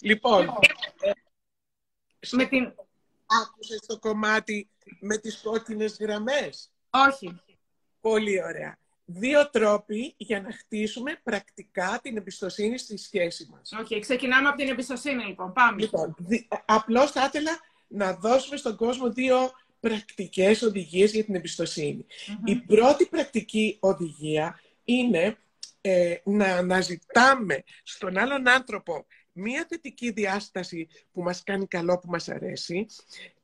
[0.00, 0.48] Λοιπόν,
[1.00, 1.10] ε,
[2.30, 2.74] Με την...
[3.42, 4.68] άκουσες το κομμάτι
[5.00, 6.72] με τις κόκκινες γραμμές.
[6.90, 7.40] Όχι.
[8.00, 8.78] Πολύ ωραία.
[9.04, 13.72] Δύο τρόποι για να χτίσουμε πρακτικά την εμπιστοσύνη στη σχέση μας.
[13.80, 15.52] Οκ, ξεκινάμε από την εμπιστοσύνη λοιπόν.
[15.52, 15.80] Πάμε.
[15.80, 17.58] Λοιπόν, δι- απλώς θα ήθελα
[17.88, 22.06] να δώσουμε στον κόσμο δύο πρακτικές οδηγίες για την εμπιστοσύνη.
[22.44, 25.36] Η πρώτη πρακτική οδηγία είναι
[25.80, 29.06] ε, να αναζητάμε στον άλλον άνθρωπο
[29.38, 32.86] μία θετική διάσταση που μας κάνει καλό, που μας αρέσει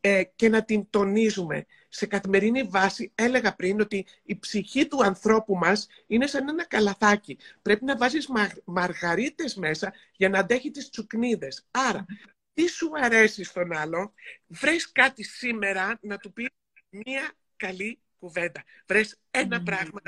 [0.00, 1.66] ε, και να την τονίζουμε.
[1.88, 7.38] Σε καθημερινή βάση έλεγα πριν ότι η ψυχή του ανθρώπου μας είναι σαν ένα καλαθάκι.
[7.62, 11.66] Πρέπει να βάζεις μα- μαργαρίτες μέσα για να αντέχει τις τσουκνίδες.
[11.70, 12.06] Άρα,
[12.54, 14.12] τι σου αρέσει στον άλλο,
[14.46, 16.48] βρες κάτι σήμερα να του πεις
[16.88, 18.64] μία καλή κουβέντα.
[18.86, 20.00] Βρες ένα πράγμα.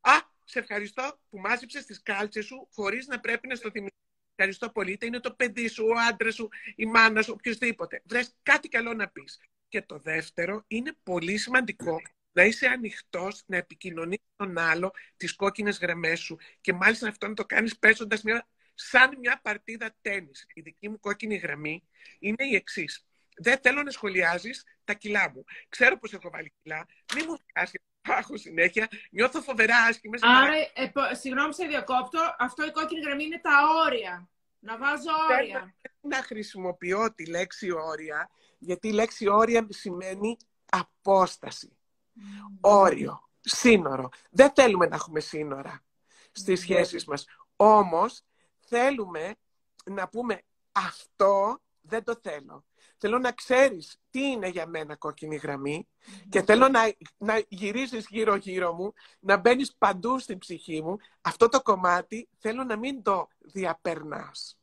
[0.00, 0.12] Α,
[0.44, 4.05] σε ευχαριστώ που μάζεψες τις κάλτσες σου χωρίς να πρέπει να στο θυμηθείς.
[4.38, 4.92] Ευχαριστώ πολύ.
[4.92, 8.02] Είτε είναι το παιδί σου, ο άντρας σου, η μάνα σου, οποιοδήποτε.
[8.04, 9.40] Βρες κάτι καλό να πεις.
[9.68, 12.00] Και το δεύτερο είναι πολύ σημαντικό
[12.32, 17.34] να είσαι ανοιχτός να επικοινωνείς τον άλλο τις κόκκινες γραμμές σου και μάλιστα αυτό να
[17.34, 20.46] το κάνεις παίζοντας μια, σαν μια παρτίδα τέννις.
[20.54, 23.06] Η δική μου κόκκινη γραμμή είναι η εξής.
[23.36, 25.44] Δεν θέλω να σχολιάζεις τα κιλά μου.
[25.68, 26.86] Ξέρω πως έχω βάλει κιλά.
[27.14, 28.88] Μην μου φτάσει πάχω συνέχεια.
[29.10, 30.16] Νιώθω φοβερά άσχημα.
[30.16, 33.50] σε Άρα, ε, πο- συγγνώμη σε διακόπτω, αυτό η κόκκινη γραμμή είναι τα
[33.86, 34.28] όρια.
[34.58, 35.74] Να βάζω όρια.
[36.00, 40.36] να χρησιμοποιώ τη λέξη όρια, γιατί η λέξη όρια σημαίνει
[40.70, 41.78] απόσταση.
[42.60, 44.08] Όριο, σύνορο.
[44.30, 45.84] Δεν θέλουμε να έχουμε σύνορα
[46.32, 47.24] στις σχέσεις μας.
[47.56, 48.22] Όμως,
[48.60, 49.34] θέλουμε
[49.84, 52.65] να πούμε αυτό δεν το θέλω.
[52.98, 55.88] Θέλω να ξέρεις τι είναι για μένα κόκκινη γραμμή
[56.28, 56.80] και θέλω να,
[57.16, 60.96] να γυρίζεις γύρω-γύρω μου, να μπαίνεις παντού στην ψυχή μου.
[61.20, 64.58] Αυτό το κομμάτι θέλω να μην το διαπερνάς.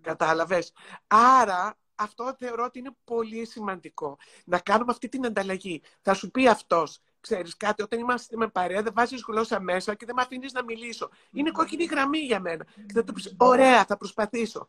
[0.00, 0.72] Κατάλαβες;
[1.06, 4.18] Άρα αυτό θεωρώ ότι είναι πολύ σημαντικό.
[4.44, 5.82] Να κάνουμε αυτή την ανταλλαγή.
[6.00, 10.06] Θα σου πει αυτός, ξέρεις κάτι, όταν είμαστε με παρέα δεν βάζεις γλώσσα μέσα και
[10.06, 11.10] δεν με αφήνεις να μιλήσω.
[11.32, 12.64] Είναι κόκκινη γραμμή για μένα.
[12.64, 14.66] Και θα του πεις, ωραία, θα προσπαθήσω.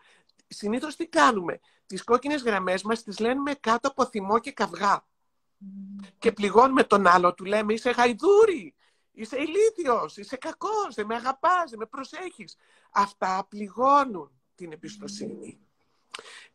[0.48, 5.06] Συνήθως τι κάνουμε; Τις κόκκινες γραμμές μας τις λένε κάτω από θυμό και καυγά.
[6.18, 8.76] Και πληγώνουμε τον άλλο, του λέμε είσαι γαϊδούρη,
[9.12, 12.58] είσαι ηλίθιος, είσαι κακός, δεν με αγαπάς, δεν με προσέχεις.
[12.92, 15.60] Αυτά πληγώνουν την εμπιστοσύνη.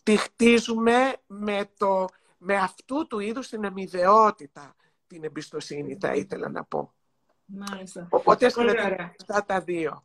[0.02, 2.04] Τη χτίζουμε με, το,
[2.38, 6.94] με αυτού του είδους την αμοιβαιότητα την εμπιστοσύνη, θα ήθελα να πω.
[7.44, 8.06] Μάλιστα.
[8.10, 9.14] Οπότε ας Πολύ κρατάμε ωραία.
[9.20, 10.04] αυτά τα δύο.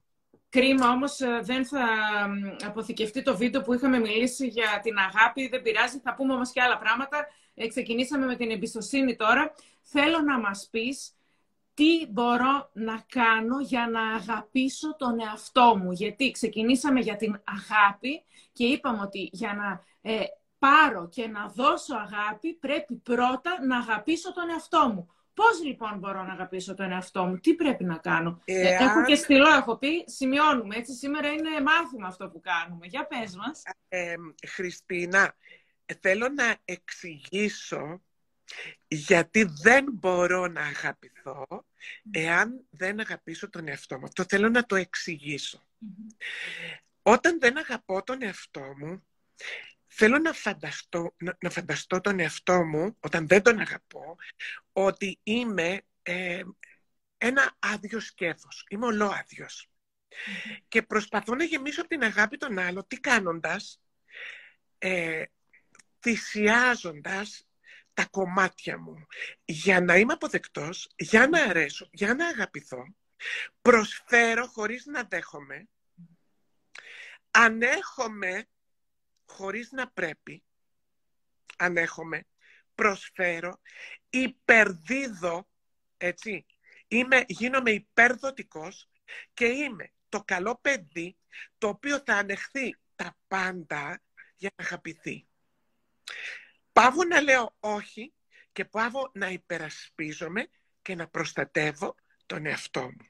[0.56, 1.86] Κρίμα όμως ε, δεν θα
[2.28, 5.48] μ, αποθηκευτεί το βίντεο που είχαμε μιλήσει για την αγάπη.
[5.48, 7.28] Δεν πειράζει, θα πούμε όμως και άλλα πράγματα.
[7.54, 9.54] Ε, ξεκινήσαμε με την εμπιστοσύνη τώρα.
[9.82, 11.16] Θέλω να μας πεις
[11.74, 15.92] τι μπορώ να κάνω για να αγαπήσω τον εαυτό μου.
[15.92, 18.24] Γιατί ξεκινήσαμε για την αγάπη
[18.54, 20.24] και είπαμε ότι για να ε,
[20.60, 25.10] πάρω και να δώσω αγάπη πρέπει πρώτα να αγαπήσω τον εαυτό μου.
[25.36, 29.06] Πώς λοιπόν μπορώ να αγαπήσω τον εαυτό μου, τι πρέπει να κάνω; Ε, Εάν- έχω
[29.06, 30.76] και στυλό, έχω πει, σημειώνουμε.
[30.76, 32.86] Έτσι, σήμερα είναι μάθημα αυτό που κάνουμε.
[32.88, 33.62] Για πες μας.
[33.88, 34.16] Ε,
[34.48, 35.36] Χριστίνα,
[36.00, 38.02] θέλω να εξηγήσω
[38.88, 41.66] γιατί δεν μπορώ να αγαπηθώ
[42.12, 44.06] εάν δεν αγαπήσω τον εαυτό μου.
[44.06, 45.68] Αυτό θέλω να το εξηγήσω.
[47.02, 49.08] Όταν δεν αγαπώ τον εαυτό μου,
[49.88, 54.16] θέλω να φανταστώ, να, να φανταστώ τον εαυτό μου, όταν δεν τον αγαπώ,
[54.78, 56.44] ότι είμαι ε,
[57.18, 58.66] ένα άδειο σκέφος.
[58.70, 59.70] Είμαι ολόάδιος.
[60.68, 63.82] Και προσπαθώ να γεμίσω από την αγάπη τον άλλο, τι κάνοντας,
[64.78, 65.24] ε,
[66.00, 67.48] θυσιάζοντας
[67.94, 69.06] τα κομμάτια μου
[69.46, 72.96] για να είμαι αποδεκτός, για να αρέσω, για να αγαπηθώ,
[73.62, 75.68] προσφέρω χωρίς να δέχομαι,
[77.32, 78.48] ανέχομαι
[79.26, 80.44] χωρίς να πρέπει,
[81.58, 82.26] ανέχομαι,
[82.76, 83.62] προσφέρω,
[84.10, 85.48] υπερδίδω,
[85.98, 86.46] έτσι,
[86.88, 88.90] είμαι, γίνομαι υπερδοτικός
[89.34, 91.18] και είμαι το καλό παιδί
[91.58, 94.02] το οποίο θα ανεχθεί τα πάντα
[94.36, 95.28] για να αγαπηθεί.
[96.72, 98.14] Πάβω να λέω όχι
[98.52, 100.48] και πάβω να υπερασπίζομαι
[100.82, 101.96] και να προστατεύω
[102.26, 103.10] τον εαυτό μου.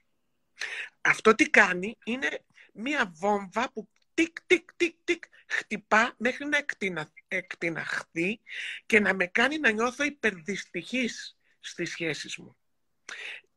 [1.00, 7.12] Αυτό τι κάνει είναι μία βόμβα που τικ, τικ, τικ, τικ χτυπά μέχρι να εκτινα,
[7.28, 8.40] εκτιναχθεί
[8.86, 12.56] και να με κάνει να νιώθω υπερδυστυχής στις σχέσεις μου.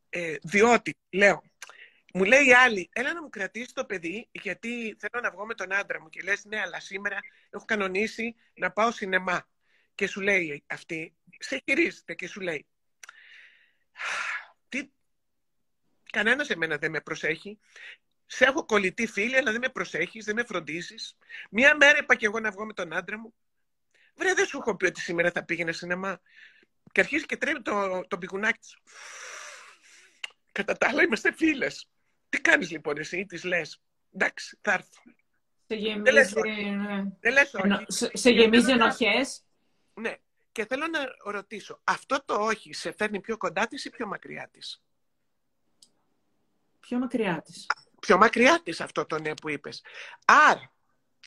[0.10, 1.44] Ε, διότι, λέω,
[2.14, 5.54] μου λέει η άλλη, έλα να μου κρατήσεις το παιδί, γιατί θέλω να βγω με
[5.54, 6.10] τον άντρα μου.
[6.10, 7.18] Και λες, ναι, αλλά σήμερα
[7.50, 9.48] έχω κανονίσει να πάω σινεμά.
[9.96, 12.68] Και σου λέει αυτή, σε χειρίζεται και σου λέει,
[14.70, 14.90] τι,
[16.12, 17.60] κανένας εμένα δεν με προσέχει.
[18.32, 21.18] Σε έχω κολλητή φίλη, αλλά δεν με προσέχεις, δεν με φροντίζεις.
[21.50, 23.34] Μία μέρα είπα και εγώ να βγω με τον άντρα μου.
[24.16, 26.20] Βρε, δεν σου έχω πει ότι σήμερα θα πήγαινε σινεμά.
[26.92, 28.78] Και αρχίζει και τρέμει το, το πηγουνάκι της.
[30.52, 31.90] Κατά τα άλλα είμαστε φίλες.
[32.30, 33.82] Τι κάνεις λοιπόν εσύ, της λες.
[34.14, 35.02] Εντάξει, θα έρθω.
[35.68, 36.04] Σε γεμίζει,
[37.20, 37.86] δεν λες όχι.
[37.88, 39.44] Σε, σε γεμίζει ενοχές.
[39.94, 40.16] Ναι.
[40.52, 41.00] Και θέλω να
[41.32, 44.84] ρωτήσω, αυτό το όχι σε φέρνει πιο κοντά της ή πιο μακριά της;
[46.80, 47.66] Πιο μακριά της.
[48.00, 49.84] Πιο μακριά της αυτό το ναι που είπες.
[50.26, 50.72] Άρα,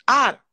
[0.04, 0.46] άρα,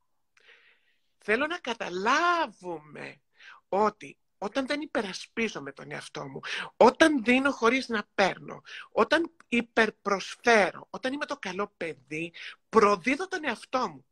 [1.18, 3.21] θέλω να καταλάβουμε
[3.69, 6.39] ότι όταν δεν υπερασπίζομαι τον εαυτό μου,
[6.77, 8.62] όταν δίνω χωρίς να παίρνω,
[8.92, 12.33] όταν υπερπροσφέρω, όταν είμαι το καλό παιδί,
[12.69, 14.06] προδίδω τον εαυτό μου.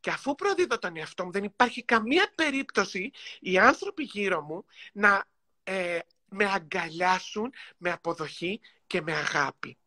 [0.00, 3.10] Και αφού προδίδω τον εαυτό μου, δεν υπάρχει καμία περίπτωση
[3.40, 5.24] οι άνθρωποι γύρω μου να
[5.62, 5.98] ε,
[6.28, 9.78] με αγκαλιάσουν με αποδοχή και με αγάπη.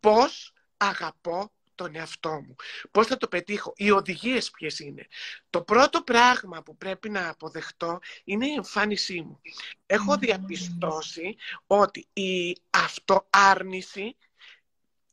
[0.00, 2.56] Πώς αγαπώ τον εαυτό μου.
[2.90, 5.06] Πώς θα το πετύχω; Οι οδηγίες ποιες είναι;
[5.50, 9.40] Το πρώτο πράγμα που πρέπει να αποδεχτώ είναι η εμφάνισή μου.
[9.86, 11.36] Έχω διαπιστώσει
[11.66, 14.16] ότι η αυτοάρνηση,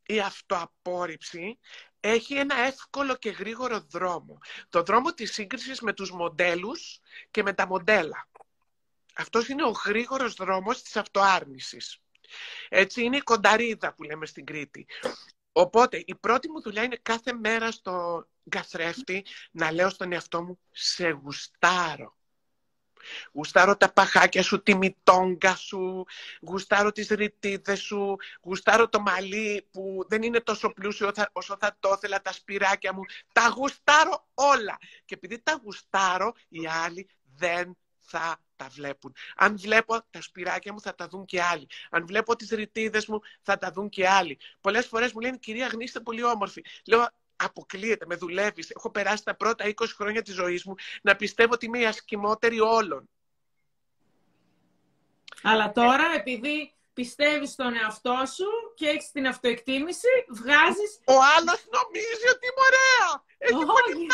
[0.06, 1.60] η αυτοαπόρριψη
[2.00, 4.38] έχει ένα εύκολο και γρήγορο δρόμο.
[4.70, 7.00] Το δρόμο της σύγκρισης με τους μοντέλους
[7.32, 8.28] και με τα μοντέλα.
[9.16, 11.98] Αυτός είναι ο γρήγορος δρόμος της αυτοάρνησης.
[12.70, 14.86] Έτσι είναι η κονταρίδα που λέμε στην Κρήτη.
[15.54, 20.60] Οπότε η πρώτη μου δουλειά είναι κάθε μέρα στο καθρέφτη να λέω στον εαυτό μου
[20.72, 22.18] «Σε γουστάρω».
[23.32, 26.06] Γουστάρω τα παχάκια σου, τη μητόγκα σου,
[26.42, 31.94] γουστάρω τις ρητίδες σου, γουστάρω το μαλλί που δεν είναι τόσο πλούσιο όσο θα το
[31.96, 33.02] ήθελα, τα σπυράκια μου.
[33.34, 34.78] Τα γουστάρω όλα.
[35.06, 39.16] Και επειδή τα γουστάρω, οι άλλοι δεν θα τα βλέπουν.
[39.36, 41.68] Αν βλέπω τα σπυράκια μου θα τα δουν και άλλοι.
[41.90, 44.40] Αν βλέπω τις ρητίδες μου θα τα δουν και άλλοι.
[44.62, 46.64] Πολλές φορές μου λένε κυρία Γνήστε πολύ όμορφη.
[46.86, 48.70] Λέω αποκλείεται, με δουλεύεις.
[48.70, 52.60] Έχω περάσει τα πρώτα 20 χρόνια της ζωής μου να πιστεύω ότι είμαι η ασκημότερη
[52.60, 53.10] όλων.
[55.42, 58.46] Αλλά τώρα επειδή πιστεύεις στον εαυτό σου
[58.76, 61.00] και έχεις την αυτοεκτίμηση, βγάζεις...
[61.06, 63.24] Ο άλλος νομίζει ότι είμαι ωραία.
[63.38, 64.08] Έχει πολύ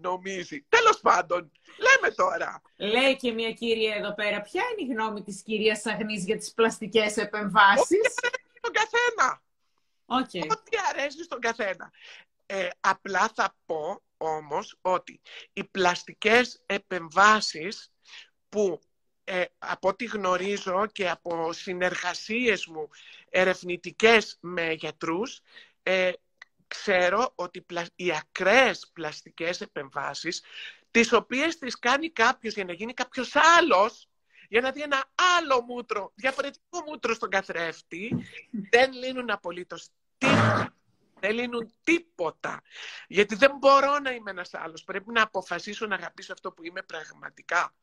[0.00, 0.66] νομίζει.
[0.68, 2.62] Τέλος πάντων, λέμε τώρα.
[2.76, 6.52] Λέει και μια κυρία εδώ πέρα, ποια είναι η γνώμη της κυρίας Αγνής για τις
[6.52, 9.42] πλαστικές επεμβάσεις; Ό,τι αρέσει στον καθένα.
[10.06, 10.56] Okay.
[10.56, 11.92] Ό,τι αρέσει στον καθένα.
[12.46, 15.20] Ε, απλά θα πω όμως ότι
[15.52, 17.92] οι πλαστικές επεμβάσεις
[18.48, 18.80] που
[19.24, 22.88] ε, από ό,τι γνωρίζω και από συνεργασίες μου
[23.30, 25.40] ερευνητικές με γιατρούς,
[25.82, 26.12] ε,
[26.70, 30.42] ξέρω ότι οι ακραίες πλαστικές επεμβάσεις,
[30.90, 34.08] τις οποίες τις κάνει κάποιος για να γίνει κάποιος άλλος,
[34.48, 38.16] για να δει ένα άλλο μούτρο, διαφορετικό μούτρο στον καθρέφτη,
[38.70, 39.88] δεν λύνουν απολύτως
[40.18, 40.74] τίποτα.
[41.20, 42.62] Δεν λύνουν τίποτα.
[43.08, 44.84] Γιατί δεν μπορώ να είμαι ένας άλλος.
[44.84, 47.74] Πρέπει να αποφασίσω να αγαπήσω αυτό που είμαι πραγματικά.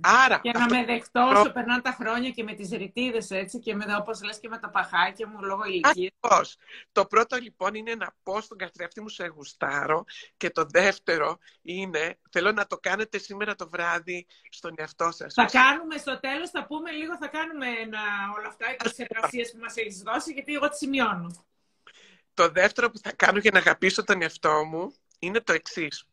[0.00, 3.74] Άρα, και να με δεχτώ όσο περνάνε τα χρόνια και με τις ρητίδες έτσι και
[3.74, 5.90] με, όπως λες και με τα παχάκια μου λόγω ηλικίας.
[5.90, 6.56] Ακριβώς.
[6.92, 10.04] Το πρώτο λοιπόν είναι να πω στον καθρέφτη μου σε γουστάρω
[10.36, 15.34] και το δεύτερο είναι, θέλω να το κάνετε σήμερα το βράδυ στον εαυτό σας.
[15.34, 18.00] Θα κάνουμε στο τέλος, θα πούμε λίγο, θα κάνουμε ένα,
[18.38, 21.44] όλα αυτά, τις εργασίες που μας έχεις δώσει, γιατί εγώ τις σημειώνω.
[22.34, 26.04] Το δεύτερο που θα κάνω για να αγαπήσω τον εαυτό μου είναι το εξής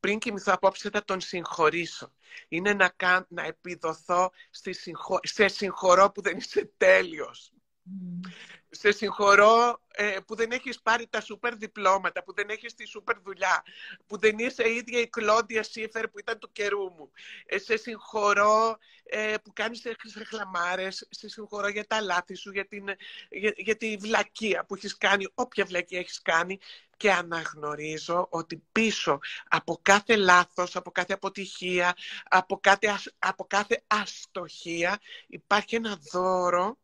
[0.00, 2.12] πριν κοιμηθώ απόψε θα τον συγχωρήσω.
[2.48, 2.94] Είναι να,
[3.28, 4.76] να επιδοθώ στη
[5.22, 7.52] σε συγχωρώ που δεν είσαι τέλειος.
[7.86, 8.28] Mm.
[8.74, 13.20] Σε συγχωρώ ε, που δεν έχεις πάρει τα σούπερ διπλώματα, που δεν έχεις τη σούπερ
[13.20, 13.62] δουλειά,
[14.06, 17.10] που δεν είσαι η ίδια η Κλόντια Σίφερ που ήταν του καιρού μου.
[17.46, 19.82] Ε, σε συγχωρώ ε, που κάνεις
[20.28, 22.84] χλαμάρες, σε συγχωρώ για τα λάθη σου, για, την,
[23.30, 26.58] για, για τη βλακεία που έχεις κάνει, όποια βλακεία έχεις κάνει
[26.96, 35.00] και αναγνωρίζω ότι πίσω από κάθε λάθος, από κάθε αποτυχία, από κάθε, από κάθε αστοχία
[35.26, 36.78] υπάρχει ένα δώρο,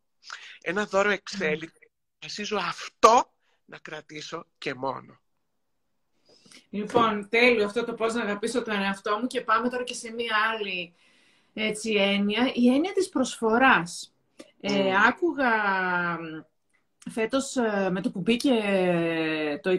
[0.60, 1.90] ένα δώρο εξέλιξη.
[2.24, 3.32] Ασίζω αυτό
[3.64, 5.20] να κρατήσω και μόνο.
[6.70, 10.12] Λοιπόν, τέλειο αυτό το πώς να αγαπήσω τον εαυτό μου και πάμε τώρα και σε
[10.12, 10.94] μία άλλη
[11.54, 12.50] έτσι, έννοια.
[12.54, 14.12] Η έννοια της προσφοράς.
[14.60, 15.50] Ε, άκουγα
[17.10, 18.50] φέτος ε, με το που μπήκε
[19.62, 19.78] το 22,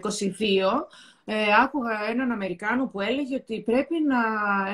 [1.25, 4.22] ε, άκουγα έναν Αμερικάνο που έλεγε ότι πρέπει να,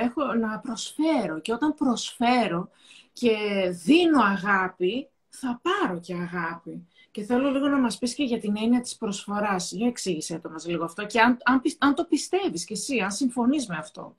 [0.02, 2.70] έχω, να προσφέρω και όταν προσφέρω
[3.14, 3.36] και
[3.70, 6.88] δίνω αγάπη, θα πάρω και αγάπη.
[7.12, 9.72] Και θέλω λίγο να μας πεις και για την έννοια της προσφοράς.
[9.72, 13.12] Για εξήγησέ το μας λίγο αυτό και αν, αν, αν το πιστεύεις και εσύ, αν
[13.12, 14.18] συμφωνείς με αυτό.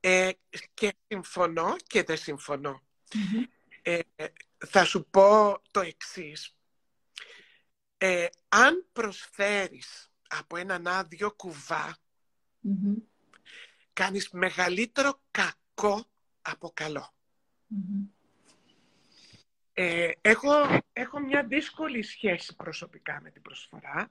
[0.00, 0.30] Ε,
[0.74, 2.82] και συμφωνώ και δεν συμφωνω
[3.82, 3.98] Ε,
[4.66, 6.54] θα σου πω το εξής.
[7.98, 11.96] ε, αν προσφέρεις από έναν άδειο κουβά,
[13.92, 16.04] κάνεις μεγαλύτερο κακό
[16.42, 16.72] από
[19.78, 20.50] ε, έχω,
[20.92, 24.10] έχω μια δύσκολη σχέση προσωπικά με την προσφορά,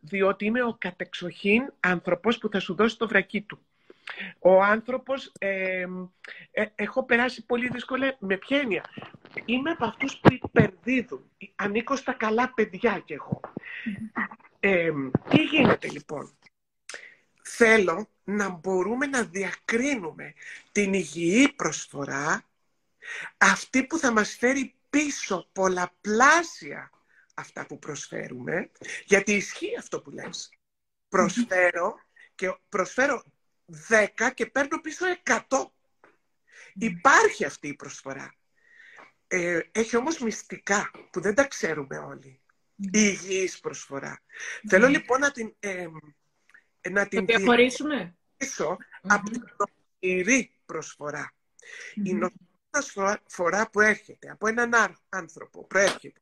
[0.00, 3.58] διότι είμαι ο κατεξοχήν άνθρωπος που θα σου δώσει το βρακί του.
[4.38, 5.86] Ο άνθρωπος, ε,
[6.74, 8.84] έχω περάσει πολύ δύσκολα, με ποια έννοια;
[9.44, 11.30] Είμαι από αυτούς που υπερδίδουν.
[11.54, 13.40] Ανήκω στα καλά παιδιά κι εγώ.
[14.60, 14.90] Ε,
[15.28, 16.38] τι γίνεται λοιπόν;
[17.42, 20.34] Θέλω να μπορούμε να διακρίνουμε
[20.72, 22.44] την υγιή προσφορά,
[23.38, 26.90] αυτή που θα μας φέρει πίσω πολλαπλάσια
[27.34, 28.70] αυτά που προσφέρουμε,
[29.04, 30.50] γιατί ισχύει αυτό που λες.
[31.08, 31.94] Προσφέρω
[32.34, 33.24] και προσφέρω
[33.88, 35.40] 10 και παίρνω πίσω 100.
[36.74, 38.34] Υπάρχει αυτή η προσφορά.
[39.26, 42.40] Ε, έχει όμως μυστικά που δεν τα ξέρουμε όλοι.
[42.76, 44.22] Η υγιής προσφορά.
[44.68, 45.86] Θέλω λοιπόν να την, ε,
[46.90, 48.16] να την διαχωρίσουμε
[49.02, 51.34] από την νοσηρή προσφορά.
[51.94, 52.12] Η
[52.74, 56.20] νοσηρή προσφορά που έρχεται από έναν άνθρωπο, προέρχεται.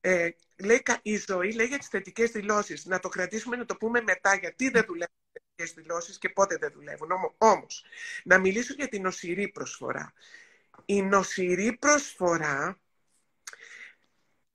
[0.00, 2.84] Ε, λέει, η ζωή λέει για τις θετικές δηλώσεις.
[2.84, 6.72] Να το κρατήσουμε, να το πούμε μετά, γιατί δεν δουλεύουν θετικές δηλώσεις και πότε δεν
[6.72, 7.08] δουλεύουν.
[7.38, 7.84] Όμως,
[8.24, 10.12] να μιλήσω για την νοσηρή προσφορά.
[10.84, 12.80] Η νοσηρή προσφορά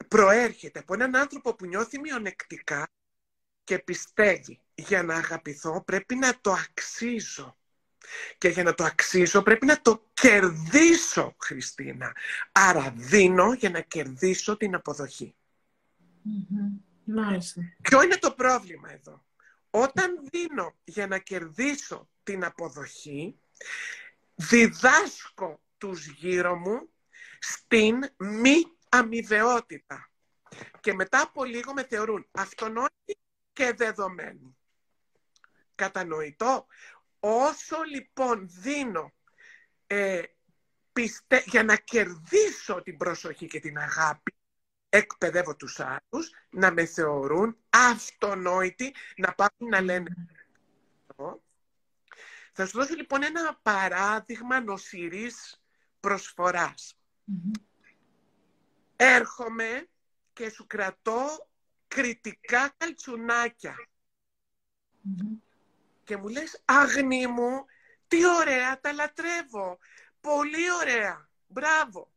[0.07, 2.87] προέρχεται από έναν άνθρωπο που νιώθει μειονεκτικά
[3.63, 7.57] και πιστεύει για να αγαπηθώ πρέπει να το αξίζω.
[8.37, 12.15] Και για να το αξίζω πρέπει να το κερδίσω, Χριστίνα.
[12.51, 15.35] Άρα δίνω για να κερδίσω την αποδοχή.
[17.81, 19.25] Ποιο είναι το πρόβλημα εδώ;
[19.69, 23.39] Όταν δίνω για να κερδίσω την αποδοχή,
[24.35, 26.89] διδάσκω τους γύρω μου
[27.39, 30.09] στην μη αμοιβαιότητα.
[30.79, 33.17] Και μετά από λίγο με θεωρούν αυτονόητοι
[33.53, 34.57] και δεδομένοι.
[35.75, 36.67] Κατανοητό;
[37.19, 39.13] Όσο λοιπόν δίνω
[39.87, 40.21] ε,
[40.93, 41.43] πιστε...
[41.45, 44.35] για να κερδίσω την προσοχή και την αγάπη,
[44.89, 50.15] εκπαιδεύω τους άλλους να με θεωρούν αυτονόητοι, να πάνε να λένε
[52.59, 55.61] θα σου δώσω λοιπόν ένα παράδειγμα νοσηρής
[58.95, 59.87] Έρχομαι
[60.33, 61.49] και σου κρατώ
[61.87, 62.75] κριτικά
[66.07, 67.65] Και μου λες, αγνή μου,
[68.07, 69.77] τι ωραία, τα λατρεύω.
[70.21, 71.29] Πολύ ωραία.
[71.47, 72.11] Μπράβο.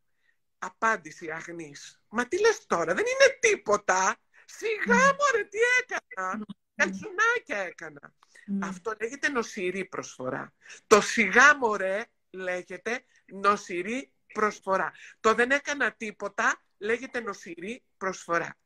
[0.58, 2.00] Απάντηση αγνής.
[2.08, 4.16] Μα τι λες τώρα, δεν είναι τίποτα.
[4.44, 6.46] Σιγά μωρέ, τι έκανα.
[6.74, 8.14] Καλτσουνάκια έκανα.
[8.62, 10.52] Αυτό λέγεται νοσηρή προσφορά.
[10.86, 14.92] Το σιγά μωρέ λέγεται νοσηρή προσφορά.
[15.20, 18.56] Το δεν έκανα τίποτα λέγεται νοσηρή προσφορά.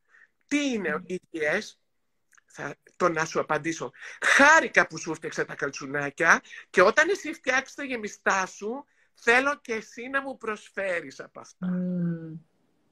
[0.47, 1.81] Τι είναι οι υγιές,
[2.55, 3.91] θα το να σου απαντήσω.
[4.21, 8.85] Χάρηκα που σου φτιάξα τα καλτσουνάκια και όταν εσύ φτιάξεις τα γεμιστά σου,
[9.15, 11.69] θέλω και εσύ να μου προσφέρεις από αυτά.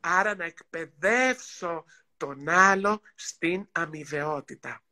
[0.00, 1.84] Άρα να εκπαιδεύσω
[2.16, 4.82] τον άλλο στην αμοιβαιότητα.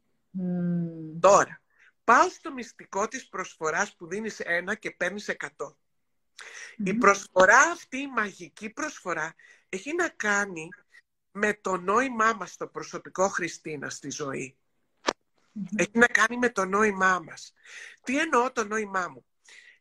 [1.21, 1.61] Τώρα,
[2.05, 5.77] πάω στο μυστικό της προσφοράς που δίνεις ένα και παίρνεις εκατό.
[6.77, 9.35] Η προσφορά αυτή, η μαγική προσφορά,
[9.69, 10.69] έχει να κάνει
[11.33, 14.57] με το νόημά μας το προσωπικό Χριστίνα στη ζωή.
[15.77, 17.53] Έχει να κάνει με το νόημά μας.
[18.03, 19.25] Τι εννοώ το νόημά μου;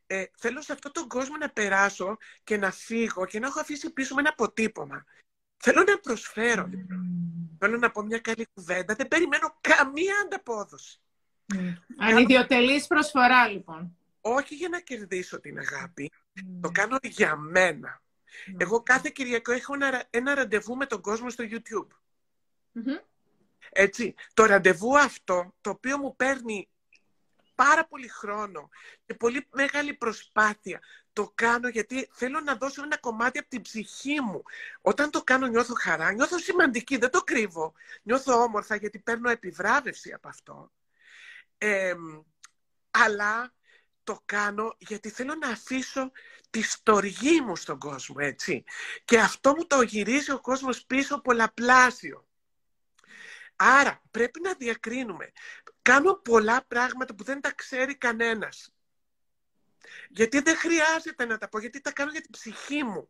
[0.07, 3.93] Ε, θέλω σε αυτόν τον κόσμο να περάσω και να φύγω και να έχω αφήσει
[3.93, 5.05] πίσω με ένα αποτύπωμα.
[5.57, 6.67] Θέλω να προσφέρω.
[6.67, 6.99] Λοιπόν.
[7.59, 8.95] Θέλω να πω μια καλή κουβέντα.
[8.95, 11.01] Δεν περιμένω καμία ανταπόδοση.
[11.53, 11.73] Mm.
[11.97, 13.97] Ανιδιοτελής προσφορά, λοιπόν.
[14.21, 16.11] Όχι για να κερδίσω την αγάπη.
[16.61, 18.01] Το κάνω για μένα.
[18.57, 21.87] Εγώ κάθε Κυριακό έχω ένα, ένα ραντεβού με τον κόσμο στο YouTube.
[23.71, 26.69] Έτσι, το ραντεβού αυτό, το οποίο μου παίρνει
[27.55, 28.69] πάρα πολύ χρόνο
[29.05, 30.79] και πολύ μεγάλη προσπάθεια,
[31.13, 34.43] το κάνω γιατί θέλω να δώσω ένα κομμάτι από την ψυχή μου.
[34.81, 37.73] Όταν το κάνω νιώθω χαρά, νιώθω σημαντική, δεν το κρύβω.
[38.03, 40.71] Νιώθω όμορφα γιατί παίρνω επιβράβευση από αυτό.
[42.91, 43.53] αλλά
[44.03, 46.11] το κάνω γιατί θέλω να αφήσω
[46.49, 48.63] τη στοργή μου στον κόσμο, έτσι.
[49.05, 52.28] Και αυτό μου το γυρίζει ο κόσμος πίσω πολλαπλάσιο.
[53.61, 55.31] Άρα πρέπει να διακρίνουμε.
[55.81, 58.73] Κάνω πολλά πράγματα που δεν τα ξέρει κανένας.
[60.09, 63.09] Γιατί δεν χρειάζεται να τα πω, γιατί τα κάνω για την ψυχή μου.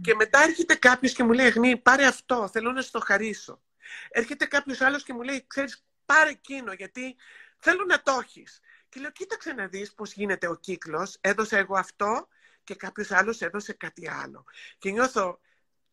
[0.00, 3.62] Και μετά έρχεται κάποιος και μου λέει, Αγνή, πάρε αυτό, θέλω να στο χαρίσω.
[4.08, 7.16] Έρχεται κάποιος άλλος και μου λέει, ξέρεις, πάρε εκείνο, γιατί
[7.58, 8.60] θέλω να το έχεις.
[8.88, 11.18] Και λέω, κοίταξε να δεις πώς γίνεται ο κύκλος.
[11.20, 12.28] Έδωσα εγώ αυτό
[12.64, 14.44] και κάποιος άλλος έδωσε κάτι άλλο.
[14.78, 15.40] Και νιώθω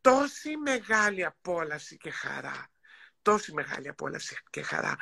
[0.02, 2.73] τόση μεγάλη απόλαυση και χαρά.
[3.24, 4.98] Τόση μεγάλη απόλαυση και χαρά.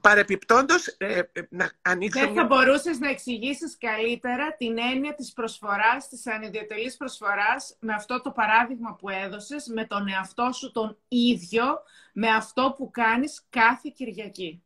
[0.00, 2.20] Παρεπιπτόντως, ε, ε, να ανοίξω...
[2.20, 8.20] Δεν θα μπορούσες να εξηγήσεις καλύτερα την έννοια της προσφοράς, της ανιδιοτελής προσφοράς, με αυτό
[8.20, 11.82] το παράδειγμα που έδωσες, με τον εαυτό σου τον ίδιο,
[12.12, 14.62] με αυτό που κάνεις κάθε Κυριακή.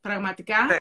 [0.00, 0.76] Πραγματικά; Ναι.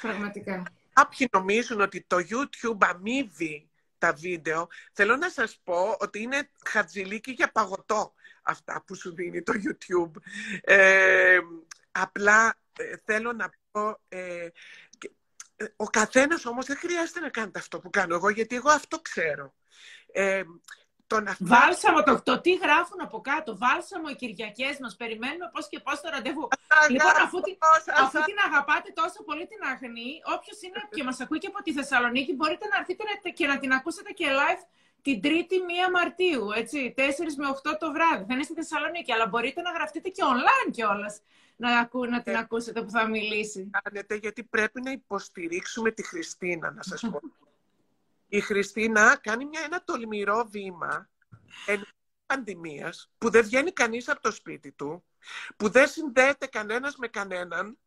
[0.00, 0.62] Πραγματικά.
[0.92, 3.68] Κάποιοι νομίζουν ότι το YouTube αμείβει
[4.04, 4.68] τα βίντεο.
[4.92, 10.10] Θέλω να σας πω ότι είναι χατζηλίκι για παγωτό αυτά που σου δίνει το YouTube.
[10.60, 11.38] Ε,
[11.92, 14.00] απλά ε, θέλω να πω...
[14.08, 14.48] Ε,
[15.76, 19.54] ο καθένας όμως δεν χρειάζεται να κάνει αυτό που κάνω εγώ, γιατί εγώ αυτό ξέρω.
[21.12, 23.56] Ε, Βάλσαμο, το, το τι γράφουν από κάτω.
[23.56, 24.96] Βάλσαμο οι Κυριακές μας.
[24.96, 26.48] Περιμένουμε πώς και πώς το ραντεβού.
[26.94, 27.56] λοιπόν, αφού, την,
[28.02, 31.72] αφού την αγαπάτε τόσο πολύ την Αγνή, όποιος είναι και μας ακούει και από τη
[31.72, 34.62] Θεσσαλονίκη, μπορείτε να έρθετε και να την ακούσετε και live
[35.02, 35.56] την 3η
[35.88, 37.00] 1 Μαρτίου, έτσι, 4
[37.36, 38.24] με 8 το βράδυ.
[38.28, 41.20] Δεν είναι στη Θεσσαλονίκη, αλλά μπορείτε να γραφτείτε και online κιόλας
[41.56, 43.70] να, ακού, να την ε, ακούσετε που θα μιλήσει.
[43.82, 47.20] Κάνετε, γιατί πρέπει να υποστηρίξουμε τη Χριστίνα, να σας πω.
[48.28, 51.08] Η Χριστίνα κάνει μια, ένα τολμηρό βήμα
[51.66, 51.86] εν
[52.26, 55.04] πανδημίας, που δεν βγαίνει κανείς από το σπίτι του,
[55.56, 57.78] που δεν συνδέεται κανένας με κανέναν,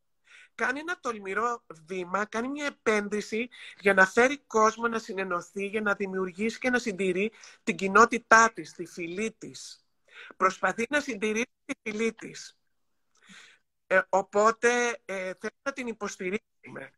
[0.55, 5.93] κάνει ένα τολμηρό βήμα, κάνει μια επένδυση για να φέρει κόσμο να συνενωθεί, για να
[5.93, 7.31] δημιουργήσει και να συντηρεί
[7.63, 9.85] την κοινότητά της, τη φυλή της.
[10.37, 12.57] Προσπαθεί να συντηρήσει τη φυλή της.
[13.87, 16.91] Ε, οπότε ε, θέλω να την υποστηρίξουμε.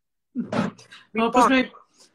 [1.12, 1.70] Όπως, λοιπόν, με,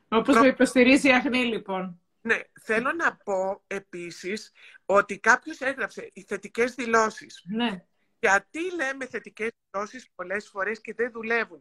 [0.08, 2.00] όπως με υποστηρίζει η Αχνή, λοιπόν.
[2.22, 4.52] Ναι, θέλω να πω επίσης
[4.86, 7.44] ότι κάποιος έγραψε οι θετικές δηλώσεις.
[7.48, 7.86] Ναι.
[8.20, 11.60] Γιατί λέμε θετικές δηλώσεις πολλές φορές και δεν δουλεύουν;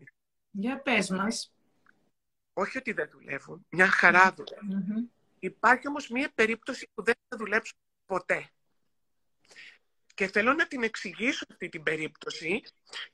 [0.50, 1.54] Για πες μας.
[2.52, 4.34] Όχι ότι δεν δουλεύουν, μια χαρά
[5.38, 8.48] Υπάρχει όμως μια περίπτωση που δεν θα δουλέψουν ποτέ.
[10.14, 12.62] Και θέλω να την εξηγήσω αυτή την περίπτωση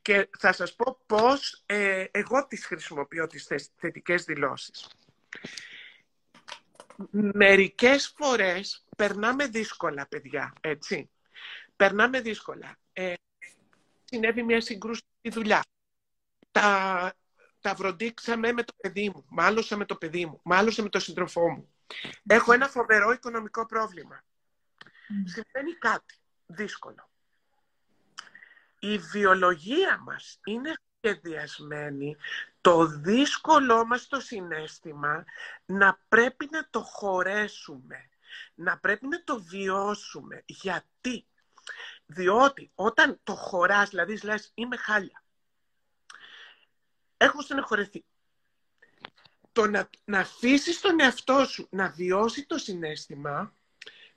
[0.02, 4.88] και θα σας πω πώς ε, εγώ τις χρησιμοποιώ τις θετικές δηλώσεις.
[7.10, 11.10] Μερικές φορές περνάμε δύσκολα, παιδιά, έτσι.
[11.76, 12.76] Περνάμε δύσκολα.
[12.92, 13.14] Ε,
[14.04, 15.64] συνέβη μια συγκρούση στη δουλειά.
[16.50, 17.12] Τα,
[17.60, 19.24] τα βροντίξαμε με το παιδί μου.
[19.28, 20.40] Μάλωσα με το παιδί μου.
[20.44, 21.74] Μάλωσα με τον σύντροφό μου.
[22.26, 24.24] Έχω ένα φοβερό οικονομικό πρόβλημα.
[24.82, 24.84] Mm.
[25.24, 26.14] Συμβαίνει κάτι
[26.46, 27.10] δύσκολο.
[28.78, 32.16] Η βιολογία μας είναι σχεδιασμένη
[32.60, 35.24] το δύσκολό μας το συνέστημα
[35.64, 38.08] να πρέπει να το χωρέσουμε,
[38.54, 40.42] να πρέπει να το βιώσουμε.
[40.46, 41.26] Γιατί;
[42.06, 45.24] Διότι όταν το χωράς, δηλαδή λες είμαι χάλια,
[47.16, 48.04] έχω στεναχωρεθεί.
[49.52, 53.52] Το να, να αφήσεις τον εαυτό σου να βιώσει το συνέστημα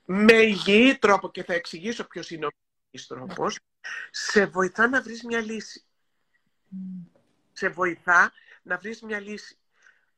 [0.04, 2.48] με υγιή τρόπο και θα εξηγήσω ποιος είναι ο
[2.90, 3.58] υγιής τρόπος,
[4.10, 5.83] σε βοηθά να βρεις μια λύση.
[7.52, 8.32] Σε βοηθά
[8.62, 9.56] να βρεις μια λύση.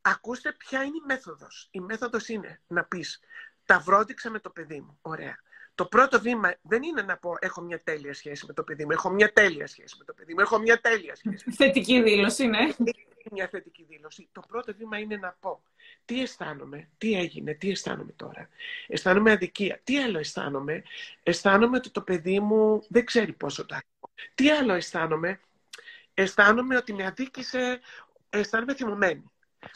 [0.00, 1.68] Ακούστε ποια είναι η μέθοδος.
[1.70, 3.20] Η μέθοδος είναι να πεις
[3.64, 4.98] τα βρόντιξα με το παιδί μου.
[5.02, 5.38] Ωραία.
[5.74, 8.90] Το πρώτο βήμα δεν είναι να πω έχω μια τέλεια σχέση με το παιδί μου,
[8.90, 11.50] έχω μια τέλεια σχέση με το παιδί μου, έχω μια τέλεια σχέση.
[11.50, 12.68] Θετική δήλωση, ναι.
[13.30, 14.28] Μια θετική δήλωση.
[14.32, 15.62] Το πρώτο βήμα είναι να πω
[16.04, 18.48] τι αισθάνομαι, τι έγινε, τι αισθάνομαι τώρα.
[18.86, 19.80] Αισθάνομαι αδικία.
[19.84, 20.82] Τι άλλο αισθάνομαι;
[21.22, 24.14] Αισθάνομαι ότι το παιδί μου δεν ξέρει πόσο το ακούω.
[24.34, 25.40] Τι άλλο αισθάνομαι;
[26.18, 27.80] Αισθάνομαι ότι με αδίκησε,
[28.30, 29.30] αισθάνομαι θυμωμένη.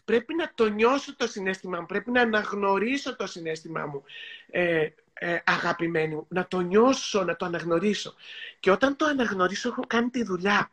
[0.05, 4.05] Πρέπει να το νιώσω το συνέστημά μου, πρέπει να αναγνωρίσω το συνέστημά μου.
[4.51, 8.15] Ε, ε, αγαπημένη μου, να το νιώσω, να το αναγνωρίσω.
[8.61, 10.71] Και όταν το αναγνωρίσω, έχω κάνει τη δουλειά.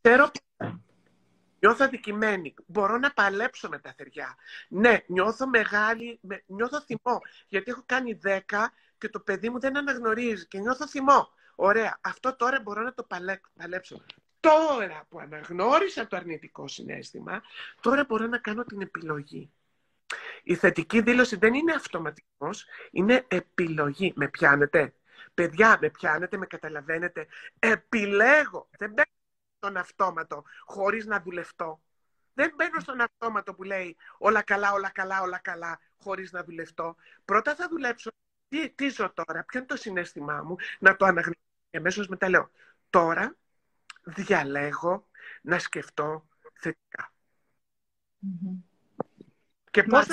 [0.00, 0.30] Ξέρω
[1.60, 2.54] Νιώθω αδικημένη.
[2.66, 4.36] Μπορώ να παλέψω με τα θεριά.
[4.68, 7.20] Ναι, νιώθω μεγάλη, νιώθω θυμό.
[7.48, 11.28] Γιατί έχω κάνει δέκα και το παιδί μου δεν αναγνωρίζει και νιώθω θυμό.
[11.62, 11.98] Ωραία.
[12.00, 13.06] Αυτό τώρα μπορώ να το
[13.56, 14.04] παλέψω.
[14.40, 17.42] Τώρα που αναγνώρισα το αρνητικό συνέστημα,
[17.80, 19.52] τώρα μπορώ να κάνω την επιλογή.
[20.42, 24.12] Η θετική δήλωση δεν είναι αυτοματικός, είναι επιλογή.
[24.16, 24.94] Με πιάνετε;
[25.34, 27.26] Παιδιά, με πιάνετε, με καταλαβαίνετε;
[27.58, 28.68] Επιλέγω.
[28.78, 29.10] Δεν μπαίνω
[29.56, 31.80] στον αυτόματο χωρίς να δουλευτώ.
[32.34, 36.96] Δεν μπαίνω στον αυτόματο που λέει όλα καλά, όλα καλά, όλα καλά, χωρίς να δουλευτώ.
[37.24, 38.10] Πρώτα θα δουλέψω.
[38.48, 41.48] Τι, τι ζω τώρα, ποιο είναι το συνέστημά μου, να το αναγνωρίσω.
[41.70, 42.50] Και αμέσως μετά λέω,
[42.90, 43.36] τώρα
[44.02, 45.08] διαλέγω
[45.42, 47.12] να σκεφτώ θετικά.
[49.70, 50.06] Και πώς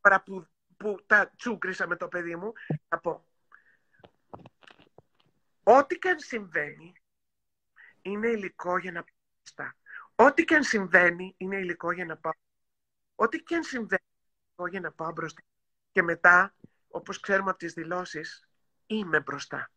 [0.00, 2.52] τώρα που, που τα τσούγκρισα με το παιδί μου,
[2.88, 3.26] θα πω.
[5.62, 6.94] Ό,τι και αν συμβαίνει,
[8.02, 9.76] είναι υλικό για να πάω μπροστά.
[10.14, 12.32] Ό,τι και αν συμβαίνει, είναι υλικό για να πάω.
[13.14, 15.42] Ό,τι και αν συμβαίνει, είναι υλικό για να πάω μπροστά.
[15.92, 16.54] Και μετά
[16.88, 18.48] όπως ξέρουμε από τις δηλώσεις,
[18.86, 19.70] είμαι μπροστά.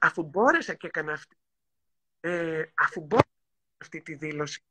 [0.00, 1.36] Αφού μπόρεσα και έκανα αυτή,
[2.20, 3.28] ε, αφού μπόρεσα
[3.80, 4.62] αυτή τη δήλωση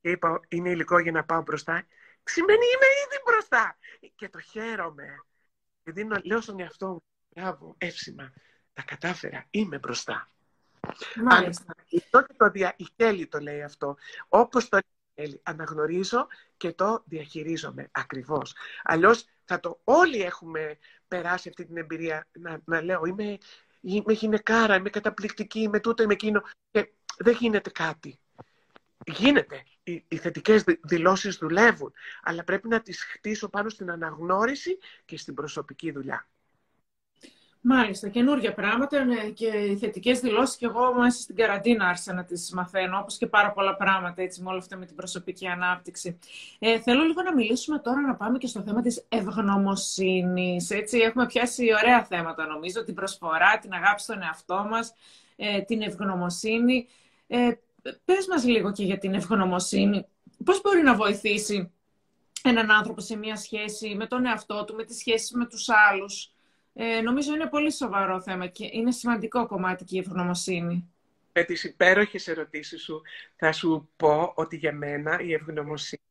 [0.00, 1.86] και είπα είναι υλικό για να πάω μπροστά,
[2.24, 3.78] σημαίνει είμαι ήδη μπροστά.
[4.14, 5.22] Και το χαίρομαι.
[5.84, 8.32] Και δίνω, λέω στον εαυτό μου, μπράβο, εύσημα,
[8.72, 10.30] τα κατάφερα, είμαι μπροστά.
[11.16, 11.74] Μάλιστα.
[12.36, 12.74] το δια...
[12.76, 13.96] Η Κέλλη το λέει αυτό.
[14.28, 14.78] Όπως το
[15.14, 18.54] λέει αναγνωρίζω και το διαχειρίζομαι ακριβώς.
[18.82, 23.38] Αλλιώς θα το όλοι έχουμε περάσει αυτή την εμπειρία να, να λέω είμαι,
[23.80, 28.18] είμαι γυναικάρα, είμαι καταπληκτική, είμαι τούτο, είμαι εκείνο και δεν γίνεται κάτι.
[29.06, 29.62] Γίνεται.
[29.82, 35.34] Οι, οι θετικές δηλώσεις δουλεύουν, αλλά πρέπει να τις χτίσω πάνω στην αναγνώριση και στην
[35.34, 36.28] προσωπική δουλειά.
[37.60, 40.56] Μάλιστα, καινούργια πράγματα ναι, και οι θετικές δηλώσεις.
[40.56, 44.42] Και εγώ μέσα στην καραντίνα άρχισα να τις μαθαίνω, όπως και πάρα πολλά πράγματα έτσι,
[44.42, 46.18] με όλα αυτά με την προσωπική ανάπτυξη.
[46.58, 50.70] Ε, θέλω λίγο να μιλήσουμε τώρα, να πάμε και στο θέμα της ευγνωμοσύνης.
[50.90, 52.84] Έχουμε πιάσει ωραία θέματα, νομίζω.
[52.84, 54.92] Την προσφορά, την αγάπη στον εαυτό μας,
[55.36, 56.86] ε, την ευγνωμοσύνη.
[57.26, 57.50] Ε,
[58.04, 60.06] πες μας λίγο και για την ευγνωμοσύνη.
[60.44, 61.72] Πώς μπορεί να βοηθήσει
[62.42, 66.32] έναν άνθρωπο σε μια σχέση με τον εαυτό του, με τις σχέσεις με τους άλλους;
[66.80, 70.92] Ε, νομίζω είναι πολύ σοβαρό θέμα και είναι σημαντικό κομμάτι και η ευγνωμοσύνη.
[71.32, 73.02] Με τις υπέροχες ερωτήσεις σου
[73.36, 76.02] θα σου πω ότι για μένα η ευγνωμοσύνη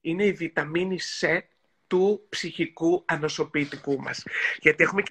[0.00, 1.38] είναι η βιταμίνη C
[1.86, 4.24] του ψυχικού ανοσοποιητικού μας.
[4.60, 5.02] Γιατί έχουμε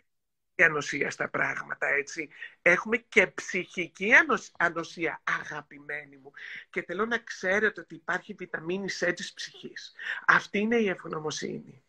[0.56, 2.30] και ανοσία στα πράγματα, έτσι.
[2.62, 4.12] Έχουμε και ψυχική
[4.58, 6.32] ανοσία, αγαπημένη μου.
[6.70, 9.94] Και θέλω να ξέρετε ότι υπάρχει βιταμίνη C της ψυχής.
[10.28, 11.84] Αυτή είναι η ευγνωμοσύνη.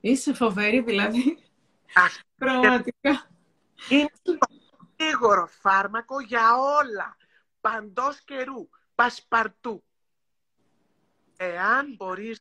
[0.00, 1.38] Είσαι φοβερή δηλαδή.
[2.36, 3.30] Πραγματικά.
[3.88, 4.38] Είναι το
[4.98, 7.16] γρήγορο φάρμακο για όλα.
[7.60, 8.68] Παντός καιρού.
[8.94, 9.84] Πασπαρτού.
[11.36, 12.40] Εάν μπορείς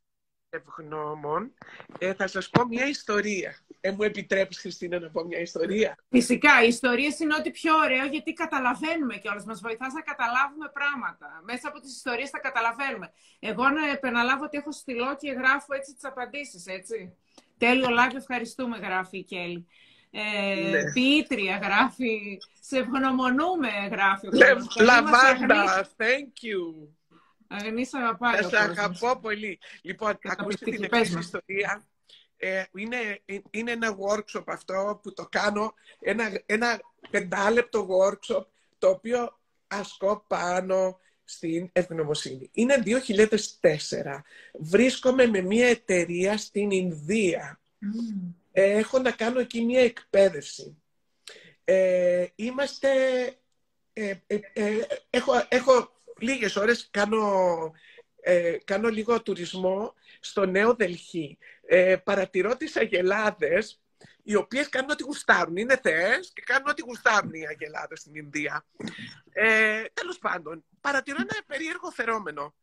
[0.50, 1.54] ευγνώμων,
[1.98, 3.58] ε, θα σας πω μια ιστορία.
[3.82, 8.06] Ε, μου επιτρέπεις, Χριστίνα, να πω μια ιστορία; Φυσικά, οι ιστορίες είναι ό,τι πιο ωραίο,
[8.06, 9.46] γιατί καταλαβαίνουμε κιόλας.
[9.46, 11.42] Μας βοηθάς να καταλάβουμε πράγματα.
[11.44, 13.12] Μέσα από τις ιστορίες τα καταλαβαίνουμε.
[13.40, 17.18] Εγώ να επαναλάβω ότι έχω στυλό και γράφω έτσι τις απαντήσεις, έτσι.
[17.60, 19.68] Τέλειο live, ευχαριστούμε, γράφει η Κέλλη.
[20.12, 20.92] Ε, ναι.
[20.92, 24.32] Ποιήτρια γράφει, σε ευγνωμονούμε γράφει ο
[24.82, 26.88] Λαβάντα, thank you.
[27.48, 28.44] Αγνής αγαπάει.
[28.44, 29.60] Σε αγαπώ πολύ.
[29.82, 31.88] Λοιπόν, ακούστε την εξής ιστορία.
[32.38, 38.46] Ε, είναι, είναι ένα workshop αυτό που το κάνω, ένα, ένα πεντάλεπτο workshop,
[38.78, 42.50] το οποίο ασκώ πάνω στην ευγνωμοσύνη.
[42.54, 42.96] Είναι 2004.
[44.54, 47.60] Βρίσκομαι με μια εταιρεία στην Ινδία.
[48.52, 50.78] έχω να κάνω εκεί μια εκπαίδευση.
[51.64, 52.90] Ε, είμαστε...
[53.94, 57.72] Ε, ε, ε, έχω, έχω λίγες ώρες, κάνω,
[58.64, 61.38] κάνω λίγο τουρισμό στο Νέο Δελχή.
[62.04, 63.82] παρατηρώ τις αγελάδες
[64.24, 65.58] οι οποίε κάνουν ό,τι γουστάρουν.
[65.58, 68.66] Είναι θεές και κάνουν ό,τι γουστάρουν οι αγελάδες στην Ινδία.
[69.32, 72.56] Ε, Τέλος πάντων, παρατηρώ ένα περίεργο φαινόμενο.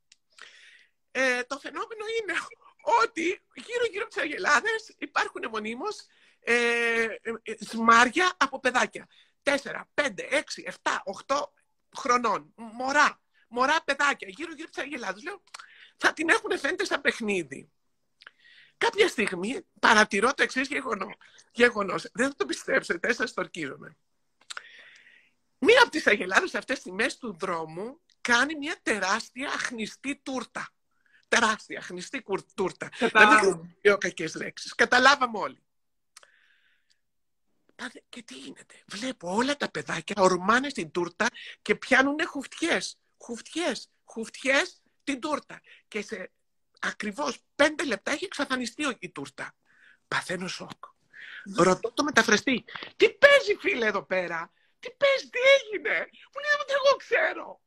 [1.11, 2.38] Ε, το φαινόμενο είναι
[3.03, 6.07] ότι γύρω-γύρω από τις αγελάδες υπάρχουν μονίμως
[6.40, 9.07] ε, ε, σμάρια από παιδάκια.
[9.42, 9.53] 4,
[9.94, 11.42] 5, 6, 7, 8
[11.96, 12.53] χρονών.
[12.57, 13.20] Μωρά.
[13.49, 15.22] Μωρά παιδάκια γύρω-γύρω από τις αγελάδες.
[15.22, 15.42] Λέω,
[15.96, 17.70] θα την έχουν φαίνεται σαν παιχνίδι.
[18.79, 20.69] Κάποια στιγμή παρατηρώ το εξής
[21.53, 21.95] γεγονό.
[22.12, 23.97] Δεν θα το πιστέψετε, σας το ορκίζομαι.
[25.59, 30.69] Μία από τις αγελάδες αυτές στη μέση του δρόμου κάνει μια τεράστια αχνιστή τούρτα.
[31.29, 32.89] Τεράστια αχνιστή τούρτα.
[32.99, 34.75] Δεν πιο κακές λέξεις.
[34.75, 35.61] Καταλάβαμε όλοι.
[38.09, 41.27] Και τι γίνεται; Βλέπω όλα τα παιδάκια ορμάνε στην τούρτα
[41.62, 42.99] και πιάνουν χουφτιές.
[43.19, 45.61] Χουφτιές, χουφτιές την τούρτα.
[45.89, 46.33] Και σε
[46.87, 49.55] ακριβώς πέντε λεπτά έχει εξαφανιστεί η τούρτα.
[50.09, 50.85] Παθαίνω σοκ.
[51.57, 52.64] Ρωτώ το μεταφραστή.
[52.96, 57.61] Τι παίζει φίλε εδώ πέρα; Τι παίζει, τι έγινε; Μου λέει ότι εγώ ξέρω.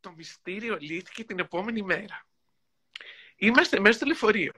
[0.00, 2.26] Το μυστήριο λύθηκε την επόμενη μέρα.
[3.36, 4.52] Είμαστε μέσα στο λεωφορείο.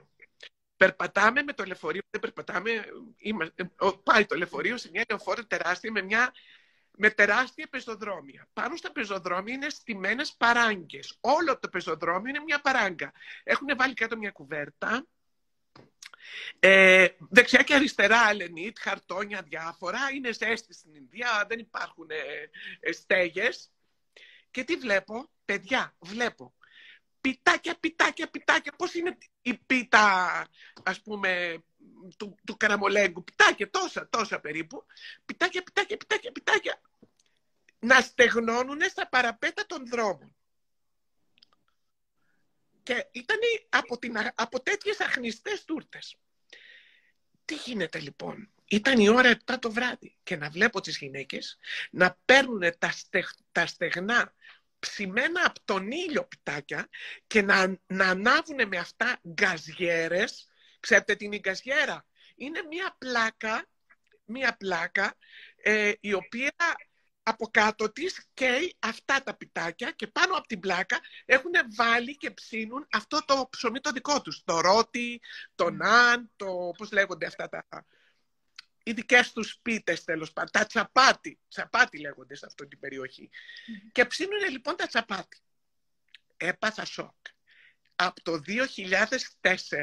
[0.77, 2.85] Περπατάμε με το λεωφορείο, δεν περπατάμε,
[3.17, 3.71] είμαστε,
[4.03, 6.33] πάει το λεωφορείο σε μια λεωφόρο τεράστια με μια
[6.97, 8.47] με τεράστια πεζοδρόμια.
[8.53, 11.17] Πάνω στα πεζοδρόμια είναι στημένε παράγκες.
[11.19, 13.11] Όλο το πεζοδρόμιο είναι μια παράγκα.
[13.43, 15.05] Έχουν βάλει κάτω μια κουβέρτα.
[16.59, 19.99] Ε, δεξιά και αριστερά ελενίτ, χαρτόνια διάφορα.
[20.13, 22.49] Είναι ζέστη στην Ινδία, δεν υπάρχουν ε,
[22.79, 23.71] ε, στέγες.
[24.51, 26.53] Και τι βλέπω, παιδιά, βλέπω.
[27.21, 28.73] Πιτάκια, πιτάκια, πιτάκια.
[28.77, 30.47] Πώς είναι η πίτα,
[30.83, 31.63] ας πούμε,
[32.17, 33.23] του, του καραμολέγκου.
[33.23, 34.85] Πιτάκια, τόσα, τόσα περίπου.
[35.25, 36.81] Πιτάκια, πιτάκια, πιτάκια, πιτάκια.
[37.79, 40.35] Να στεγνώνουν στα παραπέτα των δρόμων.
[42.83, 46.17] Και ήταν από, την, από τέτοιες αχνιστές τούρτες.
[47.45, 51.57] τι γίνεται λοιπόν; Ήταν η ώρα 7 το βράδυ και να βλέπω τις γυναίκες
[51.91, 52.93] να παίρνουν τα,
[53.51, 54.33] τα στεγνά
[54.81, 56.87] ψημένα από τον ήλιο πιτάκια
[57.27, 60.47] και να, να ανάβουν με αυτά γκαζιέρες.
[60.79, 63.67] Ξέρετε τι είναι η γκαζιέρα; Είναι μια πλάκα,
[64.25, 65.17] μια πλάκα
[65.55, 66.53] ε, η οποία
[67.23, 72.31] από κάτω της καίει αυτά τα πιτάκια και πάνω από την πλάκα έχουν βάλει και
[72.31, 74.43] ψήνουν αυτό το ψωμί το δικό τους.
[74.43, 75.21] Το ρότι,
[75.55, 77.65] το ναν, το πώς λέγονται αυτά τα...
[78.83, 80.51] Οι δικέ του πίτε τέλος πάντων.
[80.51, 81.39] Τα τσαπάτι.
[81.47, 83.29] Τσαπάτι λέγονται σε αυτή την περιοχή.
[83.91, 85.37] Και ψήνουν λοιπόν τα τσαπάτι.
[86.37, 87.15] Έπαθα σοκ.
[87.95, 88.67] Από το 2004,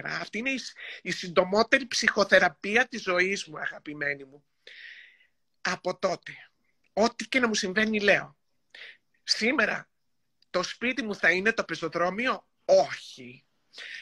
[0.05, 0.61] αυτή είναι η,
[1.03, 4.45] η συντομότερη ψυχοθεραπεία της ζωής μου, αγαπημένη μου.
[5.61, 6.33] Από τότε
[7.01, 8.37] Ό,τι και να μου συμβαίνει λέω.
[9.23, 9.89] Σήμερα
[10.51, 13.45] το σπίτι μου θα είναι το πεζοδρόμιο; Όχι.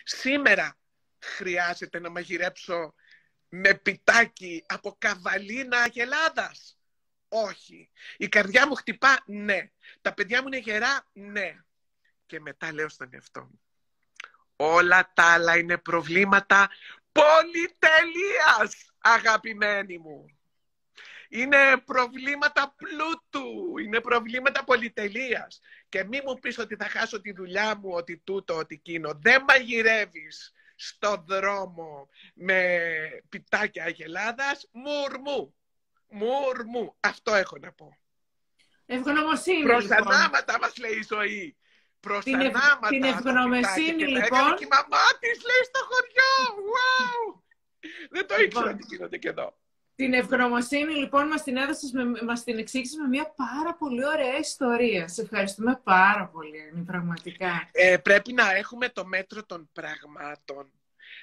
[0.04, 0.78] Σήμερα
[1.18, 2.94] χρειάζεται να μαγειρέψω
[3.48, 6.78] με πιτάκι από καβαλίνα αγελάδας.
[7.28, 7.90] Όχι.
[8.16, 9.70] Η καρδιά μου χτυπά, ναι.
[10.00, 11.56] Τα παιδιά μου είναι γερά, ναι.
[12.26, 13.60] Και μετά λέω στον εαυτό μου.
[14.56, 16.70] Όλα τα άλλα είναι προβλήματα
[17.12, 20.26] πολυτελείας, αγαπημένοι μου.
[21.28, 25.60] Είναι προβλήματα πλούτου, είναι προβλήματα πολυτελείας.
[25.88, 29.18] Και μη μου πεις ότι θα χάσω τη δουλειά μου, ότι τούτο, ότι εκείνο.
[29.22, 32.78] Δεν μαγειρεύεις στο δρόμο με
[33.28, 35.54] πιτάκια αγελάδας, μουρμού.
[36.08, 36.96] Μουρμού.
[37.00, 37.98] Αυτό έχω να πω.
[38.86, 40.12] Ευγνωμοσύνη, Προς λοιπόν.
[40.12, 41.56] ανάματα μας λέει η ζωή.
[42.00, 42.56] Προς την, ευ...
[42.56, 42.88] ανάματα.
[42.88, 44.56] Την ευγνωμοσύνη, λοιπόν.
[44.56, 46.34] Και η μαμά της λέει στο χωριό.
[46.72, 47.42] Wow!
[48.10, 48.68] Δεν το ήξερα Λοιπόν.
[48.68, 49.58] ότι γίνονται και εδώ.
[49.96, 54.38] Την ευγνωμοσύνη λοιπόν μας την έδωσες, με, μας την εξήγησες με μια πάρα πολύ ωραία
[54.38, 55.08] ιστορία.
[55.08, 57.68] Σε ευχαριστούμε πάρα πολύ, Αγνή, πραγματικά.
[57.72, 60.70] Ε, πρέπει να έχουμε το μέτρο των πραγμάτων.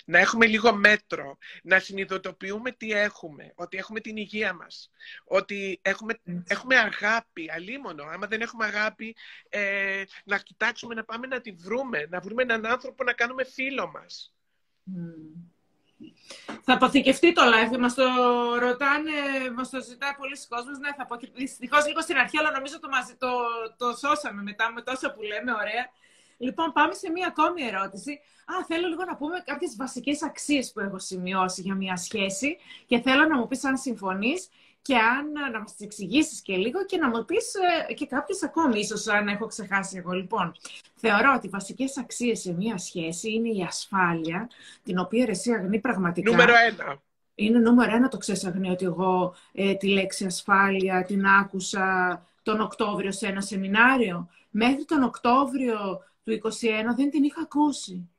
[0.06, 1.38] Να έχουμε λίγο μέτρο.
[1.64, 3.52] Να συνειδητοποιούμε τι έχουμε.
[3.56, 4.92] Ότι έχουμε την υγεία μας.
[5.24, 8.04] Ότι έχουμε, έχουμε αγάπη, αλίμονο.
[8.04, 9.16] Άμα δεν έχουμε αγάπη,
[9.50, 12.08] ε, να κοιτάξουμε να πάμε να τη βρούμε.
[12.10, 14.34] Να βρούμε έναν άνθρωπο να κάνουμε φίλο μας.
[14.84, 15.53] Μμμ.
[16.64, 18.04] Θα αποθηκευτεί το live, μας το
[18.60, 19.12] ρωτάνε,
[19.56, 20.78] μας το ζητάει πολλοί κόσμος.
[20.80, 21.42] Ναι, θα αποθηκευτεί.
[21.42, 23.32] Δυστυχώς λίγο στην αρχή, αλλά νομίζω το, μαζί, το,
[23.78, 25.86] το σώσαμε μετά με τόσα που λέμε, ωραία.
[26.38, 28.12] Λοιπόν, πάμε σε μία ακόμη ερώτηση.
[28.46, 33.00] Α, θέλω λίγο να πούμε κάποιες βασικές αξίες που έχω σημειώσει για μία σχέση και
[33.00, 34.50] θέλω να μου πεις αν συμφωνείς
[34.84, 37.54] και αν να μας τις εξηγήσεις και λίγο και να μου πεις
[37.90, 40.12] ε, και κάποιες ακόμη, ίσως αν έχω ξεχάσει εγώ.
[40.12, 40.56] Λοιπόν,
[40.96, 44.50] θεωρώ ότι οι βασικές αξίες σε μία σχέση είναι η ασφάλεια,
[44.84, 46.32] την οποία ρε, εσύ Αγνή πραγματικά...
[46.32, 47.02] Νούμερο ένα.
[47.36, 52.62] Είναι νούμερο ένα το ξέρεις Αγνή, ότι εγώ ε, τη λέξη ασφάλεια την άκουσα τον
[52.62, 54.30] Οκτώβριο σε ένα σεμινάριο.
[54.50, 56.50] Μέχρι τον Οκτώβριο του 2021
[56.96, 58.10] δεν την είχα ακούσει.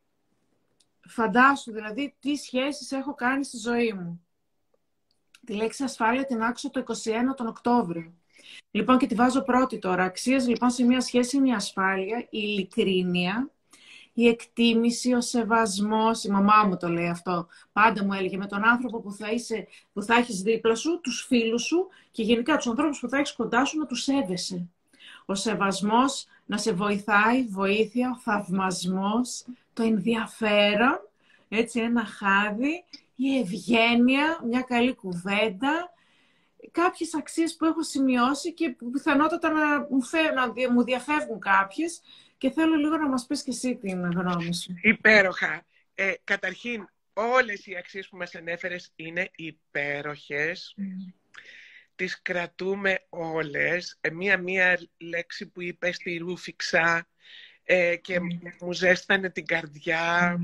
[1.08, 4.23] Φαντάσου δηλαδή τι σχέσεις έχω κάνει στη ζωή μου.
[5.44, 6.92] Τη λέξη ασφάλεια την άκουσα το 21
[7.36, 8.12] τον Οκτώβριο.
[8.70, 10.04] Λοιπόν, και τη βάζω πρώτη τώρα.
[10.04, 13.50] Αξίες λοιπόν σε μια σχέση είναι η ασφάλεια, η ειλικρίνεια,
[14.12, 16.24] η εκτίμηση, ο σεβασμός.
[16.24, 17.46] Η μαμά μου το λέει αυτό.
[17.72, 21.24] Πάντα μου έλεγε με τον άνθρωπο που θα, είσαι, που θα έχεις δίπλα σου, τους
[21.28, 24.68] φίλους σου και γενικά τους ανθρώπους που θα έχεις κοντά σου να τους σέβεσαι.
[25.24, 31.00] Ο σεβασμός να σε βοηθάει, βοήθεια, ο θαυμασμός, το ενδιαφέρον,
[31.48, 32.84] έτσι ένα χάδι,
[33.16, 35.92] η ευγένεια, μια καλή κουβέντα,
[36.70, 40.32] κάποιες αξίες που έχω σημειώσει και που πιθανότατα να μου, φε...
[40.32, 42.00] να δι- μου διαφεύγουν κάποιες
[42.38, 44.74] και θέλω λίγο να μας πεις και εσύ την γνώμη σου.
[44.82, 45.66] Υπέροχα.
[45.94, 50.74] Ε, καταρχήν, όλες οι αξίες που μας ανέφερες είναι υπέροχες.
[51.94, 53.98] Τις κρατούμε όλες.
[54.00, 57.08] Ε, Μία-μία λέξη που είπες τη ρούφηξα
[57.62, 58.20] ε, και
[58.60, 60.38] μου ζέστανε την καρδιά.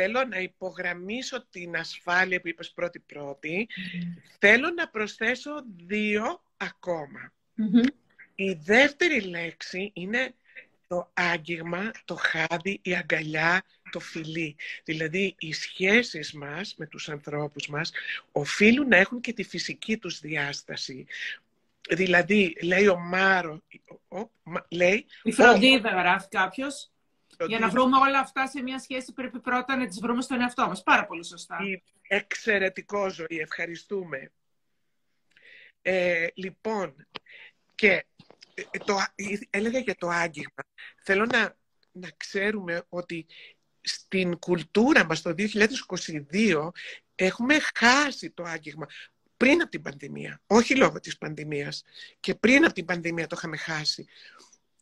[0.00, 3.68] Θέλω να υπογραμμίσω την ασφάλεια που είπες πρώτη-πρώτη.
[4.38, 5.50] Θέλω να προσθέσω
[5.86, 7.32] δύο ακόμα.
[7.54, 7.82] Μμμ.
[8.34, 10.34] Η δεύτερη λέξη είναι
[10.86, 14.56] το άγγιγμα, το χάδι, η αγκαλιά, το φιλί.
[14.84, 17.92] Δηλαδή, οι σχέσεις μας με τους ανθρώπους μας
[18.32, 21.06] οφείλουν να έχουν και τη φυσική τους διάσταση.
[21.90, 23.62] Δηλαδή, λέει ο Μάρο,
[24.08, 26.28] ο- ο- μα- λέει, Η φροντίδα γράφει
[27.38, 27.56] κάποιο.
[27.56, 27.66] Για φροντίδα.
[27.66, 30.82] να βρούμε όλα αυτά σε μια σχέση πρέπει πρώτα να τις βρούμε στον εαυτό μας.
[30.82, 31.58] Πάρα πολύ σωστά.
[31.62, 34.32] Η- Εξαιρετικό ζωή, ευχαριστούμε.
[35.82, 37.06] Ε, λοιπόν,
[37.74, 38.06] και
[38.54, 40.62] ε, το, ε, έλεγα για το άγγιγμα.
[41.02, 41.56] Θέλω να,
[41.92, 43.26] να ξέρουμε ότι
[43.80, 45.34] στην κουλτούρα μας το
[46.32, 46.68] 2022
[47.14, 48.86] έχουμε χάσει το άγγιγμα
[49.36, 50.40] πριν από την πανδημία.
[50.46, 51.82] Όχι λόγω της πανδημίας.
[52.20, 54.06] Και πριν από την πανδημία το είχαμε χάσει.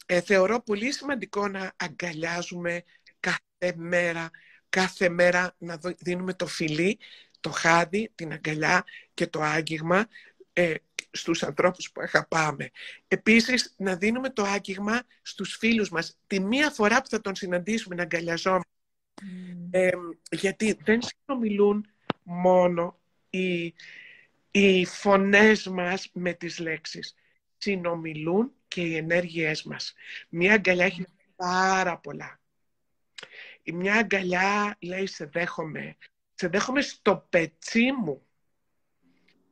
[0.07, 2.83] Ε, θεωρώ πολύ σημαντικό να αγκαλιάζουμε
[3.21, 4.31] κάθε μέρα
[4.69, 6.99] κάθε μέρα να δω- δίνουμε το φιλί
[7.41, 10.07] το χάδι, την αγκαλιά και το άγγιγμα
[10.53, 10.75] ε,
[11.11, 12.71] στους ανθρώπους που αγαπάμε.
[13.09, 16.19] Επίσης, να δίνουμε το άγγιγμα στους φίλους μας.
[16.27, 18.71] Τη μία φορά που θα τον συναντήσουμε να αγκαλιαζόμαστε.
[19.71, 19.91] Ε,
[20.31, 21.87] γιατί δεν συνομιλούν
[22.23, 22.99] μόνο
[23.31, 23.75] οι,
[24.51, 27.15] οι φωνές μας με τις λέξεις.
[27.59, 29.95] Συνομιλούν και οι ενέργειές μας.
[30.29, 32.41] Μία αγκαλιά έχει πάρα πολλά.
[33.63, 35.97] Η μια αγκαλιά λέει σε δέχομαι.
[36.35, 38.27] Σε δέχομαι στο πετσί μου.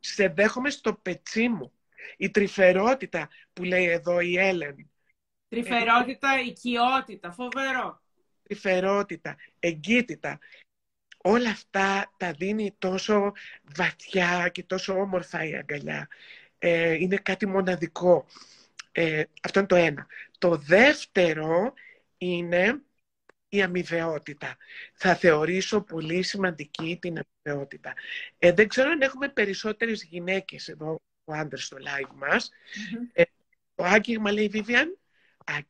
[0.01, 1.73] Σε δέχομαι στο πετσί μου.
[2.17, 4.91] Η τρυφερότητα που λέει εδώ η Έλεν.
[5.49, 8.03] Τρυφερότητα, οικειότητα, φοβερό.
[8.43, 10.39] Τρυφερότητα, εγκύτητα.
[11.17, 13.33] Όλα αυτά τα δίνει τόσο
[13.77, 16.09] βαθιά και τόσο όμορφα η αγκαλιά.
[16.59, 18.27] Ε, είναι κάτι μοναδικό.
[18.97, 20.07] Ε, αυτό είναι το ένα.
[20.39, 21.73] Το δεύτερο
[22.19, 22.83] είναι
[23.49, 24.57] η αμοιβαιότητα.
[24.95, 27.95] Θα θεωρήσω πολύ σημαντική την αμοιβαιότητα.
[28.39, 32.51] Ε, δεν ξέρω αν έχουμε περισσότερες γυναίκες εδώ, ο άντρες στο live μας.
[33.13, 33.23] Ε,
[33.75, 34.99] το άγγιγμα, λέει η Βίβιαν,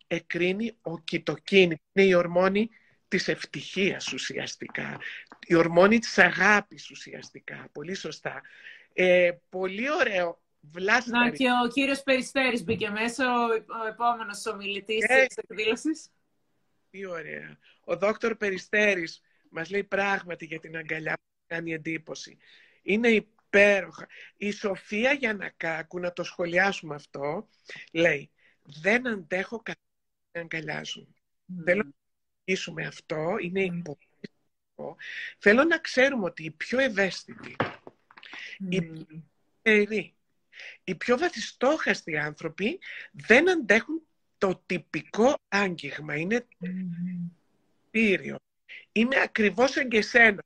[0.06, 1.76] εκρίνει ο κυτοκίνη.
[1.92, 2.68] Είναι η ορμόνη
[3.08, 5.00] της ευτυχίας ουσιαστικά.
[5.46, 7.68] Η ορμόνη της αγάπης ουσιαστικά.
[7.72, 8.42] Πολύ σωστά.
[8.92, 10.43] Ε, πολύ ωραίο.
[11.06, 13.44] Να και ο κύριος Περιστέρης μπήκε μέσα, ο,
[13.82, 16.10] ο επόμενος ομιλητής ε, της εκδήλωσης.
[16.90, 17.58] Τι ωραία.
[17.80, 22.36] Ο δόκτωρ Περιστέρης μας λέει πράγματι για την αγκαλιά που κάνει εντύπωση.
[22.82, 24.06] Είναι υπέροχα.
[24.36, 27.48] Η Σοφία Γιανακάκου, να το σχολιάσουμε αυτό,
[27.92, 28.30] λέει
[28.62, 29.80] «Δεν αντέχω κατά
[30.32, 31.14] να αγκαλιάζουν».
[31.14, 31.62] Mm.
[31.64, 31.92] Θέλω να
[32.38, 33.76] αρχίσουμε αυτό, είναι mm.
[33.76, 34.96] υποκριτικό.
[35.38, 37.56] Θέλω να ξέρουμε ότι οι πιο ευαίσθητοι,
[38.68, 39.02] οι πιο
[40.84, 42.80] οι πιο βαθιστόχαστοι άνθρωποι
[43.12, 44.02] δεν αντέχουν
[44.38, 46.16] το τυπικό άγγιγμα.
[46.16, 48.36] Είναι mm.
[48.92, 50.42] Είμαι ακριβώς σαν και εσένα.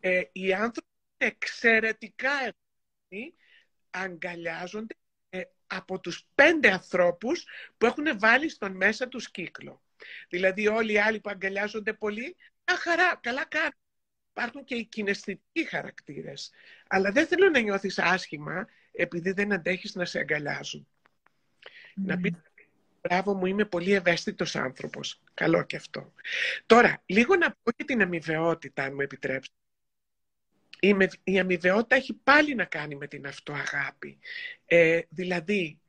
[0.00, 3.34] Ε, οι άνθρωποι είναι εξαιρετικά ευαίσθητοι,
[3.90, 4.94] αγκαλιάζονται
[5.28, 9.82] ε, από τους πέντε ανθρώπους που έχουν βάλει στον μέσα τους κύκλο.
[10.28, 13.72] Δηλαδή όλοι οι άλλοι που αγκαλιάζονται πολύ, μια χαρά, καλά κάνουν.
[14.38, 16.50] Υπάρχουν και οι κιναισθητικοί χαρακτήρες.
[16.88, 20.88] Αλλά δεν θέλω να νιώθεις άσχημα επειδή δεν αντέχεις να σε αγκαλιάζουν.
[21.94, 22.32] Να πεις
[23.00, 25.20] μπράβο μου, είμαι πολύ ευαίσθητος άνθρωπος.
[25.34, 26.12] Καλό και αυτό.
[26.66, 29.56] Τώρα, λίγο να πω για την αμοιβαιότητα, αν μου επιτρέψετε.
[30.80, 34.18] Η, η αμοιβαιότητα έχει πάλι να κάνει με την αυτοαγάπη.
[34.66, 35.80] Ε, δηλαδή,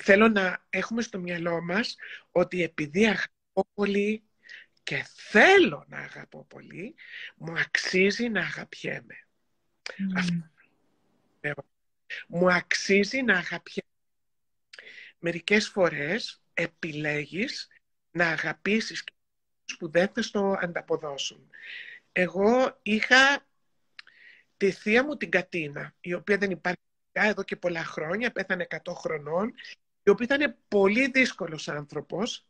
[0.00, 1.96] θέλω να έχουμε στο μυαλό μας
[2.30, 4.22] ότι επειδή αγαπώ πολύ
[4.82, 6.94] και θέλω να αγαπώ πολύ,
[7.36, 9.26] μου αξίζει να αγαπιέμαι.
[10.16, 10.50] Αυτό.
[12.28, 13.90] Μου αξίζει να αγαπιέμαι
[15.18, 17.68] μερικές φορές επιλέγεις
[18.10, 19.04] να αγαπήσεις
[19.78, 21.50] που δεν θα στο ανταποδώσουν.
[22.12, 23.46] Εγώ είχα
[24.56, 26.80] τη θεία μου την Κατίνα, η οποία δεν υπάρχει
[27.12, 29.54] εδώ και πολλά χρόνια, πέθανε 100 χρονών,
[30.02, 32.46] η οποία ήταν πολύ δύσκολος άνθρωπος,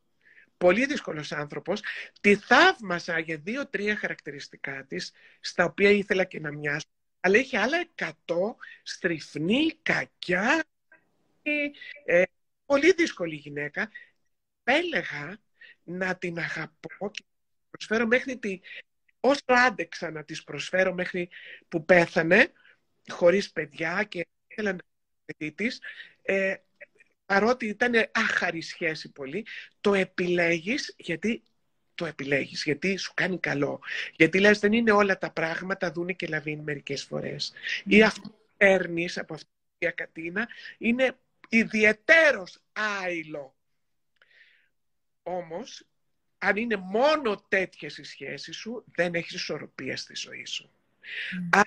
[0.62, 1.80] πολύ δύσκολος άνθρωπος,
[2.20, 6.86] τη θαύμασα για δύο-τρία χαρακτηριστικά της, στα οποία ήθελα και να μοιάσω,
[7.20, 8.10] αλλά είχε άλλα 100
[8.82, 10.64] στριφνή, κακιά,
[12.04, 12.22] ε,
[12.66, 13.90] πολύ δύσκολη γυναίκα.
[14.64, 15.38] Έλεγα
[15.82, 18.60] να την αγαπώ και να προσφέρω μέχρι τη...
[19.20, 21.28] Όσο άντεξα να της προσφέρω μέχρι
[21.68, 22.52] που πέθανε,
[23.08, 24.78] χωρίς παιδιά και ήθελα να
[25.24, 25.80] παιδί της,
[26.22, 26.54] ε,
[27.32, 29.46] παρότι ήταν άχαρη σχέση πολύ,
[29.80, 31.42] το επιλέγεις γιατί
[31.94, 33.80] το επιλέγεις, γιατί σου κάνει καλό.
[34.16, 37.52] Γιατί λες δεν είναι όλα τα πράγματα δούνε και λαβίνει μερικές φορές.
[37.84, 38.04] Ή ναι.
[38.04, 41.16] αυτό που παίρνεις από αυτή τη Κατίνα είναι
[41.48, 43.54] ιδιαιτέρως άειλο.
[45.22, 45.86] Όμως,
[46.38, 50.70] αν είναι μόνο τέτοιες οι σχέσεις σου, δεν έχεις ισορροπία στη ζωή σου.
[51.52, 51.60] Mm.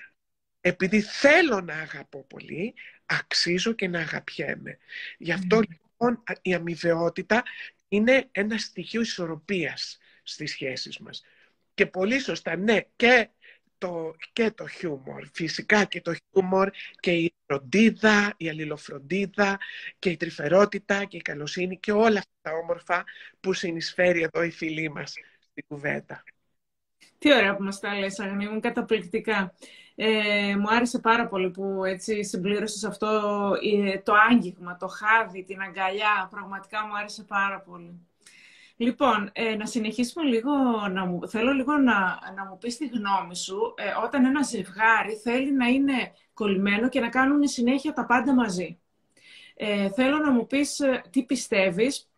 [0.66, 2.74] Επειδή θέλω να αγαπώ πολύ,
[3.06, 4.78] αξίζω και να αγαπιέμαι.
[5.18, 7.42] Γι' αυτό λοιπόν η αμοιβαιότητα
[7.88, 11.22] είναι ένα στοιχείο ισορροπίας στις σχέσεις μας.
[11.74, 13.28] Και πολύ σωστά, ναι, και
[13.78, 15.26] το, και το χιούμορ.
[15.32, 19.58] Φυσικά και το χιούμορ και η φροντίδα, η αλληλοφροντίδα
[19.98, 23.04] και η τρυφερότητα και η καλοσύνη και όλα αυτά τα όμορφα
[23.40, 25.14] που συνεισφέρει εδώ η φίλη μας
[25.50, 26.24] στην κουβέντα.
[27.18, 29.54] Τι ωραία που μας τα λες, Αγνή μου, καταπληκτικά.
[29.98, 33.08] Ε, μου άρεσε πάρα πολύ που έτσι συμπλήρωσες αυτό
[33.62, 36.28] ε, το άγγιγμα, το χάδι, την αγκαλιά.
[36.30, 38.06] Πραγματικά μου άρεσε πάρα πολύ.
[38.76, 40.52] Λοιπόν, ε, να συνεχίσουμε λίγο,
[40.90, 45.14] να μου, θέλω λίγο να, να μου πεις τη γνώμη σου ε, όταν ένα ζευγάρι
[45.14, 48.78] θέλει να είναι κολλημένο και να κάνουν συνέχεια τα πάντα μαζί.
[49.54, 50.80] Ε, θέλω να μου πεις
[51.10, 52.08] τι πιστεύεις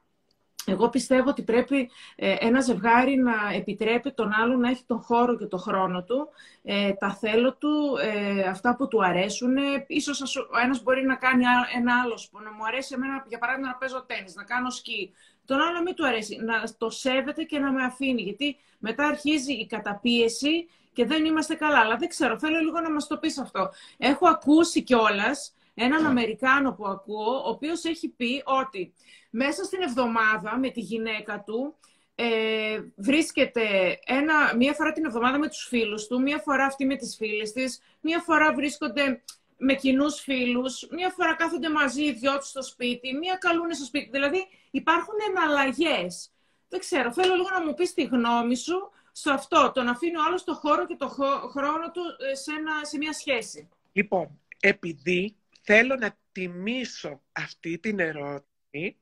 [0.69, 5.37] εγώ πιστεύω ότι πρέπει ε, ένα ζευγάρι να επιτρέπει τον άλλο να έχει τον χώρο
[5.37, 6.29] και τον χρόνο του,
[6.63, 9.57] ε, τα θέλω του, ε, αυτά που του αρέσουν.
[9.87, 11.45] Ίσως ο ένας μπορεί να κάνει
[11.77, 15.13] ένα άλλο σπort, να μου αρέσει εμένα, για παράδειγμα, να παίζω τέννις, να κάνω σκι.
[15.45, 19.07] Τον άλλο να μην του αρέσει, να το σέβεται και να με αφήνει, γιατί μετά
[19.07, 21.79] αρχίζει η καταπίεση και δεν είμαστε καλά.
[21.79, 23.71] Αλλά δεν ξέρω, θέλω λίγο να μας το πεις αυτό.
[23.99, 28.93] Έχω ακούσει κιόλας έναν Αμερικάνο που ακούω, ο οποίος έχει πει ότι
[29.31, 31.77] μέσα στην εβδομάδα με τη γυναίκα του
[32.15, 36.97] ε, βρίσκεται ένα, μία φορά την εβδομάδα με τους φίλους του, μία φορά αυτή με
[36.97, 39.23] τις φίλες της, μία φορά βρίσκονται
[39.57, 43.85] με κοινούς φίλους, μία φορά κάθονται μαζί οι δυο τους στο σπίτι, μία καλούνε στο
[43.85, 44.11] σπίτι.
[44.11, 46.31] Δηλαδή υπάρχουν εναλλαγές.
[46.69, 50.17] Δεν ξέρω, θέλω λίγο να μου πεις τη γνώμη σου σε αυτό, το να αφήνει
[50.17, 51.09] ο άλλος το χώρο και το
[51.51, 53.69] χρόνο του ε, σε, ένα, σε μια σχέση.
[53.93, 58.97] Λοιπόν, επειδή θέλω να τιμήσω αυτή την ερώτηση,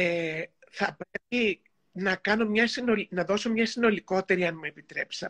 [0.00, 2.68] ε, θα πρέπει να, κάνω μια
[3.10, 5.28] να δώσω μια συνολικότερη, αν μου επιτρέψεις,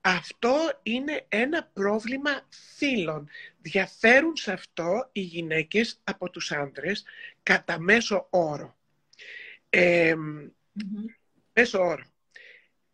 [0.00, 3.28] Αυτό είναι ένα πρόβλημα φίλων.
[3.60, 7.04] Διαφέρουν σε αυτό οι γυναίκες από τους άντρες
[7.42, 8.76] κατά μέσο όρο.
[9.70, 10.14] Ε,
[11.52, 12.04] Μέσο όρο.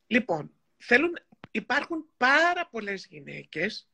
[0.06, 1.18] Λοιπόν, θέλουν,
[1.50, 3.88] υπάρχουν πάρα πολλές γυναίκες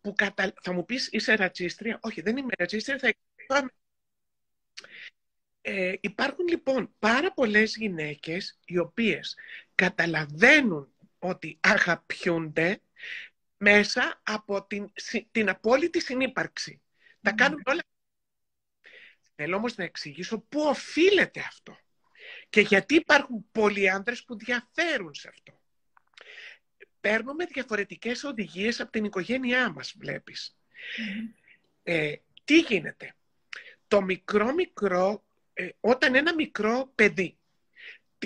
[0.00, 0.52] που κατα...
[0.62, 1.98] θα μου πεις είσαι ρατσίστρια.
[2.02, 3.08] Όχι, δεν είμαι ρατσίστρια, θα
[5.62, 9.36] ε, υπάρχουν λοιπόν πάρα πολλές γυναίκες οι οποίες
[9.74, 12.80] καταλαβαίνουν ότι αγαπιούνται
[13.56, 14.92] μέσα από την,
[15.30, 16.82] την απόλυτη συνύπαρξη.
[17.22, 17.80] Τα κάνουν όλα.
[19.34, 21.78] Θέλω όμως να εξηγήσω πού οφείλεται αυτό.
[22.48, 25.60] Και γιατί υπάρχουν πολλοί άντρες που διαφέρουν σε αυτό.
[27.00, 30.56] Παίρνουμε διαφορετικές οδηγίες από την οικογένειά μας, βλέπεις.
[31.82, 33.14] Ε, τι γίνεται;
[33.88, 35.29] Το μικρό μικρό ε,
[35.80, 37.38] όταν ένα μικρό παιδί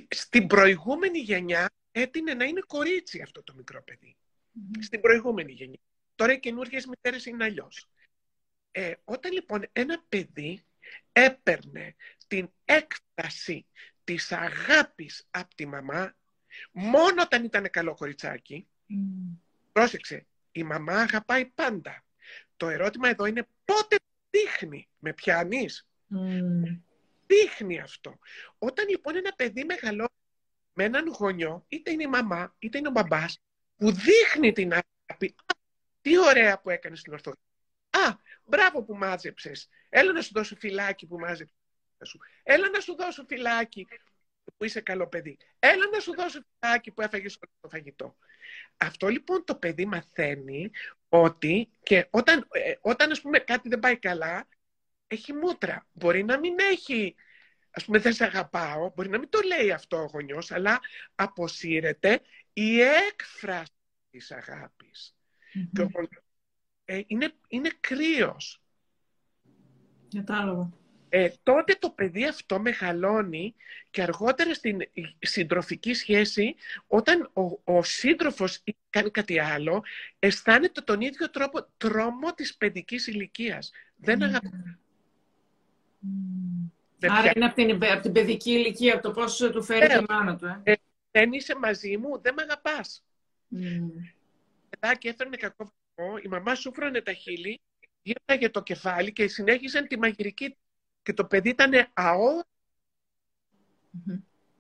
[0.09, 3.85] στην προηγούμενη γενιά έτεινε να είναι κορίτσι αυτό το μικρό
[4.81, 5.79] Στην προηγούμενη γενιά.
[6.15, 7.89] Τώρα οι καινούργιες μητέρες είναι αλλιώς.
[8.71, 10.65] Ε, όταν λοιπόν ένα παιδί
[11.13, 11.95] έπαιρνε
[12.27, 13.67] την έκταση
[14.05, 16.15] της αγάπης από τη μαμά
[16.73, 18.67] μόνο όταν ήταν καλό κοριτσάκι,
[19.73, 22.05] πρόσεξε, η μαμά αγαπάει πάντα.
[22.57, 23.97] Το ερώτημα εδώ είναι πότε
[24.31, 25.87] δείχνει, με πιάνεις;
[27.35, 28.19] Δείχνει αυτό.
[28.59, 30.09] Όταν λοιπόν ένα παιδί μεγαλώνει
[30.73, 33.41] με έναν γονιό, είτε είναι η μαμά, είτε είναι ο μπαμπάς,
[33.77, 35.35] που δείχνει την αγάπη,
[36.01, 37.43] τι ωραία που έκανες στην ορθότητα.
[37.91, 39.69] Α, μπράβο που μάζεψες.
[39.89, 41.57] Έλα να σου δώσω φυλάκι που μάζεψες.
[42.43, 43.87] Έλα να σου δώσω φυλάκι
[44.57, 45.39] που είσαι καλό παιδί.
[45.59, 48.17] Έλα να σου δώσω φυλάκι που έφαγες το φαγητό.
[48.77, 50.71] Αυτό λοιπόν το παιδί μαθαίνει
[51.09, 54.49] ότι και όταν, ε, όταν ας πούμε κάτι δεν πάει καλά,
[55.07, 55.87] έχει μούτρα.
[55.93, 57.15] Μπορεί να μην έχει,
[57.75, 60.81] ας πούμε δεν σε αγαπάω, μπορεί να μην το λέει αυτό ο γονιός, αλλά
[61.15, 62.21] αποσύρεται
[62.53, 63.73] η έκφραση
[64.11, 65.17] της αγάπης.
[66.85, 68.63] ε, είναι, είναι κρύος.
[70.15, 70.73] Κατάλαβα.
[71.09, 73.55] Ε, τότε το παιδί αυτό μεγαλώνει
[73.91, 74.79] και αργότερα στην
[75.19, 76.55] συντροφική σχέση,
[76.87, 79.83] όταν ο, ο σύντροφος κάνει κάτι άλλο,
[80.19, 83.71] αισθάνεται τον ίδιο τρόπο τρόμο της παιδικής ηλικίας.
[83.97, 84.77] Δεν αγαπάει
[87.11, 90.05] Άρα είναι από την, από την παιδική ηλικία, από το πώς του φέρει ε, τη
[90.09, 90.47] μάνα του.
[90.47, 90.61] Ε.
[90.63, 90.75] ε.
[91.11, 93.05] δεν είσαι μαζί μου, δεν με αγαπάς.
[93.53, 94.97] Mm.
[94.99, 97.61] και έφερνε κακό βαθμό, η μαμά σου φρόνε τα χείλη,
[98.03, 100.57] γύρναγε το κεφάλι και συνέχιζαν τη μαγειρική.
[101.03, 102.43] Και το παιδί ήταν αό.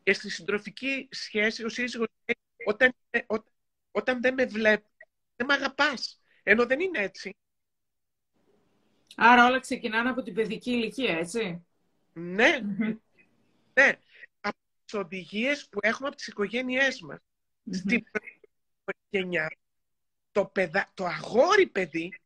[0.02, 2.08] Και στη συντροφική σχέση ο σύζυγος
[2.66, 2.94] όταν,
[3.26, 3.52] όταν,
[3.90, 4.90] όταν δεν με βλέπεις,
[5.36, 6.20] δεν με αγαπάς.
[6.42, 7.36] Ενώ δεν είναι έτσι.
[9.16, 11.66] Άρα όλα ξεκινάνε από την παιδική ηλικία, έτσι.
[12.14, 12.60] Ναι,
[13.74, 13.98] ναι.
[14.40, 17.18] Από τις οδηγίες που έχουμε από τις οικογένειές μας.
[17.70, 18.04] Στην
[19.10, 19.56] γενιά,
[20.32, 20.90] το, παιδα...
[20.94, 22.20] το αγόρι παιδί,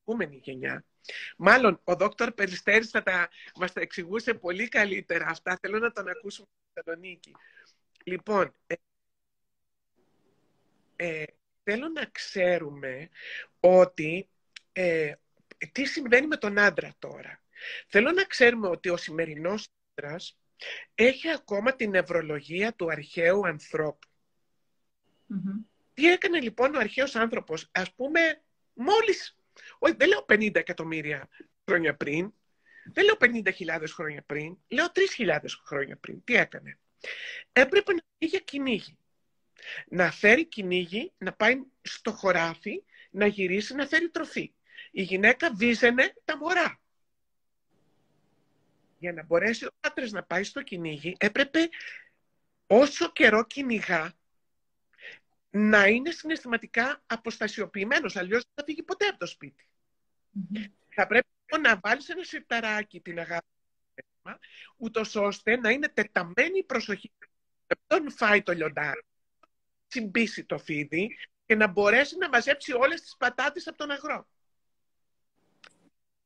[0.00, 0.84] επόμενη γενιά,
[1.36, 5.58] μάλλον ο δόκτωρ Περιστέρης θα τα, μας τα εξηγούσε πολύ καλύτερα αυτά.
[5.60, 7.32] Θέλω να τον ακούσουμε στη Θεσσαλονίκη.
[8.04, 8.74] Λοιπόν, ε,
[10.96, 11.24] ε,
[11.62, 13.08] θέλω να ξέρουμε
[13.60, 14.28] ότι
[14.72, 15.12] ε,
[15.72, 17.43] τι συμβαίνει με τον άντρα τώρα.
[17.88, 20.38] Θέλω να ξέρουμε ότι ο σημερινός άντρας
[20.94, 23.44] έχει ακόμα την νευρολογία του αρχαίου
[25.94, 28.42] Τι έκανε λοιπόν ο αρχαίος άνθρωπος, ας πούμε,
[28.74, 29.36] μόλις,
[29.78, 31.28] όχι δεν λέω 50 εκατομμύρια
[31.66, 32.32] χρόνια πριν,
[32.92, 34.86] δεν λέω 50.000 χρόνια πριν, λέω
[35.18, 36.24] 3.000 χρόνια πριν.
[36.24, 36.78] Τι έκανε;
[37.52, 38.98] Έπρεπε να πήγε για κυνήγι.
[39.88, 44.54] Να φέρει κυνήγι, να πάει στο χωράφι, να γυρίσει, να φέρει τροφή
[44.96, 46.80] η γυναίκα βίζαινε τα μωρά.
[49.04, 51.68] Για να μπορέσει ο άντρας να πάει στο κυνήγι, έπρεπε
[52.66, 54.12] όσο καιρό κυνηγά
[55.50, 59.68] να είναι συναισθηματικά αποστασιοποιημένος, αλλιώς δεν θα φύγει ποτέ από το σπιτι
[60.88, 61.26] Θα πρέπει
[61.60, 63.46] να βάλεις ένα σιρταράκι την αγάπη
[64.76, 67.12] ούτως ώστε να είναι τεταμένη η προσοχή.
[67.86, 69.04] Δεν φάει το λιοντάρι,
[69.88, 74.26] τσιμπήσει το φίδι και να μπορέσει να μαζέψει όλες τις πατάτες από τον αγρό.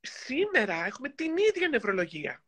[0.01, 2.43] Σήμερα έχουμε την ίδια νευρολογία.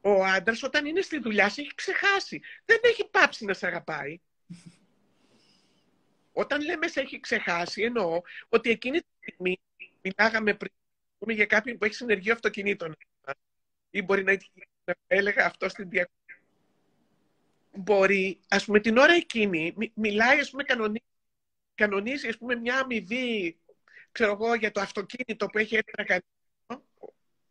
[0.00, 2.42] Ο άντρας όταν είναι στη δουλειά σε έχει ξεχάσει.
[2.64, 4.20] Δεν έχει πάψει να σε αγαπάει.
[6.32, 9.60] Όταν λέμε σε έχει ξεχάσει, εννοώ ότι εκείνη τη στιγμή
[10.02, 10.72] μιλάγαμε πριν
[11.18, 12.96] για κάποιον που έχει συνεργείο αυτοκινήτων
[13.90, 14.36] ή μπορεί να
[15.06, 16.18] έλεγα αυτό στην διακοπή.
[17.76, 21.04] Μπορεί, ας πούμε, την ώρα εκείνη, μιλάει, ας πούμε, κανονίζει,
[21.74, 23.58] κανονίζει ας πούμε, μια αμοιβή,
[24.12, 26.22] ξέρω εγώ, για το αυτοκίνητο που έχει έρθει να κάνει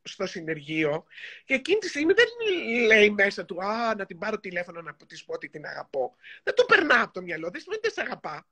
[0.04, 1.06] στο συνεργείο
[1.46, 2.26] και εκείνη τη στιγμή δεν
[2.88, 6.16] λέει μέσα του «Α, να την πάρω τηλέφωνο να της πω ότι την αγαπώ».
[6.44, 8.48] Δεν το περνά από το μυαλό, δεν σημαίνει ότι δεν σε αγαπά.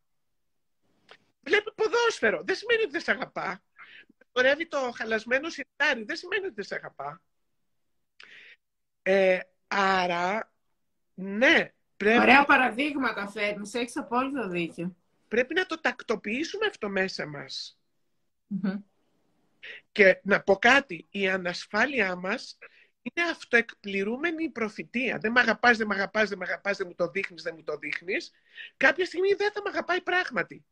[1.43, 3.64] Βλέπει ποδόσφαιρο, δεν σημαίνει ότι δεν σε αγαπά.
[4.34, 7.22] Χορεύει το χαλασμένο σιρτάρι, δεν σημαίνει ότι δεν σε αγαπά.
[9.02, 10.54] Ε, άρα,
[11.14, 11.74] ναι.
[11.97, 12.20] Πρέπει...
[12.20, 14.95] Ωραία παραδείγματα φέρνεις, έχεις απόλυτο δίκιο.
[15.28, 17.80] Πρέπει να το τακτοποιήσουμε αυτό μέσα μας.
[19.91, 22.57] Και να πω κάτι, η ανασφάλειά μας
[23.01, 25.18] είναι αυτοεκπληρούμενη η προφητεία.
[25.18, 27.64] Δεν με αγαπάς, δεν με αγαπάς, δεν με αγαπάς, δεν μου το δείχνεις, δεν μου
[27.64, 28.32] το δείχνεις.
[28.78, 30.66] Κάποια στιγμή δεν θα με αγαπάει πράγματι.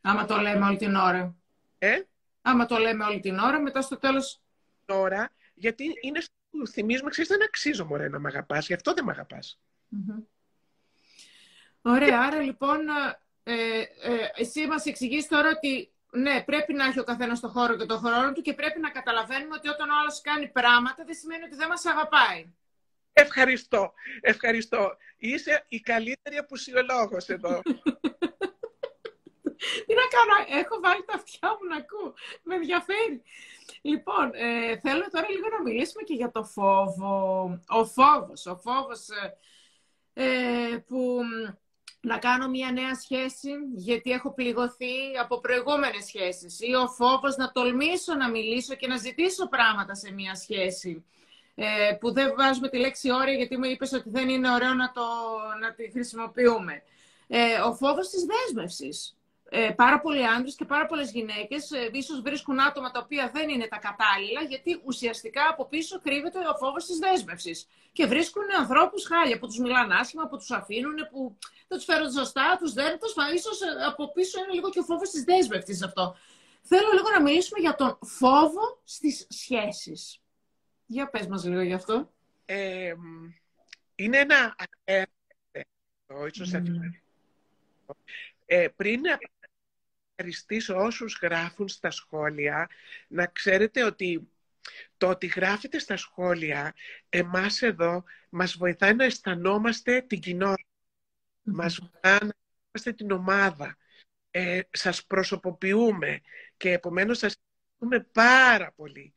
[0.00, 1.36] Άμα το λέμε όλη την ώρα.
[1.78, 2.00] Ε;
[2.42, 4.38] Άμα το λέμε όλη την ώρα, μετά στο τέλος...
[4.84, 6.20] Τώρα, γιατί είναι
[6.50, 9.60] που θυμίζουμε, ξέρεις, δεν αξίζω μωρέ να με αγαπάς, γι' αυτό δεν με αγαπας
[11.82, 12.80] Ωραία, άρα λοιπόν,
[13.42, 13.86] ε, ε,
[14.34, 17.98] εσύ μας εξηγείς τώρα ότι ναι, πρέπει να έχει ο καθένας το χώρο και το
[17.98, 21.56] χρόνο του και πρέπει να καταλαβαίνουμε ότι όταν ο άλλος κάνει πράγματα δεν σημαίνει ότι
[21.56, 22.52] δεν μας αγαπάει.
[23.12, 24.96] Ευχαριστώ, ευχαριστώ.
[25.16, 27.62] Είσαι η καλύτερη απουσιολόγος εδώ.
[29.86, 32.14] Τι να κάνω, έχω βάλει τα αυτιά μου να ακούω.
[32.42, 33.22] Με ενδιαφέρει.
[33.82, 37.42] Λοιπόν, ε, θέλω τώρα λίγο να μιλήσουμε και για το φόβο.
[37.68, 39.36] Ο φόβος, ο φόβος ε,
[40.12, 41.20] ε, που
[42.04, 47.52] να κάνω μια νέα σχέση γιατί έχω πληγωθεί από προηγούμενες σχέσεις ή ο φόβος να
[47.52, 51.04] τολμήσω να μιλήσω και να ζητήσω πράγματα σε μια σχέση
[51.54, 54.92] ε, που δεν βάζουμε τη λέξη όρια γιατί μου είπες ότι δεν είναι ωραίο να,
[54.92, 55.02] το,
[55.60, 56.82] να τη χρησιμοποιούμε.
[57.26, 59.16] Ε, ο φόβος της δέσμευσης
[59.56, 63.48] ε, πάρα πολλοί άντρε και πάρα πολλέ γυναίκε ε, ίσω βρίσκουν άτομα τα οποία δεν
[63.48, 67.66] είναι τα κατάλληλα, γιατί ουσιαστικά από πίσω κρύβεται ο φόβο τη δέσμευση.
[67.92, 71.36] Και βρίσκουν ανθρώπου χάλια που του μιλάνε άσχημα, που του αφήνουν, που
[71.68, 72.98] δεν του φέρουν σωστά, του δένουν.
[73.34, 76.16] ίσω ε, από πίσω είναι λίγο και ο φόβο τη δέσμευση αυτό.
[76.62, 79.94] Θέλω λίγο να μιλήσουμε για τον φόβο στι σχέσει.
[80.86, 82.12] Για πες μας λίγο γι' αυτό.
[82.44, 82.94] Ε,
[83.94, 84.56] είναι ένα
[86.32, 86.52] ίσως
[88.46, 89.02] ε, πριν
[90.14, 92.68] ευχαριστήσω όσους γράφουν στα σχόλια,
[93.08, 94.28] να ξέρετε ότι
[94.96, 96.74] το ότι γράφετε στα σχόλια,
[97.08, 100.68] εμάς εδώ μας βοηθάει να αισθανόμαστε την κοινότητα.
[101.42, 103.76] Μας βοηθάει να αισθανόμαστε την ομάδα.
[104.30, 106.20] Ε, σας προσωποποιούμε
[106.56, 109.14] και επομένως σας ευχαριστούμε πάρα πολύ.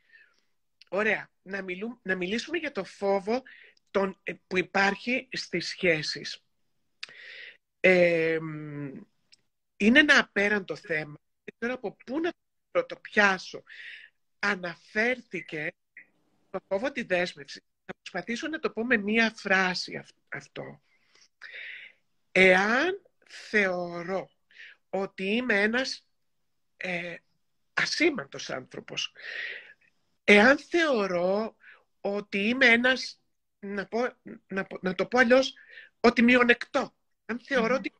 [0.89, 1.29] Ωραία.
[1.41, 1.65] Να,
[2.01, 3.41] να μιλήσουμε για το φόβο
[3.91, 6.41] τον, ε, που υπάρχει στις σχέσεις.
[7.79, 8.37] Ε,
[9.77, 11.17] είναι ένα απέραντο θέμα.
[11.43, 12.31] Δεν ξέρω από πού να
[12.85, 13.63] το πιάσω.
[14.39, 15.73] Αναφέρθηκε
[16.49, 17.63] το φόβο τη δέσμευση.
[17.85, 20.81] Θα προσπαθήσω να το πω με μία φράση αυτό.
[22.31, 24.29] Εάν θεωρώ
[24.89, 26.05] ότι είμαι ένας
[26.77, 27.15] ε,
[27.73, 29.13] ασήμαντος άνθρωπος,
[30.23, 31.55] εάν θεωρώ
[32.01, 33.21] ότι είμαι ένας,
[33.59, 33.99] να, πω,
[34.47, 35.53] να, να το πω αλλιώς,
[35.99, 37.93] ότι μειονεκτό, αν θεωρώ ότι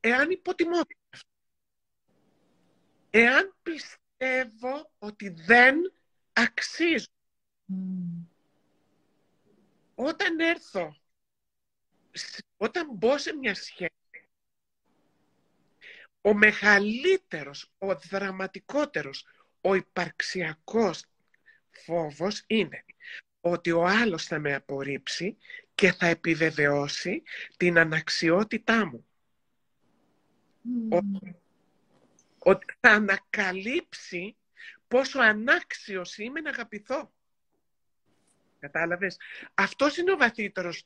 [0.00, 0.80] εάν υποτιμώ
[3.10, 5.92] εάν πιστεύω ότι δεν
[6.32, 7.06] αξίζω.
[9.94, 10.96] Όταν έρθω,
[12.56, 14.28] όταν μπω σε μια σχέση,
[16.20, 19.26] ο μεγαλύτερος, ο δραματικότερος,
[19.60, 21.04] ο υπαρξιακός
[21.70, 22.84] φόβος είναι
[23.40, 25.36] ότι ο άλλος θα με απορρίψει
[25.74, 27.22] και θα επιβεβαιώσει
[27.56, 29.06] την αναξιότητά μου
[32.38, 34.36] ότι θα ανακαλύψει
[34.88, 37.12] πόσο ανάξιος είμαι να αγαπηθώ.
[38.58, 39.20] Κατάλαβες;
[39.54, 40.84] Αυτός είναι ο βαθύτερος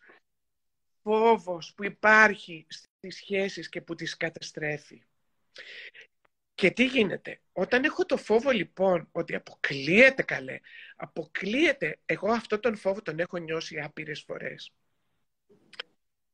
[1.02, 5.02] φόβος που υπάρχει στις σχέσεις και που τις καταστρέφει.
[6.54, 10.60] Και τι γίνεται; Όταν έχω το φόβο λοιπόν ότι αποκλείεται καλέ,
[10.96, 14.72] αποκλείεται, εγώ αυτό τον φόβο τον έχω νιώσει άπειρες φορές.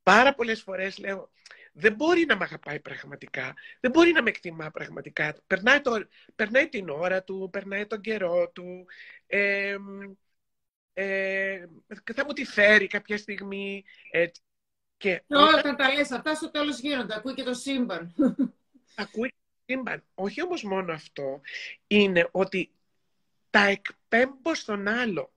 [0.02, 1.30] Πάρα πολλές φορές λέω,
[1.76, 5.34] δεν μπορεί να με αγαπάει πραγματικά, δεν μπορεί να με εκτιμά πραγματικά.
[5.46, 8.86] Περνάει, το, περνάει την ώρα του, περνάει τον καιρό του,
[9.26, 9.76] ε,
[10.92, 11.66] ε,
[12.14, 13.84] θα μου τη φέρει κάποια στιγμή.
[14.10, 14.42] Έτσι.
[14.96, 18.14] Και όταν τα λες αυτά στο τέλος γίνονται, ακούει και το σύμπαν.
[18.94, 20.04] Ακούει και το σύμπαν.
[20.14, 21.40] Όχι όμως μόνο αυτό,
[21.86, 22.70] είναι ότι
[23.50, 25.32] τα εκπέμπω στον άλλο.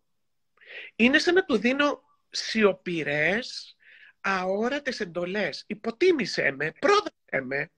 [0.95, 3.76] Είναι σαν να του δίνω σιωπηρές,
[4.27, 5.63] αόρατες εντολές.
[5.67, 7.71] Υποτίμησέ με, πρόδωσέ με.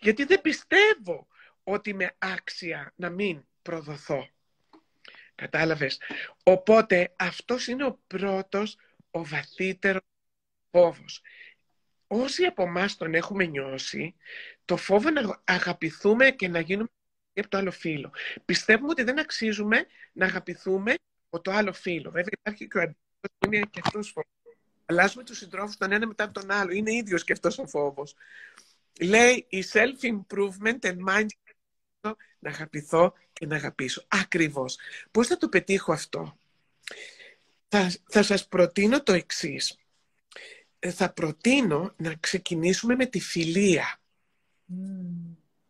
[0.00, 1.26] Γιατί δεν πιστεύω
[1.64, 4.28] ότι είμαι άξια να μην προδοθώ.
[5.34, 6.00] Κατάλαβες.
[6.42, 8.76] Οπότε αυτός είναι ο πρώτος,
[9.10, 10.02] ο βαθύτερος
[10.70, 11.22] φόβος.
[12.06, 14.14] Όσοι από εμάς τον έχουμε νιώσει,
[14.64, 16.88] το φόβο να αγαπηθούμε και να γίνουμε
[17.34, 18.12] από το άλλο φίλο.
[18.44, 20.94] Πιστεύουμε ότι δεν αξίζουμε να αγαπηθούμε
[21.26, 22.10] από το άλλο φίλο.
[22.10, 24.33] Βέβαια υπάρχει και ο αντίθετος, είναι και αυτός φόβος.
[24.86, 26.72] Αλλάζουμε τους συντρόφους τον ένα μετά τον άλλο.
[26.72, 28.14] Είναι ίδιος και αυτός ο φόβος.
[29.00, 31.26] Λέει η self-improvement and mind
[32.38, 34.04] να αγαπηθώ και να αγαπήσω.
[34.08, 34.78] Ακριβώς.
[35.10, 36.38] Πώς θα το πετύχω αυτό;
[37.68, 39.78] Θα, θα σας προτείνω το εξής.
[40.78, 44.00] Ε, θα προτείνω να ξεκινήσουμε με τη φιλία.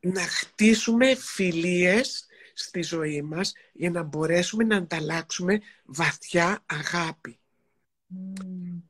[0.00, 7.38] Να χτίσουμε φιλίες στη ζωή μας για να μπορέσουμε να ανταλλάξουμε βαθιά αγάπη.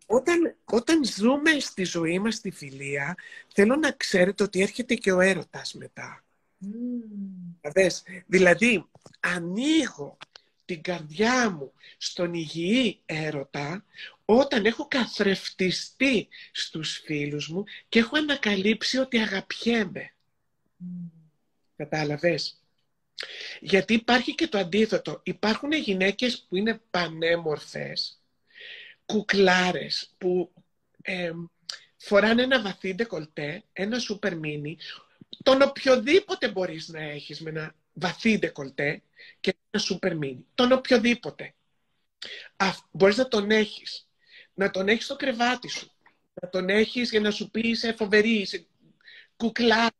[0.06, 3.16] Όταν, όταν ζούμε στη ζωή μας τη φιλία,
[3.54, 6.24] θέλω να ξέρετε ότι έρχεται και ο έρωτας μετά.
[8.26, 8.84] Δηλαδή,
[9.20, 10.16] ανοίγω
[10.64, 13.84] την καρδιά μου στον υγιή έρωτα
[14.24, 20.12] όταν έχω καθρεφτιστεί στους φίλους μου και έχω ανακαλύψει ότι αγαπιέμαι.
[20.80, 21.10] Mm.
[21.76, 22.62] Κατάλαβες;
[23.60, 25.20] Γιατί υπάρχει και το αντίθετο.
[25.22, 28.23] Υπάρχουν γυναίκες που είναι πανέμορφες,
[29.06, 30.52] κουκλάρες, που
[31.02, 31.32] ε,
[31.96, 34.78] φοράνε ένα βαθύ ντεκολτέ, ένα σούπερ μίνι,
[35.42, 39.02] τον οποιοδήποτε μπορείς να έχεις με ένα βαθύ ντεκολτέ
[39.40, 40.46] και ένα σούπερ μίνι.
[40.54, 41.54] Τον οποιοδήποτε.
[42.56, 44.08] Α, μπορείς να τον έχεις.
[44.54, 45.92] Να τον έχεις στο κρεβάτι σου.
[46.34, 48.66] Να τον έχεις για να σου πει είσαι φοβερή, είσαι
[49.36, 49.90] κουκλά.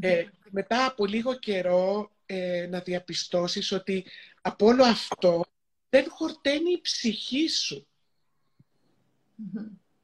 [0.00, 4.06] Ε, μετά από λίγο καιρό ε, να διαπιστώσεις ότι
[4.40, 5.44] από όλο αυτό
[5.88, 7.86] δεν χορταίνει η ψυχή σου.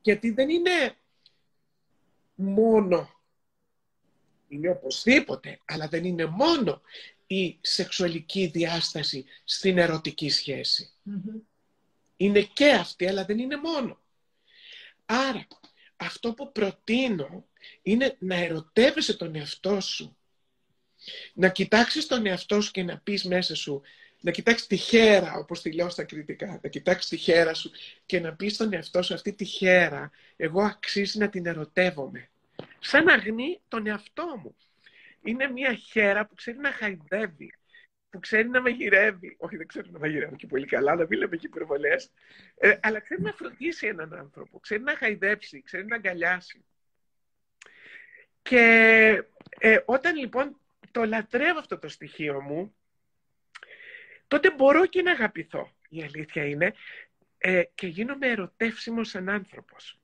[0.02, 0.96] Γιατί δεν είναι
[2.34, 3.22] μόνο
[4.52, 6.80] είναι οπωσδήποτε, αλλά δεν είναι μόνο
[7.26, 10.30] η σεξουαλική διάσταση στην ερωτική
[12.16, 14.00] Είναι και αυτή, αλλά δεν είναι μόνο.
[15.06, 15.46] Άρα,
[15.96, 17.44] αυτό που προτείνω
[17.82, 20.16] είναι να ερωτεύεσαι τον εαυτό σου.
[21.34, 23.82] Να κοιτάξεις τον εαυτό σου και να πεις μέσα σου,
[24.22, 27.70] να κοιτάξεις τη χέρα, όπως τη λέω στα κριτικά, να κοιτάξεις τη χέρα σου
[28.06, 32.28] και να πεις στον εαυτό σου αυτή τη χέρα, εγώ αξίζει να την ερωτεύομαι
[32.78, 34.56] σαν αγνή τον εαυτό μου.
[35.22, 37.54] Είναι μια χέρα που ξέρει να χαϊδεύει,
[38.10, 39.36] που ξέρει να μαγειρεύει.
[39.38, 42.10] Όχι, δεν ξέρει να μαγειρεύει και πολύ καλά, να μην λέμε και υπερβολές.
[42.56, 46.64] Ε, αλλά ξέρει να φροντίσει έναν άνθρωπο, ξέρει να χαϊδέψει, ξέρει να αγκαλιάσει.
[48.42, 49.24] Και
[49.58, 50.56] ε, όταν λοιπόν
[50.90, 52.74] το λατρεύω αυτό το στοιχείο μου,
[54.32, 55.70] τότε μπορώ και να αγαπηθώ.
[55.88, 56.74] Η αλήθεια είναι
[57.38, 60.00] ε, και γίνομαι ερωτεύσιμος σαν άνθρωπος.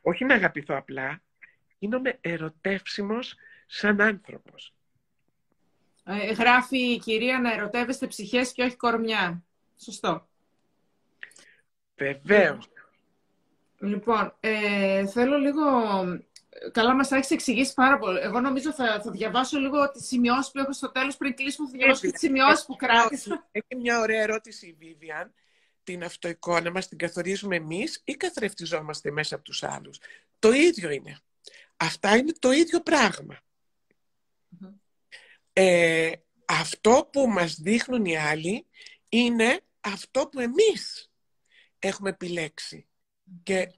[0.00, 1.22] Όχι να αγαπηθώ απλά,
[1.78, 3.34] γίνομαι ερωτεύσιμος
[3.66, 4.74] σαν άνθρωπος.
[6.04, 9.44] Ε, γράφει η κυρία να ερωτεύεστε ψυχές και όχι κορμιά.
[9.76, 10.28] Σωστό.
[11.96, 12.68] Βεβαίως.
[13.78, 15.62] Λοιπόν, ε, θέλω λίγο...
[16.72, 18.18] Καλά, μας έχεις εξηγήσει πάρα πολύ.
[18.20, 21.68] Εγώ νομίζω θα, θα διαβάσω λίγο τις σημειώσεις που έχω στο τέλος πριν κλείσουμε.
[21.70, 23.48] Θα διαβάσω τις σημειώσεις που κράτησα.
[23.52, 25.34] Έχει μια ωραία ερώτηση η Βίβιαν.
[25.84, 29.98] Την αυτοεικόνα μας την καθορίζουμε εμείς ή καθρεφτιζόμαστε μέσα από τους άλλους;
[30.38, 31.18] Το ίδιο είναι.
[31.76, 32.82] Αυτά είναι το ίδιο
[35.52, 36.12] Ε,
[36.44, 38.66] αυτό που μας δείχνουν οι άλλοι
[39.08, 41.10] είναι αυτό που εμείς
[41.78, 42.86] έχουμε επιλέξει.
[43.42, 43.72] Και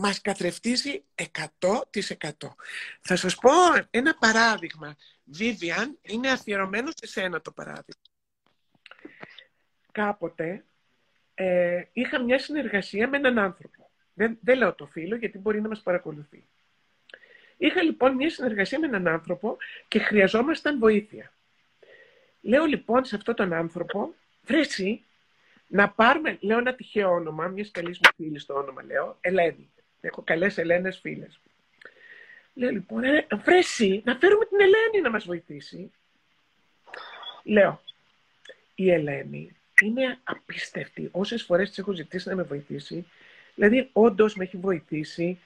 [0.00, 2.54] μας καθρεφτίζει 100%.
[3.00, 3.50] Θα σας πω
[3.90, 4.96] ένα παράδειγμα.
[5.24, 8.02] Βίβιαν, είναι αφιερωμένο σε σένα το παράδειγμα.
[9.92, 10.64] Κάποτε
[11.34, 13.90] ε, είχα μια συνεργασία με έναν άνθρωπο.
[14.14, 16.44] Δεν, δεν λέω το φίλο γιατί μπορεί να μας παρακολουθεί.
[17.56, 19.56] Είχα λοιπόν μια συνεργασία με έναν άνθρωπο
[19.88, 21.32] και χρειαζόμασταν βοήθεια.
[22.40, 25.04] Λέω λοιπόν σε αυτόν τον άνθρωπο, βρέσει
[25.66, 29.70] να πάρουμε, λέω ένα τυχαίο όνομα, μιας καλής μου φίλης στο όνομα λέω, Ελένη.
[30.00, 31.40] Έχω καλές Ελένες φίλες.
[32.54, 35.90] Λέω λοιπόν, ε, βρέσει, να φέρουμε την Ελένη να μας βοηθήσει.
[37.42, 37.80] Λέω,
[38.74, 41.08] η Ελένη είναι απίστευτη.
[41.12, 43.06] Όσες φορές της έχω ζητήσει να με βοηθήσει,
[43.54, 45.38] δηλαδή όντως με έχει βοηθήσει.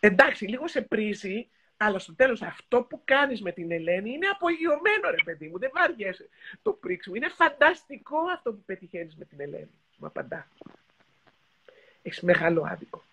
[0.00, 5.10] Εντάξει, λίγο σε πρίζει, αλλά στο τέλος αυτό που κάνεις με την Ελένη είναι απογειωμένο
[5.10, 5.58] ρε παιδί μου.
[5.58, 6.28] Δεν βάριεσαι
[6.62, 7.14] το πρίξιμο.
[7.14, 9.70] Είναι φανταστικό αυτό που πετυχαίνεις με την Ελένη.
[9.96, 10.48] Μου απαντά.
[12.02, 13.04] Έχεις μεγάλο άδικο.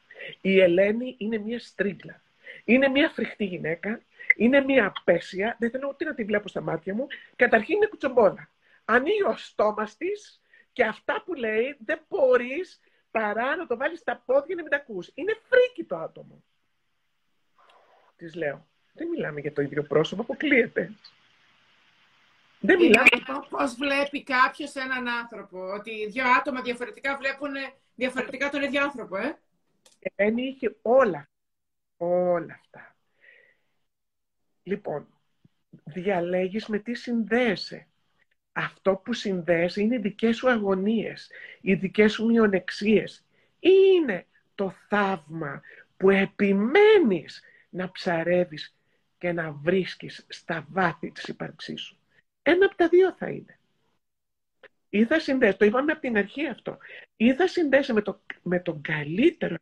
[0.41, 2.21] Η Ελένη είναι μια στρίγκλα.
[2.63, 4.01] Είναι μια φρικτή γυναίκα.
[4.35, 5.55] Είναι μια απέσια.
[5.59, 7.07] Δεν θέλω ούτε να τη βλέπω στα μάτια μου.
[7.35, 8.49] Καταρχήν είναι κουτσομπόλα.
[8.85, 10.41] Ανοίγει ο στόμας της
[10.73, 12.79] και αυτά που λέει δεν μπορείς
[13.11, 15.11] παρά να το βάλεις στα πόδια να μην τα ακούς.
[15.13, 16.43] Είναι φρίκι το άτομο.
[18.15, 18.67] Της λέω.
[18.93, 20.91] Δεν μιλάμε για το ίδιο πρόσωπο, αποκλείεται.
[22.59, 23.07] Δεν μιλάμε.
[23.49, 27.51] Πώ βλέπει κάποιος έναν άνθρωπο, ότι δύο άτομα διαφορετικά βλέπουν
[27.95, 29.37] διαφορετικά τον ίδιο άνθρωπο, ε.
[30.15, 31.29] Δεν είχε όλα,
[31.97, 32.95] όλα αυτά.
[34.63, 35.07] Λοιπόν,
[35.83, 37.87] διαλέγεις με τι συνδέεσαι.
[38.51, 41.31] Αυτό που συνδέεσαι είναι οι δικές σου αγωνίες,
[41.61, 43.25] οι δικές σου μειονεξίες.
[43.59, 44.25] Είναι
[44.55, 45.61] το θαύμα
[45.97, 48.75] που επιμένεις να ψαρεύεις
[49.17, 51.97] και να βρίσκεις στα βάθη της ύπαρξής σου.
[52.41, 53.59] Ένα από τα δύο θα είναι.
[54.89, 56.77] Ή θα συνδέσει, το είπαμε από την αρχή αυτό,
[57.15, 59.55] ή θα συνδέσει με, το, με τον καλύτερο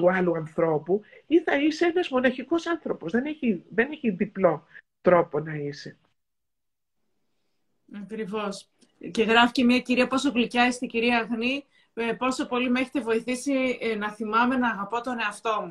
[0.00, 3.12] του άλλου ανθρώπου ή θα είσαι ένας μοναχικός άνθρωπος.
[3.12, 4.66] Δεν έχει, δεν έχει διπλό
[5.00, 5.96] τρόπο να είσαι.
[7.94, 8.68] Ακριβώς.
[9.10, 13.00] Και γράφει και μια κυρία πόσο γλυκιά είστε κυρία Αγνή, ε, πόσο πολύ με έχετε
[13.00, 15.70] βοηθήσει ε, να θυμάμαι να αγαπώ τον εαυτό μου.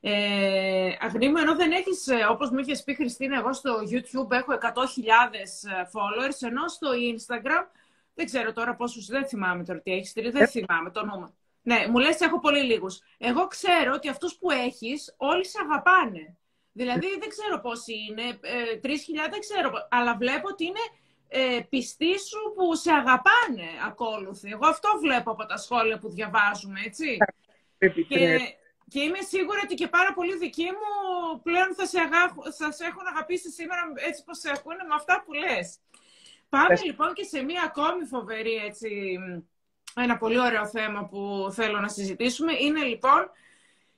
[0.00, 4.30] Ε, Αγνή μου, ενώ δεν έχεις, ε, όπως μου είχες πει Χριστίνα, εγώ στο YouTube
[4.30, 7.66] έχω 100.000 followers, ενώ στο Instagram,
[8.14, 11.34] δεν ξέρω τώρα πόσους, δεν θυμάμαι τώρα τι έχεις, δεν θυμάμαι το νούμερο.
[11.62, 13.00] Ναι, μου λες έχω πολύ λίγους.
[13.18, 16.36] Εγώ ξέρω ότι αυτούς που έχεις όλοι σε αγαπάνε.
[16.72, 20.84] Δηλαδή δεν ξέρω πόσοι είναι, ε, 3.000 δεν ξέρω, αλλά βλέπω ότι είναι
[21.28, 24.50] ε, πιστοί σου που σε αγαπάνε ακόλουθοι.
[24.50, 27.16] Εγώ αυτό βλέπω από τα σχόλια που διαβάζουμε, έτσι.
[28.08, 28.38] Και,
[28.88, 32.34] και είμαι σίγουρη ότι και πάρα πολλοί δικοί μου πλέον θα σε, αγα...
[32.58, 35.78] θα σε έχουν αγαπήσει σήμερα έτσι πως σε ακούνε με αυτά που λες.
[36.48, 38.88] Πάμε λοιπόν και σε μία ακόμη φοβερή έτσι,
[39.96, 42.52] ένα πολύ ωραίο θέμα που θέλω να συζητήσουμε.
[42.58, 43.30] Είναι λοιπόν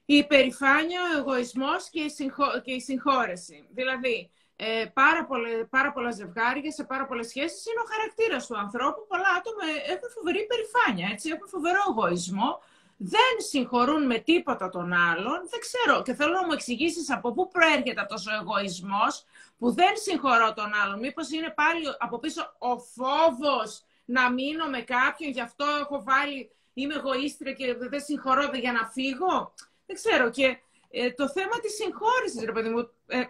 [0.05, 2.61] η υπερηφάνεια, ο εγωισμός και η, συγχώ...
[2.65, 3.69] και η συγχώρεση.
[3.71, 8.59] Δηλαδή, ε, πάρα, πολλέ, πάρα πολλά ζευγάρια σε πάρα πολλές σχέσεις είναι ο χαρακτήρας του
[8.59, 9.07] ανθρώπου.
[9.09, 12.63] Πολλά άτομα έχουν φοβερή υπερηφάνεια, έτσι, έχουν φοβερό εγωισμό.
[12.97, 15.39] Δεν συγχωρούν με τίποτα τον άλλον.
[15.51, 19.25] Δεν ξέρω και θέλω να μου εξηγήσεις από πού προέρχεται αυτός ο εγωισμός
[19.59, 20.99] που δεν συγχωρώ τον άλλον.
[20.99, 26.51] Μήπως είναι πάλι από πίσω ο φόβος να μείνω με κάποιον, γι' αυτό έχω βάλει,
[26.75, 29.55] είμαι εγωίστρια και δεν συγχωρώ για να φύγω.
[29.87, 30.31] Δεν ξέρω.
[30.31, 30.59] Και
[30.91, 32.91] ε, το θέμα της συγχώρεσης, ρε παιδί μου.
[33.07, 33.23] Ε,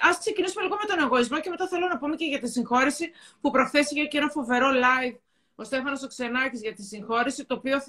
[0.00, 3.10] ας ξεκινήσουμε λίγο με τον εγωισμό και μετά θέλω να πούμε και για τη συγχώρεση
[3.40, 5.18] που προχθές είχε και ένα φοβερό live
[5.54, 7.80] ο Στέφανος ο Ξενάκης για τη συγχώρεση, το οποίο,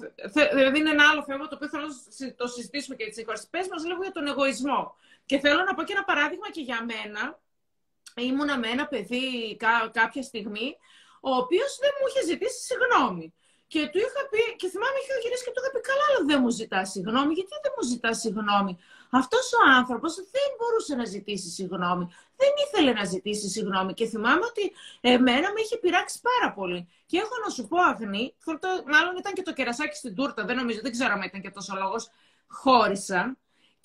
[0.54, 1.86] δηλαδή είναι ένα άλλο θέμα το οποίο θέλω
[2.18, 3.50] να το συζητήσουμε και για τη συγχώρεση.
[3.50, 4.94] Πες μας λίγο για τον εγωισμό.
[5.26, 7.38] Και θέλω να πω και ένα παράδειγμα και για μένα.
[8.16, 9.56] Ήμουνα με ένα παιδί
[9.92, 10.76] κάποια στιγμή,
[11.28, 13.26] ο οποίος δεν μου είχε ζητήσει συγγνώμη.
[13.72, 16.38] Και του είχα πει, και θυμάμαι είχε γυρίσει και του είχα πει: Καλά, αλλά δεν
[16.42, 17.32] μου ζητά συγγνώμη.
[17.38, 18.72] Γιατί δεν μου ζητά συγγνώμη;
[19.20, 22.04] Αυτός ο άνθρωπος δεν μπορούσε να ζητήσει συγγνώμη.
[22.40, 23.92] Δεν ήθελε να ζητήσει συγγνώμη.
[23.98, 24.64] Και θυμάμαι ότι
[25.00, 26.80] εμένα με είχε πειράξει πάρα πολύ.
[27.06, 30.56] Και έχω να σου πω, Αγνή, το, μάλλον ήταν και το κερασάκι στην τούρτα, δεν
[30.56, 32.02] νομίζω, δεν ξέρω αν ήταν και τόσο λόγος.
[32.46, 33.36] Χώρισα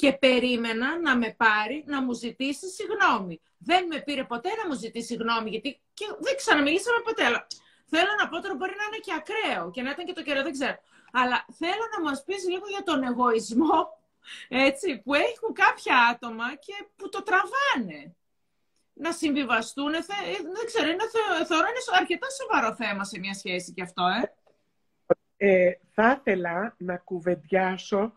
[0.01, 3.41] και περίμενα να με πάρει να μου ζητήσει συγγνώμη.
[3.57, 7.23] Δεν με πήρε ποτέ να μου ζητήσει συγγνώμη, γιατί και δεν ξαναμιλήσαμε ποτέ.
[7.25, 7.47] Αλλά
[7.93, 10.41] Θέλω να πω τώρα μπορεί να είναι και ακραίο και να ήταν και το καιρό,
[10.47, 10.77] δεν ξέρω.
[11.11, 13.77] Αλλά θέλω να μας πεις λίγο για τον εγωισμό
[14.67, 18.15] έτσι, που έχουν κάποια άτομα και που το τραβάνε.
[18.93, 19.91] Να συμβιβαστούν,
[20.57, 21.05] δεν ξέρω, είναι,
[21.49, 24.21] θεωρώ είναι αρκετά σοβαρό θέμα σε μια σχέση και αυτό, ε.
[25.37, 28.13] ε θα ήθελα να κουβεντιάσω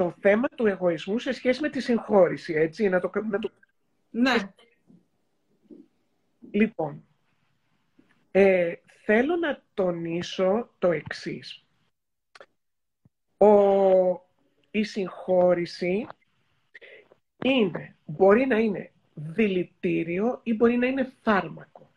[0.00, 3.10] το θέμα του εγωισμού σε σχέση με τη συγχώρηση, έτσι, να το...
[3.30, 3.50] Να το...
[4.10, 4.52] Ναι.
[6.50, 7.04] Λοιπόν,
[8.30, 8.74] ε,
[9.04, 11.64] θέλω να τονίσω το εξής.
[13.36, 13.52] Ο,
[14.70, 16.06] η συγχώρηση
[17.44, 21.90] είναι, μπορεί να είναι δηλητήριο ή μπορεί να είναι φάρμακο.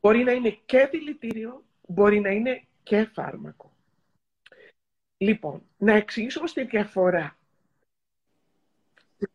[0.00, 3.73] Μπορεί να είναι και δηλητήριο, μπορεί να είναι και φάρμακο.
[5.16, 7.36] Λοιπόν, να εξηγήσουμε στη διαφορά.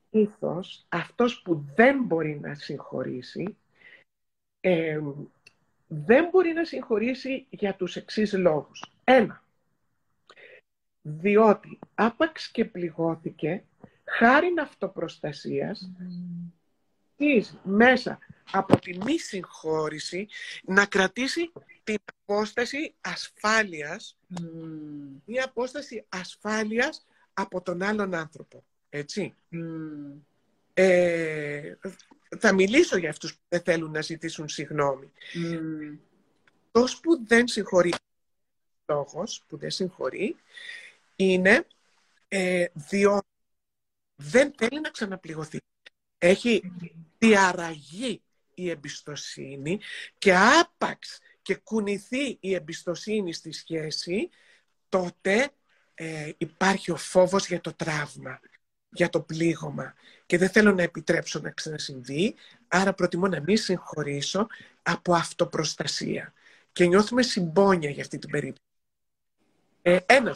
[0.09, 3.57] Ήθος, αυτός που δεν μπορεί να συγχωρήσει,
[4.59, 4.99] ε,
[5.87, 8.91] δεν μπορεί να συγχωρήσει για τους εξής λόγους.
[9.03, 9.43] Ένα,
[11.01, 13.63] διότι άπαξ και πληγώθηκε,
[14.03, 15.91] χάρη αυτοπροστασίας,
[17.63, 18.19] μέσα
[18.51, 20.27] από τη μη συγχώρηση
[20.63, 21.51] να κρατήσει
[21.83, 24.17] την απόσταση ασφάλειας,
[25.25, 28.63] μια απόσταση ασφάλειας από τον άλλον άνθρωπο.
[28.89, 29.35] Έτσι.
[30.73, 31.73] Ε,
[32.39, 35.11] θα μιλήσω για αυτούς που δεν θέλουν να ζητήσουν συγγνώμη.
[35.33, 36.85] Mm.
[37.01, 37.93] που δεν συγχωρεί,
[38.85, 40.35] λόγος που δεν συγχωρεί,
[41.15, 41.65] είναι
[42.27, 43.27] ε, διότι
[44.15, 45.57] δεν θέλει να ξαναπληγωθεί.
[46.19, 46.71] Έχει
[47.17, 48.21] διαραγεί
[48.53, 49.79] η εμπιστοσύνη
[50.17, 54.29] και άπαξ και κουνηθεί η εμπιστοσύνη στη σχέση,
[54.89, 55.49] τότε
[55.93, 58.39] ε, υπάρχει ο φόβος για το τραύμα,
[58.89, 59.93] για το πλήγωμα.
[60.25, 62.35] Και δεν θέλω να επιτρέψω να ξανασυμβεί,
[62.67, 64.47] άρα προτιμώ να μην συγχωρήσω
[64.81, 66.33] από αυτοπροστασία.
[66.71, 68.67] Και νιώθουμε συμπόνια για αυτή την περίπτωση.
[69.81, 70.35] Ε, ένα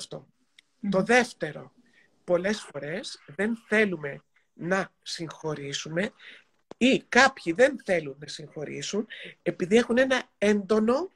[0.89, 1.71] Το δεύτερο,
[2.23, 4.23] πολλές φορές δεν θέλουμε
[4.54, 6.12] να συγχωρήσουμε
[6.78, 9.08] ή κάποιοι δεν θέλουν να συγχωρήσουν
[9.41, 11.10] επειδή έχουν ένα έντονο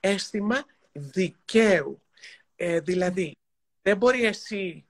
[0.00, 2.02] αίσθημα δικαίου.
[2.56, 3.36] Ε, δηλαδή,
[3.82, 4.86] δεν μπορεί εσύ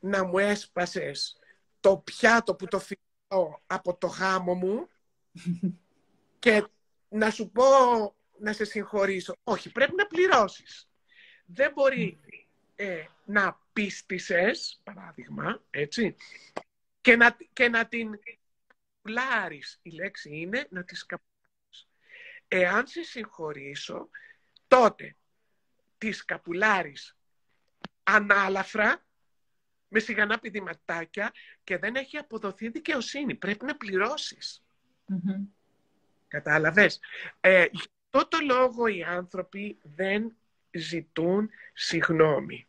[0.00, 1.38] να μου έσπασες
[1.80, 4.88] το πιάτο που το φυλάω από το γάμο μου
[6.38, 6.66] και
[7.08, 7.64] να σου πω
[8.38, 9.34] να σε συγχωρήσω.
[9.44, 10.88] Όχι, πρέπει να πληρώσεις.
[11.46, 12.20] Δεν μπορεί
[12.76, 16.16] ε, να πίστησες, παράδειγμα, έτσι,
[17.00, 18.10] και να, και να την
[18.66, 19.78] καπουλάρεις.
[19.82, 21.88] Η λέξη είναι να τη καπουλάρεις.
[22.48, 24.08] Εάν σε συγχωρήσω,
[24.68, 25.16] τότε
[25.98, 27.16] της καπουλάρεις
[28.02, 29.06] ανάλαφρα,
[29.88, 31.32] με σιγανά πηδηματάκια
[31.64, 33.34] και δεν έχει αποδοθεί δικαιοσύνη.
[33.34, 34.64] Πρέπει να πληρώσεις.
[35.08, 35.46] Mm-hmm.
[36.28, 37.00] Κατάλαβες;
[37.40, 40.36] Ε, γι' αυτό το λόγο οι άνθρωποι δεν
[40.70, 42.68] ζητούν συγνώμη.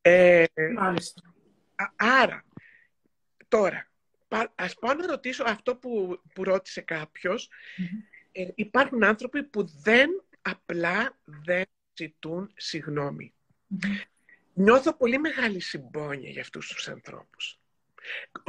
[0.00, 0.44] Ε,
[1.96, 2.44] άρα,
[3.48, 3.88] τώρα,
[4.54, 7.50] ας πάω να ρωτήσω αυτό που, που ρώτησε κάποιος.
[8.32, 11.64] Ε, υπάρχουν άνθρωποι που δεν απλά δεν
[11.94, 13.34] ζητούν συγνώμη.
[14.54, 17.58] Νιώθω πολύ μεγάλη συμπόνια για αυτούς τους ανθρώπους.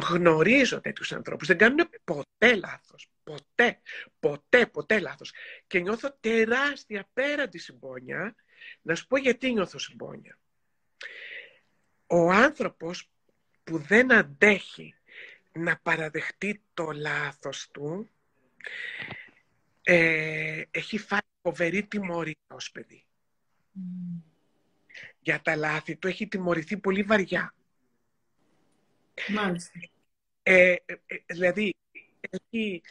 [0.10, 3.10] Γνωρίζω τέτοιους ανθρώπους, δεν κάνουν ποτέ λάθος.
[3.24, 3.82] Ποτέ,
[4.20, 5.34] ποτέ, ποτέ λάθος.
[5.68, 8.36] Και νιώθω τεράστια πέραντη συμπόνια.
[8.82, 10.40] Να σου πω γιατί νιώθω συμπόνια.
[12.08, 13.10] Ο άνθρωπος
[13.66, 14.96] που δεν αντέχει
[15.52, 18.10] να παραδεχτεί το λάθος του,
[19.84, 23.06] ε, έχει φάει φοβερή τιμωρία ως παιδί
[25.26, 27.54] για τα λάθη του έχει τιμωρηθεί πολύ βαριά.
[29.30, 29.80] Μάλιστα.
[30.44, 31.76] Ε, ε, ε, δηλαδή,
[32.20, 32.82] έχει,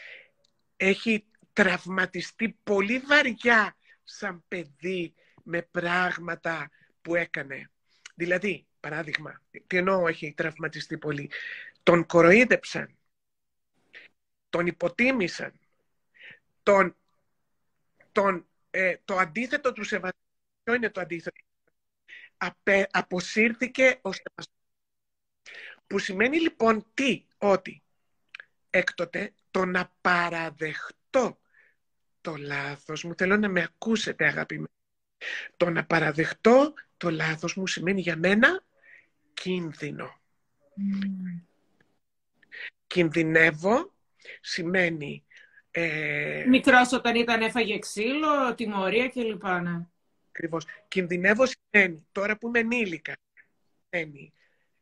[0.77, 6.71] έχει τραυματιστεί πολύ βαριά σαν παιδί με πράγματα
[7.03, 7.71] που έκανε.
[8.15, 11.31] Δηλαδή, παράδειγμα, τι εννοώ έχει τραυματιστεί πολύ.
[11.83, 12.97] Τον κοροϊδέψαν,
[14.51, 15.53] τον υποτίμησαν,
[16.63, 16.97] τον,
[18.13, 18.47] τον,
[19.05, 20.21] το αντίθετο του σεβασμού.
[20.63, 21.41] Ποιο είναι το αντίθετο;
[22.37, 24.59] Απε, αποσύρθηκε ο σεβασμός.
[25.87, 27.83] Που σημαίνει λοιπόν τι, ότι
[28.71, 31.39] έκτοτε το να παραδεχτώ
[32.21, 34.69] το λάθος μου, θέλω να με ακούσετε αγαπημένοι,
[35.57, 38.65] το να παραδεχτώ το λάθος μου σημαίνει για μένα
[39.35, 40.21] κίνδυνο.
[40.77, 41.43] Mm.
[42.87, 43.93] Κινδυνεύω
[44.41, 45.25] σημαίνει...
[45.71, 46.45] Ε...
[46.49, 49.45] Μικρός όταν ήταν έφαγε ξύλο, τιμωρία κλπ.
[49.45, 49.87] Ναι.
[50.29, 50.67] Ακριβώς.
[50.89, 53.13] Κινδυνεύω σημαίνει, τώρα που είμαι ενήλικα,
[53.91, 54.33] σημαίνει,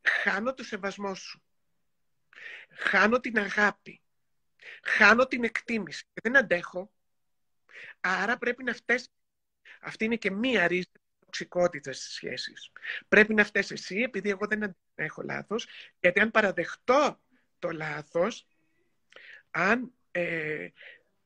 [0.02, 1.42] χάνω το σεβασμό σου.
[2.70, 4.00] Χάνω την αγάπη.
[4.82, 6.04] Χάνω την εκτίμηση.
[6.12, 6.92] Και δεν αντέχω.
[8.00, 9.04] Άρα πρέπει να φταίει.
[9.80, 11.01] Αυτή είναι και μία ρίζα
[11.32, 12.70] τοξικότητα στις σχέσεις.
[13.08, 15.66] Πρέπει να φταίεις εσύ, επειδή εγώ δεν έχω λάθος,
[16.00, 17.20] γιατί αν παραδεχτώ
[17.58, 18.46] το λάθος,
[19.50, 20.68] αν ε,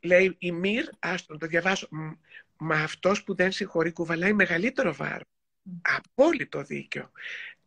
[0.00, 1.88] λέει η Μυρ, άστον το διαβάσω,
[2.58, 5.28] Μα αυτός που δεν συγχωρεί κουβαλάει μεγαλύτερο βάρος.
[5.82, 7.10] Απόλυτο δίκιο.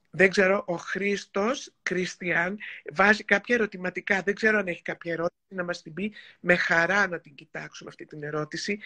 [0.10, 2.58] Δεν ξέρω, ο Χρήστος, Κριστιαν,
[2.94, 4.22] βάζει κάποια ερωτηματικά.
[4.22, 6.14] Δεν ξέρω αν έχει κάποια ερώτηση να μας την πει.
[6.40, 8.80] Με χαρά να την κοιτάξουμε αυτή την ερώτηση.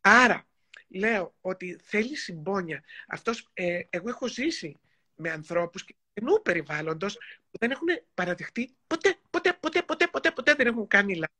[0.00, 0.46] Άρα,
[0.88, 2.84] λέω ότι θέλει συμπόνια.
[3.08, 4.76] Αυτός, ε, εγώ έχω ζήσει
[5.14, 7.14] με ανθρώπους ενού περιβάλλοντος
[7.50, 11.36] που δεν έχουν παραδεχτεί ποτέ, ποτέ, ποτέ, ποτέ, ποτέ, ποτέ δεν έχουν κάνει λάθος.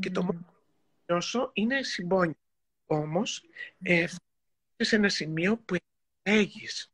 [0.00, 0.54] Και το μόνο που
[1.06, 2.36] νιώσω είναι συμπόνια.
[2.86, 3.44] Όμως,
[3.82, 4.06] ε,
[4.76, 5.76] σε ένα σημείο που
[6.22, 6.92] επιλέγεις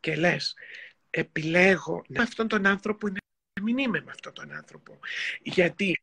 [0.00, 0.54] και λες,
[1.10, 4.98] επιλέγω με αυτόν τον άνθρωπο να μην είμαι με αυτόν τον άνθρωπο.
[5.42, 6.02] Γιατί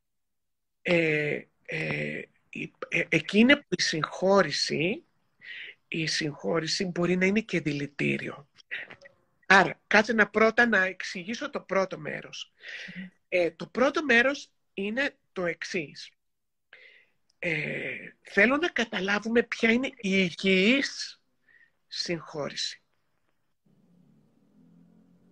[0.81, 2.21] ε, ε,
[2.87, 5.03] ε, εκείνη που η συγχώρηση,
[5.87, 8.47] η συγχώρηση μπορεί να είναι και δηλητήριο.
[9.45, 12.53] Άρα, κάτσε να πρώτα να εξηγήσω το πρώτο μέρος.
[13.29, 16.11] Ε, το πρώτο μέρος είναι το εξής.
[17.39, 21.21] Ε, θέλω να καταλάβουμε ποια είναι η υγιής
[21.87, 22.81] συγχώρηση.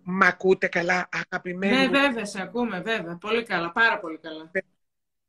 [0.02, 3.16] Μ' ακούτε καλά, αγαπημένοι Ναι, βέβαια, σε ακούμε, βέβαια.
[3.16, 4.50] Πολύ καλά, πάρα πολύ καλά.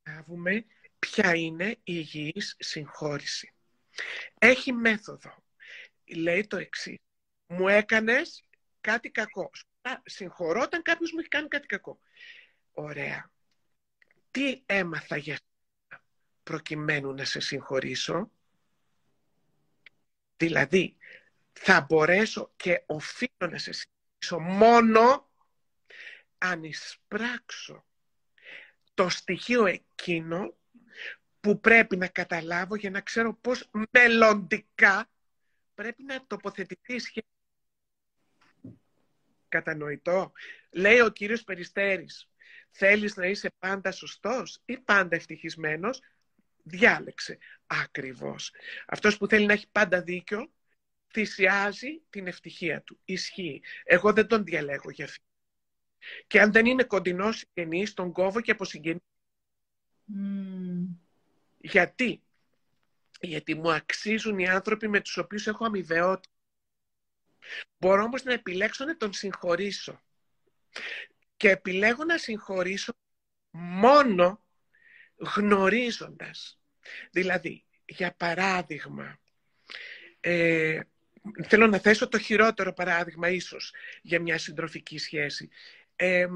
[0.03, 0.65] Καταλάβουμε
[1.03, 3.53] ποια είναι η υγιής συγχώρηση.
[4.39, 5.43] Έχει μέθοδο.
[6.15, 6.99] Λέει το εξής.
[7.47, 8.43] Μου έκανες
[8.81, 9.51] κάτι κακό.
[10.03, 11.99] Συγχωρώ όταν κάποιος μου έχει κάνει κάτι κακό.
[12.71, 13.31] Ωραία.
[14.31, 16.03] Τι έμαθα για σένα
[16.43, 18.31] προκειμένου να σε συγχωρήσω;
[20.37, 20.97] Δηλαδή,
[21.53, 25.29] θα μπορέσω και οφείλω να σε συγχωρήσω μόνο
[26.37, 27.85] αν εισπράξω
[28.93, 30.55] το στοιχείο εκείνο
[31.43, 35.09] που πρέπει να καταλάβω για να ξέρω πώς μελλοντικά
[35.73, 37.27] πρέπει να τοποθετηθεί η σχέση.
[39.47, 40.31] Κατανοητό.
[40.71, 42.29] Λέει ο κύριος Περιστέρης,
[42.71, 46.01] θέλεις να είσαι πάντα σωστός ή πάντα ευτυχισμένος,
[46.63, 47.37] διάλεξε.
[47.65, 48.51] Ακριβώς.
[48.87, 50.51] Αυτός που θέλει να έχει πάντα δίκιο,
[51.11, 52.99] θυσιάζει την ευτυχία του.
[53.05, 53.61] Ισχύει.
[53.83, 55.25] Εγώ δεν τον διαλέγω για αυτό.
[56.27, 59.03] Και αν δεν είναι κοντινός συγγενής, τον κόβω και από συγγενή.
[61.63, 62.23] Γιατί;
[63.19, 66.33] Γιατί μου αξίζουν οι άνθρωποι με τους οποίους έχω αμοιβαιότητα.
[67.77, 70.01] Μπορώ όμως να επιλέξω να τον συγχωρήσω.
[71.37, 72.93] Και επιλέγω να συγχωρήσω
[73.51, 74.45] μόνο
[75.15, 76.59] γνωρίζοντας.
[77.11, 79.19] Δηλαδή, για παράδειγμα,
[80.19, 80.79] ε,
[81.43, 85.49] θέλω να θέσω το χειρότερο παράδειγμα ίσως για μια συντροφική σχέση.
[85.95, 86.27] Ε,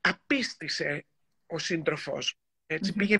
[0.00, 1.06] απίστησε
[1.46, 3.16] ο σύντροφός έτσι πήγε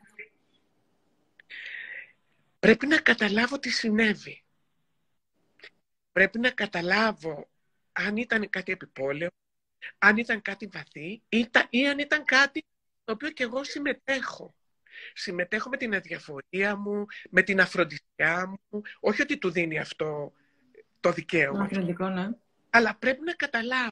[2.58, 4.44] Πρέπει να καταλάβω τι συνέβη.
[6.12, 7.50] Πρέπει να καταλάβω
[7.92, 9.28] αν ήταν κάτι επιπόλαιο,
[9.98, 11.22] αν ήταν κάτι βαθύ
[11.70, 12.64] ή αν ήταν κάτι
[13.04, 14.54] το οποίο και εγώ συμμετέχω.
[15.12, 18.82] Συμμετέχω με την αδιαφορία μου, με την αφροντισιά μου.
[19.00, 20.32] Όχι ότι του δίνει αυτό
[21.00, 21.68] το δικαίωμα.
[22.10, 22.28] Ναι.
[22.70, 23.88] Αλλά πρέπει να καταλάβω.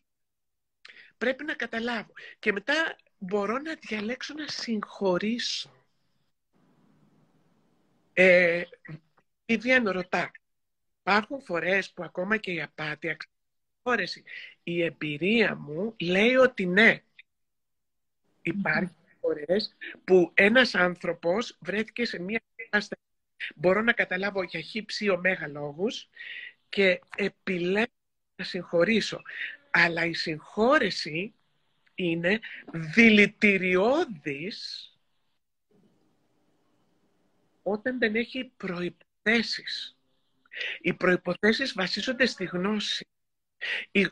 [1.18, 2.12] Πρέπει να καταλάβω.
[2.38, 5.83] Και μετά μπορώ να διαλέξω να συγχωρήσω.
[8.16, 8.62] Ε,
[9.44, 10.30] η Βιέννη ρωτά,
[11.00, 13.16] υπάρχουν φορές που ακόμα και η απάτη,
[14.62, 17.02] η εμπειρία μου λέει ότι ναι.
[18.42, 23.02] Υπάρχουν φορές που ένας άνθρωπος βρέθηκε σε μια κατάσταση
[23.54, 26.08] μπορώ να καταλάβω για χύψη ωμέγα λόγους
[26.68, 27.92] και επιλέγω
[28.36, 29.22] να συγχωρήσω.
[29.70, 31.34] Αλλά η συγχώρεση
[31.94, 32.40] είναι
[32.72, 34.88] δηλητηριώδης
[37.66, 39.98] όταν δεν έχει προϋποθέσεις.
[40.80, 43.06] Οι προϋποθέσεις βασίζονται στη γνώση.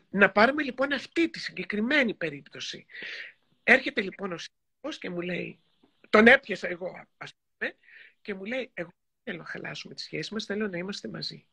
[0.09, 2.85] Να πάρουμε λοιπόν αυτή τη συγκεκριμένη περίπτωση.
[3.63, 5.59] Έρχεται λοιπόν ο σύντροφος και μου λέει,
[6.09, 7.75] τον έπιασα εγώ ας πούμε,
[8.21, 11.47] και μου λέει, εγώ δεν θέλω να χαλάσουμε τη σχέση μας, θέλω να είμαστε μαζί.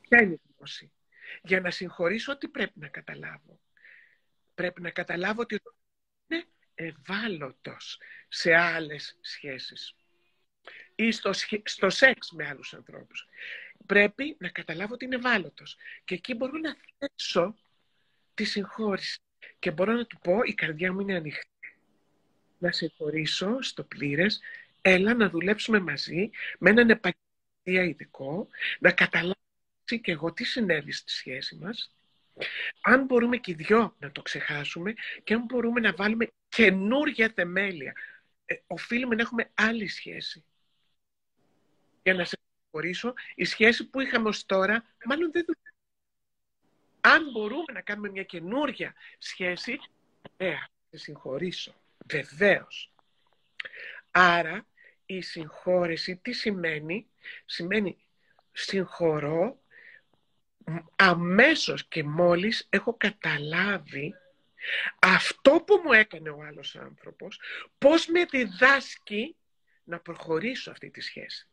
[0.00, 0.92] Ποια είναι η γνώση;
[1.42, 3.60] Για να συγχωρήσω, τι πρέπει να καταλάβω.
[4.54, 5.60] Πρέπει να καταλάβω ότι
[6.26, 9.96] είναι ευάλωτος σε άλλες σχέσεις
[10.96, 11.30] ή στο,
[11.64, 13.28] στο σεξ με άλλους ανθρώπους.
[13.86, 15.76] Πρέπει να καταλάβω ότι είναι ευάλωτος.
[16.04, 17.54] Και εκεί μπορώ να θέσω
[18.34, 19.20] τη συγχώρηση.
[19.58, 21.48] Και μπορώ να του πω, η καρδιά μου είναι ανοιχτή.
[22.58, 24.40] Να συγχωρήσω στο πλήρες,
[24.82, 29.34] έλα να δουλέψουμε μαζί με έναν επαγγελματία ειδικό, να καταλάβω
[29.84, 31.90] και εγώ τι συνέβη στη σχέση μας,
[32.82, 34.94] αν μπορούμε και οι δυο να το ξεχάσουμε
[35.24, 37.92] και αν μπορούμε να βάλουμε καινούργια θεμέλια,
[38.44, 40.44] ε, οφείλουμε να έχουμε άλλη σχέση
[42.06, 45.76] για να σε συγχωρήσω, η σχέση που είχαμε ως τώρα, μάλλον δεν δουλεύει.
[47.00, 49.78] Αν μπορούμε να κάνουμε μια καινούρια σχέση,
[50.36, 50.54] ε,
[50.90, 51.74] σε συγχωρήσω.
[52.06, 52.92] Βεβαίως.
[54.10, 54.66] Άρα,
[55.06, 57.10] η συγχώρεση τι σημαίνει;
[57.44, 58.06] Σημαίνει
[58.52, 59.62] συγχωρώ
[60.96, 64.14] αμέσως και μόλις έχω καταλάβει
[64.98, 67.40] αυτό που μου έκανε ο άλλος άνθρωπος,
[67.78, 69.36] πώς με διδάσκει
[69.84, 71.48] να προχωρήσω αυτή τη σχέση.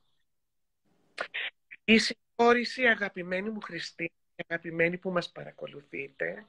[1.84, 4.11] Η συγχώρηση, αγαπημένη μου Χριστή,
[4.47, 6.45] αγαπημένη που μας παρακολουθείτε,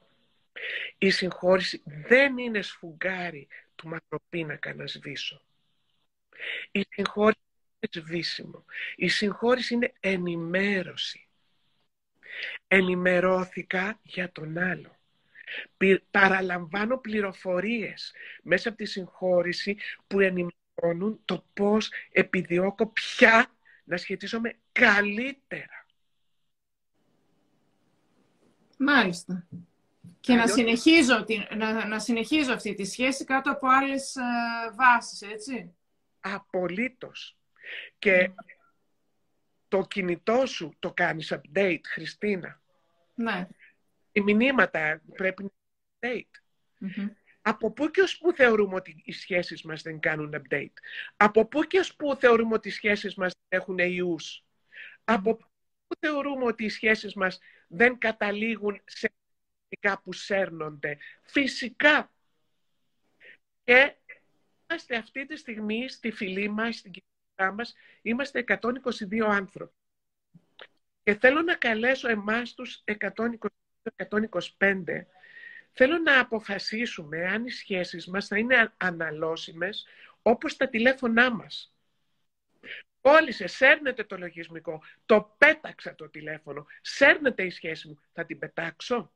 [0.98, 5.42] η συγχώρηση δεν είναι σφουγγάρι του μακροπίνακα να σβήσω.
[6.70, 7.40] Η συγχώρηση
[7.80, 8.64] είναι σβήσιμο.
[8.96, 11.28] Η συγχώρηση είναι ενημέρωση.
[12.66, 14.98] Ενημερώθηκα για τον άλλο.
[16.10, 18.12] Παραλαμβάνω πληροφορίες
[18.42, 23.54] μέσα από τη συγχώρηση που ενημερώνουν το πώς επιδιώκω πια
[23.85, 25.87] να σχετίζομαι καλύτερα.
[28.78, 29.47] Μάλιστα.
[30.20, 31.24] Και να, συνεχίζω,
[31.57, 34.22] να, να συνεχίζω αυτή τη σχέση κάτω από άλλες ε,
[34.74, 35.74] βάσεις, έτσι.
[36.20, 37.39] Απολύτως.
[37.99, 38.30] Και
[39.68, 42.62] το κινητό σου το κάνεις update, Χριστίνα.
[43.14, 43.49] Ναι.
[44.12, 45.51] Οι μηνύματα πρέπει να
[46.01, 46.30] update.
[47.47, 50.72] Από πού και ως πού θεωρούμε ότι οι σχέσεις μας δεν κάνουν update;
[51.16, 54.45] Από πού και ως πού θεωρούμε ότι οι σχέσεις μας έχουν ιούς;
[55.05, 55.47] Από πού
[56.01, 57.38] θεωρούμε ότι οι σχέσεις μας
[57.68, 59.12] δεν καταλήγουν σε
[60.03, 62.12] που σέρνονται; Φυσικά.
[63.64, 63.95] Και
[64.66, 69.74] είμαστε αυτή τη στιγμή στη φυλή μας, στην κοινωνία μας, είμαστε 122 άνθρωποι.
[71.03, 75.07] Και θέλω να καλέσω εμάς τους 122-125
[75.76, 79.86] Θέλω να αποφασίσουμε αν οι σχέσεις μας θα είναι αναλώσιμες
[80.22, 81.74] όπως τα τηλέφωνά μας.
[83.00, 89.12] Κόλλησε, σέρνετε το λογισμικό, το πέταξα το τηλέφωνο, σέρνετε η σχέση μου, θα την πετάξω.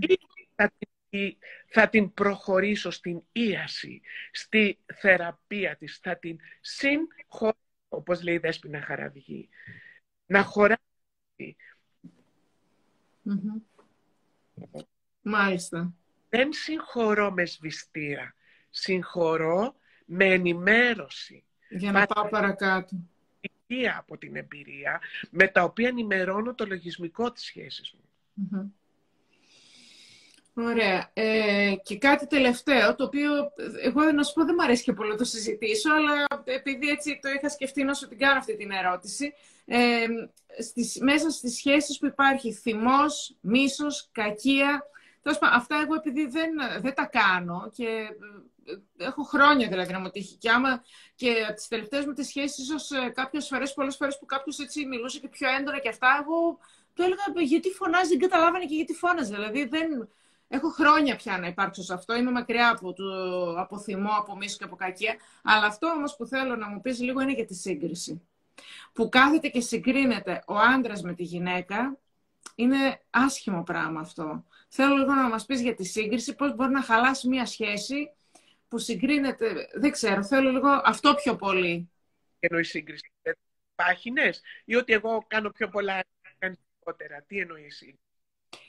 [0.00, 0.18] Ή
[0.54, 0.72] θα
[1.08, 4.00] την, θα την προχωρήσω στην ίαση,
[4.30, 7.58] στη θεραπεία της, θα την συγχωρήσω,
[7.88, 9.48] όπως λέει η Δέσποινα Χαραβγή,
[10.26, 11.56] να χωράσει.
[15.22, 15.92] Μάλιστα.
[16.28, 18.34] Δεν συγχωρώ με σβηστήρα.
[18.70, 21.44] Συγχωρώ με ενημέρωση.
[21.68, 22.96] Για να πάω παρακάτω.
[23.98, 25.00] Από την εμπειρία,
[25.30, 28.74] με τα οποία ενημερώνω το λογισμικό της σχέσης μου.
[30.54, 31.10] Ωραία.
[31.12, 33.30] Ε, και κάτι τελευταίο, το οποίο
[33.82, 37.18] εγώ να σου πω δεν μου αρέσει και πολύ να το συζητήσω, αλλά επειδή έτσι
[37.22, 39.32] το είχα σκεφτεί να σου την κάνω αυτή την ερώτηση.
[39.64, 40.06] Ε,
[40.62, 44.86] στις, μέσα στις σχέσεις που υπάρχει θυμός, μίσος, κακία,
[45.40, 46.50] αυτά εγώ επειδή δεν,
[46.80, 48.08] δεν τα κάνω και
[48.64, 50.36] ε, έχω χρόνια δηλαδή να μου τύχει.
[50.36, 50.82] Και άμα
[51.14, 54.86] και τις τελευταίες μου τις σχέσεις, ίσως ε, κάποιες φορές, πολλές φορές που κάποιος έτσι
[54.86, 56.58] μιλούσε και πιο έντονα και αυτά, εγώ
[56.94, 59.34] το έλεγα γιατί φωνάζει, δεν καταλάβανε και γιατί φώναζε.
[59.34, 60.08] Δηλαδή δεν.
[60.54, 62.14] Έχω χρόνια πια να υπάρξω σε αυτό.
[62.14, 63.04] Είμαι μακριά από, το,
[63.60, 65.16] από θυμό, από μίσο και από κακία.
[65.42, 68.22] Αλλά αυτό όμως που θέλω να μου πεις λίγο είναι για τη σύγκριση.
[68.92, 71.98] Που κάθεται και συγκρίνεται ο άντρας με τη γυναίκα.
[72.54, 74.44] Είναι άσχημο πράγμα αυτό.
[74.74, 78.12] Θέλω λίγο να μας πεις για τη σύγκριση, πώς μπορεί να χαλάσει μια σχέση
[78.68, 81.90] που συγκρίνεται, δεν ξέρω, θέλω λίγο αυτό πιο πολύ.
[82.38, 83.12] Εννοεί σύγκριση,
[83.74, 86.04] πάχινες ή ότι εγώ κάνω πιο πολλά,
[86.38, 87.22] κάνει λιγότερα.
[87.26, 88.00] Τι εννοεί σύγκριση;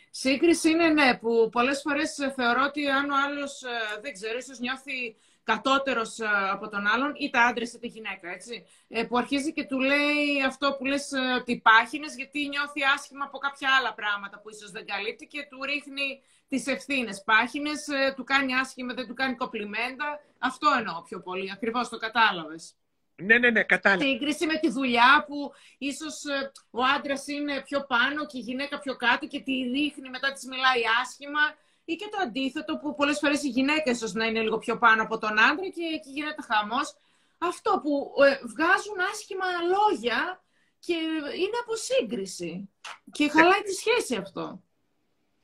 [0.09, 4.59] Σύγκριση είναι ναι, που πολλές φορές θεωρώ ότι αν ο άλλος, ε, δεν ξέρω, ίσως
[4.59, 8.65] νιώθει κατώτερος ε, από τον άλλον, είτε άντρες είτε γυναίκα, έτσι.
[8.87, 13.25] Ε, που αρχίζει και του λέει αυτό που λες ε, ότι πάχινες, γιατί νιώθει άσχημα
[13.25, 17.85] από κάποια άλλα πράγματα που ίσως δεν καλύπτει και του ρίχνει τις ευθύνες πάχινες,
[18.15, 20.19] του κάνει άσχημα, δεν του κάνει κοπλιμέντα.
[20.37, 22.75] Αυτό εννοώ πιο πολύ, ακριβώς το κατάλαβες.
[23.15, 24.03] Ναι, ναι, ναι, κατάλαβα.
[24.03, 26.23] Σύγκριση με τη δουλειά που ίσως
[26.69, 30.45] ο άντρας είναι πιο πάνω και η γυναίκα πιο κάτω και τη ρίχνει, μετά της
[30.45, 31.41] μιλάει άσχημα
[31.85, 35.03] ή και το αντίθετο που πολλές φορές οι γυναίκες ίσως να είναι λίγο πιο πάνω
[35.03, 36.95] από τον άντρα και εκεί γίνεται χαμός.
[37.37, 40.43] Αυτό που ε, βγάζουν άσχημα λόγια
[40.79, 40.93] και
[41.35, 42.69] είναι από σύγκριση.
[43.11, 44.63] Και χαλάει τη σχέση αυτό.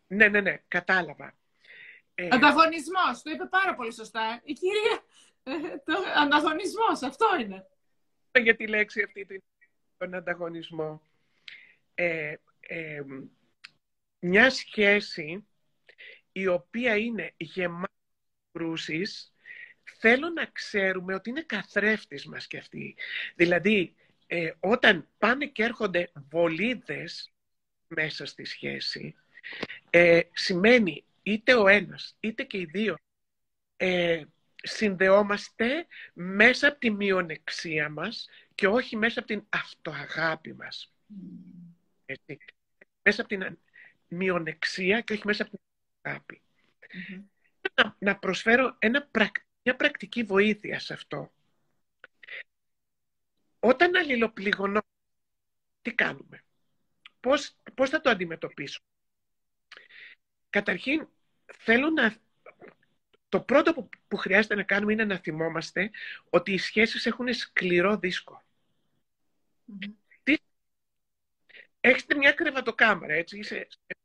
[0.08, 1.38] Ναι, ναι, ναι, κατάλαβα.
[2.16, 2.28] Ε...
[2.32, 4.42] Ανταγωνισμός, το είπε πάρα πολύ σωστά.
[4.44, 5.04] Η κυρία,
[5.44, 7.68] ε, το, ανταγωνισμός, αυτό είναι.
[8.42, 9.44] Για τη λέξη αυτή,
[9.98, 11.02] τον ανταγωνισμό.
[11.96, 13.02] Ε, ε,
[14.20, 15.49] μια σχέση
[16.32, 17.94] η οποία είναι γεμάτη
[18.52, 19.34] κρούσεις,
[20.00, 22.96] θέλω να ξέρουμε ότι είναι καθρέφτης μας και αυτή.
[23.36, 23.96] Δηλαδή,
[24.28, 27.32] ε, όταν πάνε και έρχονται βολίδες
[27.88, 29.16] μέσα στη σχέση,
[29.90, 32.96] ε, σημαίνει είτε ο ένας, είτε και οι δύο,
[33.78, 34.24] ε,
[34.64, 40.94] συνδεόμαστε μέσα από τη μειονεξία μας και όχι μέσα από την αυτοαγάπη μας.
[41.10, 42.36] Mm.
[43.02, 43.58] Μέσα από την
[44.08, 45.60] μειονεξία και όχι μέσα από την
[46.02, 46.42] αγαπη
[48.00, 49.10] Να, προσφέρω ένα,
[49.64, 51.32] μια πρακτική βοήθεια σε αυτό.
[53.60, 54.82] Όταν αλληλοπληγωνώ,
[55.82, 56.44] τι κάνουμε;
[57.20, 58.82] Πώς, πώς θα το αντιμετωπίσω;
[60.50, 61.08] Καταρχήν,
[61.46, 62.16] θέλω να...
[63.30, 65.92] Το πρώτο που, που χρειάζεται να κάνουμε είναι να θυμόμαστε
[66.30, 68.44] ότι οι σχέσεις έχουν σκληρό δίσκο.
[71.82, 73.99] Έχετε μια κρεβατοκάμερα, έτσι, είσαι σε μια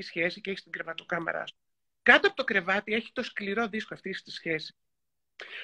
[0.00, 1.56] σχέση και έχει την κρεβατοκάμερά σου.
[2.02, 4.76] Κάτω από το κρεβάτι έχει το σκληρό δίσκο αυτής της σχέσης.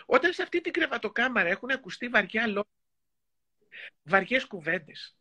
[0.07, 2.71] Όταν σε αυτή την κρεβατοκάμερα έχουν ακουστεί βαριά λόγια,
[4.03, 5.17] βαριές κουβέντες,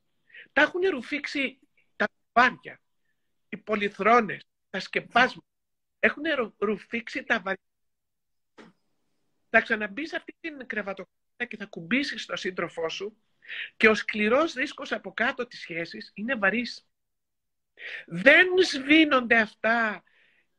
[0.53, 1.59] τα έχουν ρουφήξει
[1.95, 2.81] τα βάρια,
[3.49, 5.47] οι πολυθρόνες, τα σκεπάσματα,
[5.99, 6.23] έχουν
[6.57, 7.61] ρουφήξει τα βαριά.
[9.49, 13.17] Θα ξαναμπείς σε αυτή την κρεβατοκάμερα και θα κουμπίσεις στο σύντροφό σου
[13.77, 16.86] και ο σκληρός δίσκος από κάτω της σχέσης είναι βαρύς.
[18.05, 20.03] Δεν σβήνονται αυτά,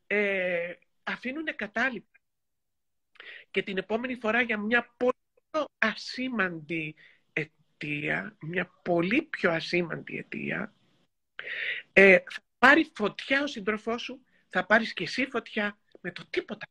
[0.07, 0.73] ε,
[1.03, 2.19] αφήνουν κατάλοιπα.
[3.51, 6.95] Και την επόμενη φορά για μια πολύ ασήμαντη
[7.33, 10.75] αιτία, μια πολύ πιο ασήμαντη αιτία,
[11.93, 16.67] ε, θα πάρει φωτιά ο σύντροφός σου, θα πάρεις και εσύ φωτιά με το τίποτα.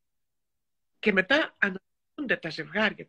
[1.00, 3.08] Και μετά αναλύονται τα ζευγάρια.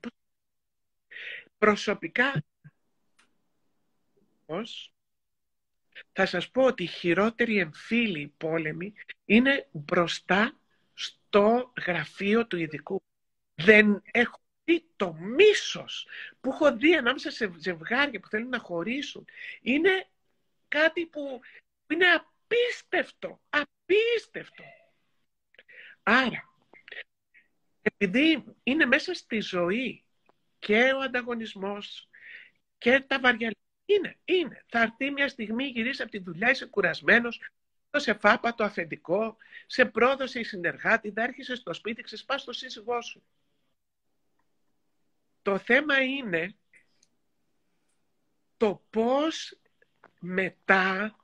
[1.58, 2.44] Προσωπικά,
[6.12, 8.92] θα σας πω ότι οι χειρότεροι εμφύλοι πόλεμοι
[9.24, 10.60] είναι μπροστά
[10.94, 13.02] στο γραφείο του ειδικού.
[13.54, 16.08] Δεν έχω δει το μίσος
[16.40, 19.24] που έχω δει ανάμεσα σε ζευγάρια που θέλουν να χωρίσουν.
[19.60, 20.08] Είναι
[20.68, 21.40] κάτι που
[21.86, 24.64] είναι απίστευτο, απίστευτο.
[26.02, 26.48] Άρα,
[27.82, 30.04] επειδή είναι μέσα στη ζωή
[30.58, 32.08] και ο ανταγωνισμός
[32.78, 33.52] και τα βαριά
[33.88, 34.64] είναι, είναι.
[34.66, 37.40] Θα έρθει μια στιγμή, γυρίσει από τη δουλειά, είσαι κουρασμένος,
[37.96, 39.36] σε φάπα το αφεντικό,
[39.66, 43.22] σε πρόδωσε η συνεργάτη, θα έρχεσαι στο σπίτι, ξεσπάς το σύζυγό σου.
[45.42, 46.56] Το θέμα είναι
[48.56, 49.58] το πώς
[50.20, 51.16] μετά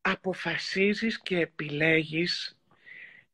[0.00, 2.58] αποφασίζεις και επιλέγεις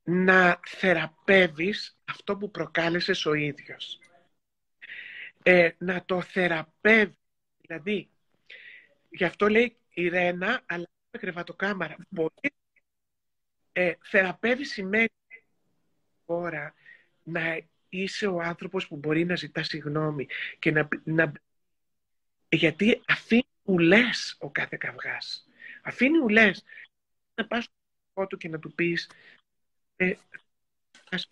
[0.02, 3.98] να θεραπεύεις αυτό που προκάλεσες ο ίδιος.
[5.42, 7.16] Ε, να το θεραπεύεις,
[7.60, 8.10] δηλαδή,
[9.16, 11.96] γι' αυτό λέει η Ρένα, αλλά με κρεβατοκάμαρα.
[12.14, 12.54] Πολύ
[13.72, 15.12] ε, θεραπεύει σημαίνει
[16.26, 16.74] τώρα
[17.22, 20.26] να είσαι ο άνθρωπος που μπορεί να ζητά συγγνώμη
[20.58, 21.32] και να, να
[22.48, 25.48] γιατί αφήνει ουλές ο κάθε καυγάς.
[25.82, 26.64] Αφήνει ουλές.
[27.34, 27.68] Να πας
[28.10, 29.10] στο του και να του πεις
[29.96, 30.14] ε,
[31.10, 31.30] ας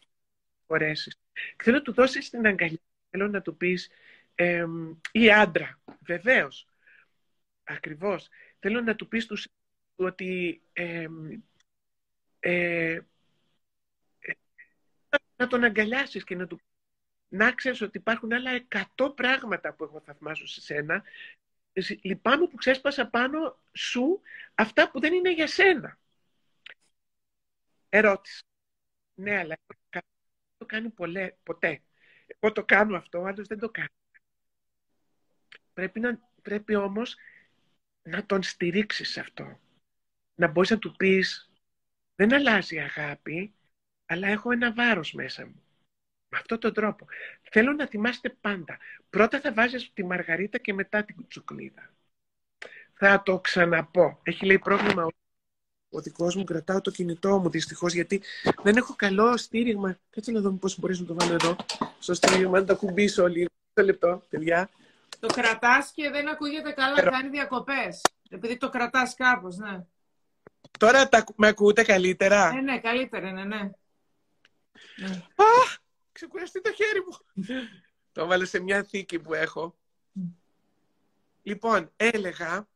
[0.66, 1.18] μπορέσεις.
[1.62, 2.80] Θέλω να του δώσεις την αγκαλιά.
[3.10, 3.90] Θέλω να του πεις
[4.34, 4.66] ε,
[5.12, 5.78] ή άντρα.
[6.00, 6.66] Βεβαίως.
[7.64, 8.28] Ακριβώς.
[8.58, 9.48] Θέλω να του πεις τους
[9.96, 11.06] ότι ε,
[12.40, 13.00] ε,
[15.36, 16.60] να τον αγκαλιάσεις και να του
[17.28, 21.02] να ξέρεις ότι υπάρχουν άλλα εκατό πράγματα που εγώ θαυμάζω σε σένα.
[22.02, 24.20] Λυπάμαι που ξέσπασα πάνω σου
[24.54, 25.98] αυτά που δεν είναι για σένα.
[27.88, 28.42] Ερώτηση.
[29.14, 29.58] Ναι, αλλά
[29.90, 30.02] δεν
[30.56, 31.82] το κάνει πολλέ, ποτέ.
[32.26, 33.88] Εγώ το κάνω αυτό, ο άλλος δεν το κάνει.
[35.72, 37.16] Πρέπει, να, πρέπει όμως
[38.04, 39.58] να τον στηρίξεις σε αυτό.
[40.34, 41.50] Να μπορείς να του πεις,
[42.14, 43.54] δεν αλλάζει η αγάπη,
[44.06, 45.62] αλλά έχω ένα βάρος μέσα μου.
[46.28, 47.06] Με αυτόν τον τρόπο.
[47.42, 48.78] Θέλω να θυμάστε πάντα.
[49.10, 51.94] Πρώτα θα βάζεις τη μαργαρίτα και μετά την τσουκλίδα.
[52.94, 54.20] Θα το ξαναπώ.
[54.22, 55.06] Έχει λέει πρόβλημα
[55.94, 58.22] ο δικός μου, κρατάω το κινητό μου δυστυχώς γιατί
[58.62, 59.98] δεν έχω καλό στήριγμα.
[60.10, 61.56] Κάτσε να δω πώ μπορείς να το βάλω εδώ.
[61.98, 63.48] Στο στήριγμα, να το κουμπίσω λίγο.
[63.72, 64.70] Το λεπτό, παιδιά.
[65.26, 68.00] Το κρατάς και δεν ακούγεται καλά, κάνει διακοπές.
[68.28, 69.84] Επειδή το κρατάς κάπως, ναι.
[70.78, 73.60] Τώρα τα, με ακούτε καλύτερα; Ναι, ναι, καλύτερα, ναι, ναι.
[75.34, 75.78] Αχ,
[76.12, 77.44] ξεκουραστεί το χέρι μου.
[78.12, 79.76] το βάλε σε μια θήκη που έχω.
[81.42, 82.68] Λοιπόν, έλεγα,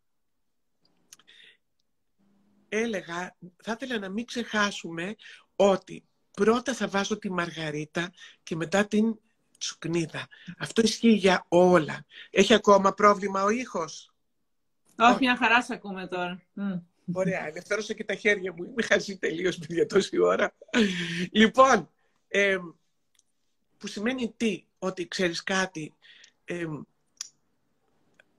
[2.69, 5.15] έλεγα, θα ήθελα να μην ξεχάσουμε
[5.57, 8.12] ότι πρώτα θα βάζω τη μαργαρίτα
[8.43, 9.19] και μετά την
[9.59, 10.29] τσουκνίδα.
[10.59, 12.05] Αυτό ισχύει για όλα.
[12.31, 14.15] Έχει ακόμα πρόβλημα ο ήχος;
[14.99, 16.43] Όχι, μια χαρά σε ακούμε τώρα.
[17.13, 18.65] Ωραία, ελευθέρωσα και τα χέρια μου.
[18.65, 20.55] Είμαι χαζή τελείως, παιδιά, τόση ώρα.
[21.33, 21.91] λοιπόν,
[23.79, 25.95] που σημαίνει τι, ότι ξέρεις κάτι,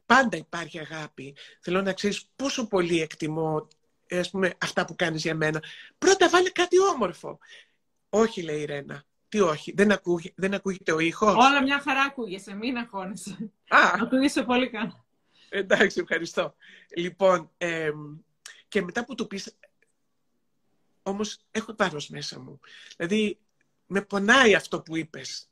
[0.06, 1.36] πάντα υπάρχει αγάπη.
[1.60, 3.68] Θέλω να ξέρεις πόσο πολύ εκτιμώ
[4.12, 5.64] ας πούμε, αυτά που κάνεις για μένα.
[5.98, 7.40] Πρώτα βάλε κάτι όμορφο.
[8.10, 9.04] Όχι, λέει η Ρένα.
[9.30, 13.52] Τι όχι, δεν, ακούγε, δεν ακούγεται ο ήχος; Όλα μια χαρά ακούγεσαι, μην αγχώνεσαι.
[13.68, 15.06] Α, ακούγεσαι πολύ καλά.
[15.50, 16.56] Εντάξει, ευχαριστώ.
[16.96, 17.52] Λοιπόν,
[18.68, 19.58] και μετά που του πεις,
[21.04, 22.60] όμως έχω βάρος μέσα μου.
[22.98, 23.40] Δηλαδή,
[23.88, 25.50] με πονάει αυτό που είπες.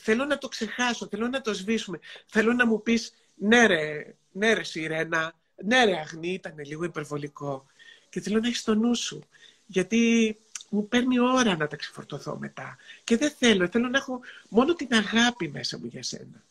[0.00, 1.98] Θέλω να το ξεχάσω, θέλω να το σβήσουμε.
[2.26, 5.34] Θέλω να μου πεις, ναι ρε, ναι ρε Σιρένα,
[5.64, 7.66] ναι ρε Αγνή, ήταν λίγο υπερβολικό.
[8.08, 9.22] Και θέλω να έχεις το νου σου.
[9.66, 10.36] Γιατί
[10.68, 12.76] μου παίρνει ώρα να τα ξεφορτωθώ μετά.
[13.04, 16.44] Και δεν θέλω, θέλω να έχω μόνο την αγάπη μέσα μου για σένα.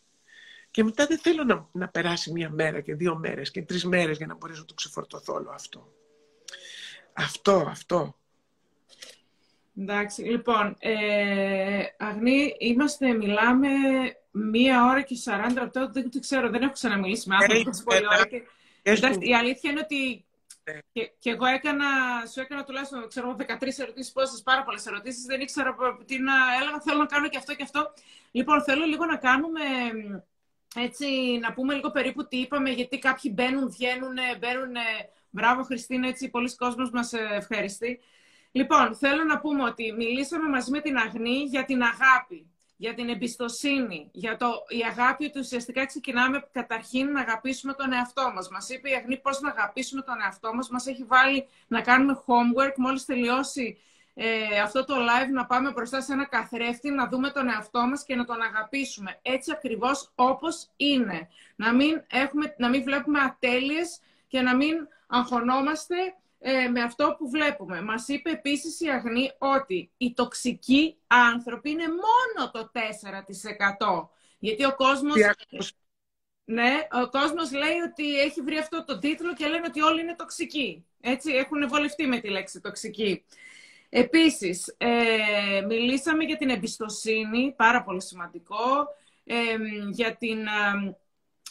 [0.70, 4.16] Και μετά δεν θέλω να, να περάσει μία μέρα και δύο μέρες και τρεις μέρες
[4.16, 5.92] για να μπορέσω να το ξεφορτωθώ όλο αυτό.
[7.12, 8.16] Αυτό, αυτό.
[9.76, 13.68] Εντάξει, λοιπόν, ε, Αγνή, είμαστε, μιλάμε
[14.30, 18.26] μία ώρα και 40 λεπτά, δεν, δεν ξέρω, δεν έχω ξαναμιλήσει με άνθρωπο πολύ ώρα.
[18.26, 18.42] Και,
[18.82, 20.22] εντάξει, η αλήθεια είναι ότι ναι.
[20.92, 21.86] Και, και, εγώ έκανα,
[22.32, 25.74] σου έκανα τουλάχιστον, ξέρω, 13 ερωτήσεις, πόσες, πάρα πολλές ερωτήσεις, δεν ήξερα
[26.06, 27.92] τι να έλεγα, θέλω να κάνω και αυτό και αυτό.
[28.30, 29.60] Λοιπόν, θέλω λίγο να κάνουμε
[30.76, 31.06] έτσι,
[31.40, 34.74] να πούμε λίγο περίπου τι είπαμε, γιατί κάποιοι μπαίνουν, βγαίνουν, μπαίνουν
[35.30, 38.00] Μπράβο, Χριστίνα, έτσι πολλοί κόσμος μας ε, ευχαριστεί.
[38.50, 42.46] Λοιπόν, θέλω να πούμε ότι μιλήσαμε μαζί με την Αγνή για την αγάπη,
[42.80, 48.32] για την εμπιστοσύνη, για το η αγάπη ότι ουσιαστικά ξεκινάμε καταρχήν να αγαπήσουμε τον εαυτό
[48.34, 48.48] μας.
[48.48, 52.22] Μας είπε η Αγνή πώς να αγαπήσουμε τον εαυτό μας, μας έχει βάλει να κάνουμε
[52.26, 53.78] homework μόλις τελειώσει
[54.14, 58.04] ε, αυτό το live να πάμε μπροστά σε ένα καθρέφτη, να δούμε τον εαυτό μας
[58.04, 61.28] και να τον αγαπήσουμε έτσι ακριβώς όπως είναι.
[61.56, 65.94] Να μην, έχουμε, να μην βλέπουμε ατέλειες και να μην αγχωνόμαστε
[66.38, 67.82] ε, με αυτό που βλέπουμε.
[67.82, 74.08] Μας είπε επίσης η Αγνή ότι οι τοξικοί άνθρωποι είναι μόνο το 4%.
[74.38, 75.16] Γιατί ο κόσμος...
[76.44, 80.14] Ναι, ο κόσμος λέει ότι έχει βρει αυτό το τίτλο και λένε ότι όλοι είναι
[80.14, 80.86] τοξικοί.
[81.00, 83.24] Έτσι, έχουν βολευτεί με τη λέξη τοξική.
[83.88, 88.86] Επίσης, ε, μιλήσαμε για την εμπιστοσύνη, πάρα πολύ σημαντικό,
[89.24, 89.56] ε,
[89.90, 90.46] για, την,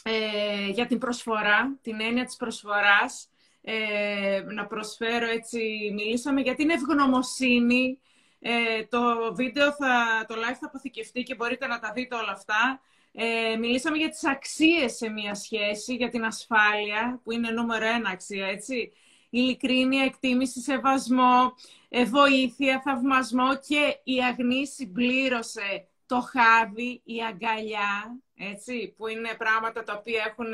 [0.02, 3.28] ε, για την προσφορά, την έννοια της προσφοράς,
[3.60, 5.58] ε, να προσφέρω έτσι,
[5.94, 7.98] μιλήσαμε για την ευγνωμοσύνη.
[8.40, 12.80] Ε, το βίντεο, θα, το live θα αποθηκευτεί και μπορείτε να τα δείτε όλα αυτά.
[13.12, 18.10] Ε, μιλήσαμε για τις αξίες σε μια σχέση, για την ασφάλεια, που είναι νούμερο ένα
[18.10, 18.92] αξία, έτσι.
[19.30, 21.54] Ειλικρίνεια, εκτίμηση, σεβασμό,
[21.88, 29.82] ε, βοήθεια, θαυμασμό και η Αγνή συμπλήρωσε το χάδι, η αγκαλιά, έτσι, που είναι πράγματα
[29.82, 30.52] τα οποία έχουν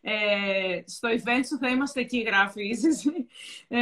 [0.00, 2.76] ε, στο event σου θα είμαστε εκεί, γράφει
[3.68, 3.78] ε,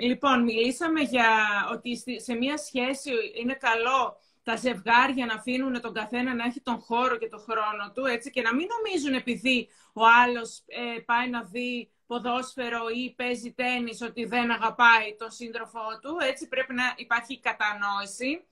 [0.00, 1.28] λοιπόν, μιλήσαμε για
[1.72, 3.10] ότι σε μία σχέση
[3.40, 7.92] είναι καλό τα ζευγάρια να αφήνουν τον καθένα να έχει τον χώρο και τον χρόνο
[7.94, 13.14] του, έτσι, και να μην νομίζουν επειδή ο άλλος ε, πάει να δει ποδόσφαιρο ή
[13.16, 18.44] παίζει τένις ότι δεν αγαπάει τον σύντροφό του, έτσι πρέπει να υπάρχει κατανόηση.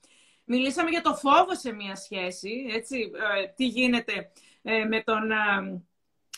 [0.44, 4.30] Μιλήσαμε για το φόβο σε μία σχέση, έτσι, ε, τι γίνεται
[4.88, 5.32] με τον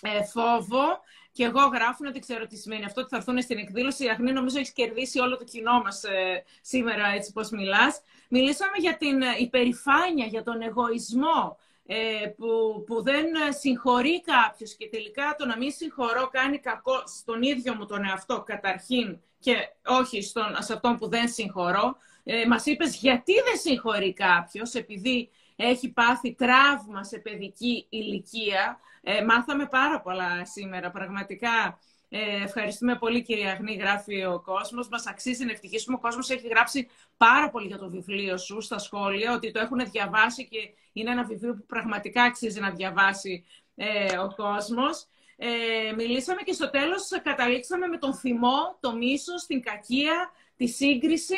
[0.00, 1.00] ε, φόβο.
[1.32, 4.04] Και εγώ γράφω ότι ξέρω τι σημαίνει αυτό, ότι θα έρθουν στην εκδήλωση.
[4.04, 8.00] Η Αχνή νομίζω έχει κερδίσει όλο το κοινό μας ε, σήμερα, έτσι πώς μιλάς.
[8.28, 11.58] Μιλήσαμε για την ε, υπερηφάνεια, για τον εγωισμό.
[11.88, 12.46] Ε, που,
[12.86, 13.26] που δεν
[13.58, 18.42] συγχωρεί κάποιος και τελικά το να μην συγχωρώ κάνει κακό στον ίδιο μου τον εαυτό
[18.42, 19.54] καταρχήν και
[19.86, 21.96] όχι στον, σε αυτόν που δεν συγχωρώ.
[22.24, 28.78] Ε, μας είπες γιατί δεν συγχωρεί κάποιος επειδή έχει πάθει τραύμα σε παιδική ηλικία.
[29.02, 31.78] Ε, μάθαμε πάρα πολλά σήμερα, πραγματικά.
[32.08, 34.88] Ε, ευχαριστούμε πολύ κυρία Αγνή, γράφει ο κόσμος.
[34.88, 35.96] Μας αξίζει να ευτυχίσουμε.
[35.96, 39.90] Ο κόσμος έχει γράψει πάρα πολύ για το βιβλίο σου στα σχόλια, ότι το έχουν
[39.90, 40.58] διαβάσει και
[40.92, 45.06] είναι ένα βιβλίο που πραγματικά αξίζει να διαβάσει ε, ο κόσμος.
[45.36, 51.36] Ε, μιλήσαμε και στο τέλος καταλήξαμε με τον θυμό, το μίσος, την κακία, τη σύγκριση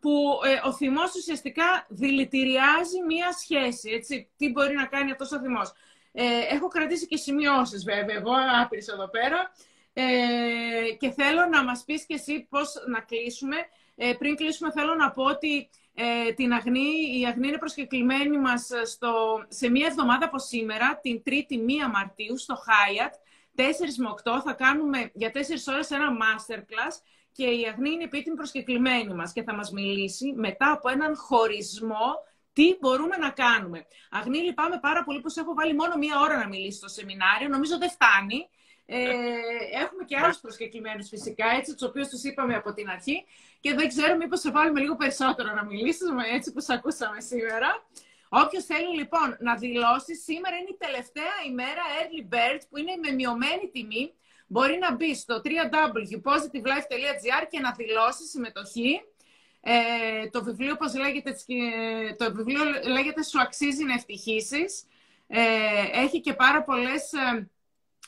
[0.00, 3.90] που ε, ο θυμός ουσιαστικά δηλητηριάζει μία σχέση.
[3.90, 4.30] Έτσι.
[4.36, 5.72] Τι μπορεί να κάνει αυτός ο θυμός.
[6.12, 8.32] Ε, έχω κρατήσει και σημειώσεις βέβαια, εγώ
[8.62, 9.52] άπειρες εδώ πέρα.
[9.92, 13.56] Ε, και θέλω να μας πεις και εσύ πώς να κλείσουμε.
[13.96, 18.68] Ε, πριν κλείσουμε θέλω να πω ότι ε, την Αγνή, η Αγνή είναι προσκεκλημένη μας
[18.84, 21.54] στο, σε μία εβδομάδα από σήμερα, την 3η
[21.86, 23.14] 1 Μαρτίου, στο Hyatt.
[23.56, 23.62] 4
[23.96, 25.38] με 8 θα κάνουμε για 4
[25.72, 26.94] ώρες ένα masterclass
[27.32, 32.28] και η Αγνή είναι επίτιμη προσκεκλημένη μας και θα μας μιλήσει μετά από έναν χωρισμό
[32.52, 33.86] τι μπορούμε να κάνουμε.
[34.10, 37.48] Αγνή, λυπάμαι πάρα πολύ που σε έχω βάλει μόνο μία ώρα να μιλήσει στο σεμινάριο.
[37.48, 38.48] Νομίζω δεν φτάνει.
[38.86, 39.02] Ε,
[39.84, 43.24] έχουμε και άλλους προσκεκλημένους φυσικά, έτσι, τους οποίους τους είπαμε από την αρχή
[43.60, 47.86] και δεν ξέρω μήπως σε βάλουμε λίγο περισσότερο να μιλήσεις, έτσι που σε ακούσαμε σήμερα.
[48.28, 53.10] Όποιος θέλει λοιπόν να δηλώσει, σήμερα είναι η τελευταία ημέρα Early Bird που είναι με
[53.10, 54.14] μειωμένη τιμή
[54.52, 59.02] μπορεί να μπει στο www.positivelife.gr και να δηλώσει συμμετοχή.
[59.60, 61.36] Ε, το βιβλίο, πώς λέγεται,
[62.16, 64.84] το βιβλίο λέγεται «Σου αξίζει να ευτυχήσεις».
[65.26, 65.40] Ε,
[65.92, 67.12] έχει και πάρα πολλές...
[67.12, 67.50] Ε,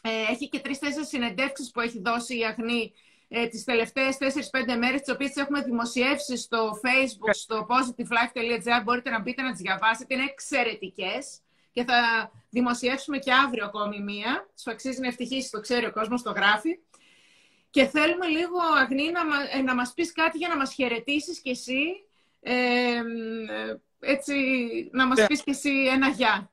[0.03, 2.93] ε έχει και τρεις-τέσσερις συνεντεύξεις που έχει δώσει η Αγνή
[3.29, 4.25] ε, τις τελευταίες 4-5
[4.79, 8.83] μέρες, τις οποίες έχουμε δημοσιεύσει στο facebook, στο positivelife.gr.
[8.85, 10.15] Μπορείτε να μπείτε να τις διαβάσετε.
[10.15, 11.41] Είναι εξαιρετικές
[11.73, 14.49] και θα δημοσιεύσουμε και αύριο ακόμη μία.
[14.61, 16.79] Σου αξίζει να ευτυχήσει, το ξέρει ο κόσμος, το γράφει.
[17.71, 19.21] Και θέλουμε λίγο, Αγνή, να,
[19.53, 21.85] ε, να μας πεις κάτι για να μας χαιρετήσεις κι εσύ.
[22.41, 23.03] Ε,
[23.99, 24.35] έτσι,
[24.93, 25.21] να μας yeah.
[25.21, 25.27] Ναι.
[25.27, 26.53] πεις κι εσύ ένα γεια.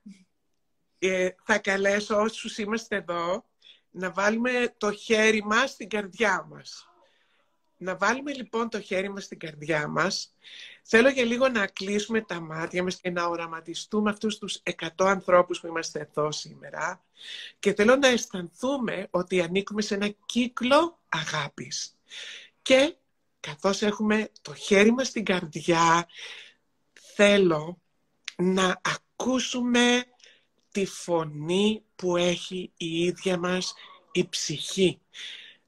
[1.00, 3.46] Ε, θα καλέσω όσους είμαστε εδώ
[3.90, 6.89] να βάλουμε το χέρι μας στην καρδιά μας.
[7.82, 10.36] Να βάλουμε λοιπόν το χέρι μας στην καρδιά μας.
[10.84, 15.60] Θέλω για λίγο να κλείσουμε τα μάτια μας και να οραματιστούμε αυτούς τους 100 ανθρώπους
[15.60, 17.04] που είμαστε εδώ σήμερα.
[17.60, 21.98] Και θέλω να αισθανθούμε ότι ανήκουμε σε ένα κύκλο αγάπης.
[22.62, 22.96] Και
[23.40, 26.08] καθώς έχουμε το χέρι μας στην καρδιά,
[27.16, 27.82] θέλω
[28.36, 30.04] να ακούσουμε
[30.72, 33.74] τη φωνή που έχει η ίδια μας
[34.12, 35.02] η ψυχή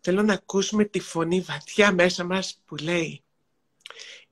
[0.02, 3.24] θέλω να ακούσουμε τη φωνή βαθιά μέσα μας που λέει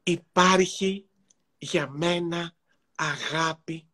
[0.04, 1.10] υπάρχει
[1.58, 2.56] για μένα
[2.96, 3.88] αγάπη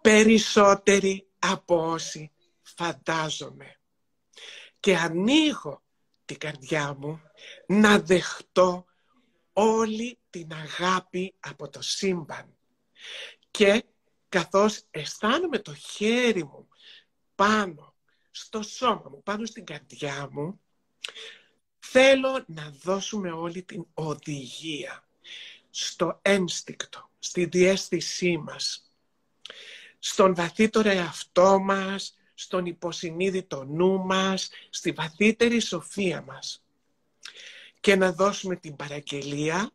[0.00, 2.32] περισσότερη από όσοι
[2.62, 3.80] φαντάζομαι.
[4.80, 5.82] Και ανοίγω
[6.24, 7.20] την καρδιά μου
[7.66, 8.84] να δεχτώ
[9.52, 12.56] όλη την αγάπη από το σύμπαν.
[13.50, 13.84] Και
[14.28, 16.68] καθώς αισθάνομαι το χέρι μου
[17.34, 17.94] πάνω
[18.30, 20.60] στο σώμα μου, πάνω στην καρδιά μου,
[21.78, 25.04] θέλω να δώσουμε όλη την οδηγία
[25.70, 28.92] στο ένστικτο, στη διέστησή μας,
[29.98, 36.64] στον βαθύτερο εαυτό μας, στον υποσυνείδητο νου μας, στη βαθύτερη σοφία μας.
[37.80, 39.70] Και να δώσουμε την παραγγελία,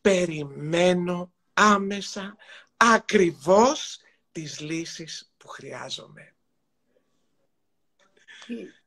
[0.00, 2.36] περιμένω άμεσα,
[2.76, 4.00] ακριβώς
[4.32, 6.34] τις λύσεις που χρειάζομαι.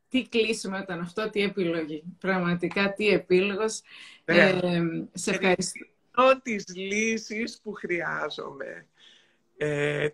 [0.10, 2.03] Τι, κλείσουμε ήταν αυτό, τι επιλογή.
[2.19, 3.81] Πραγματικά τι επίλογος.
[4.26, 4.60] Ε,
[5.14, 5.86] σε ευχαριστώ.
[6.44, 8.88] Τις λύσεις που χρειάζομαι.
[9.57, 10.07] Ε,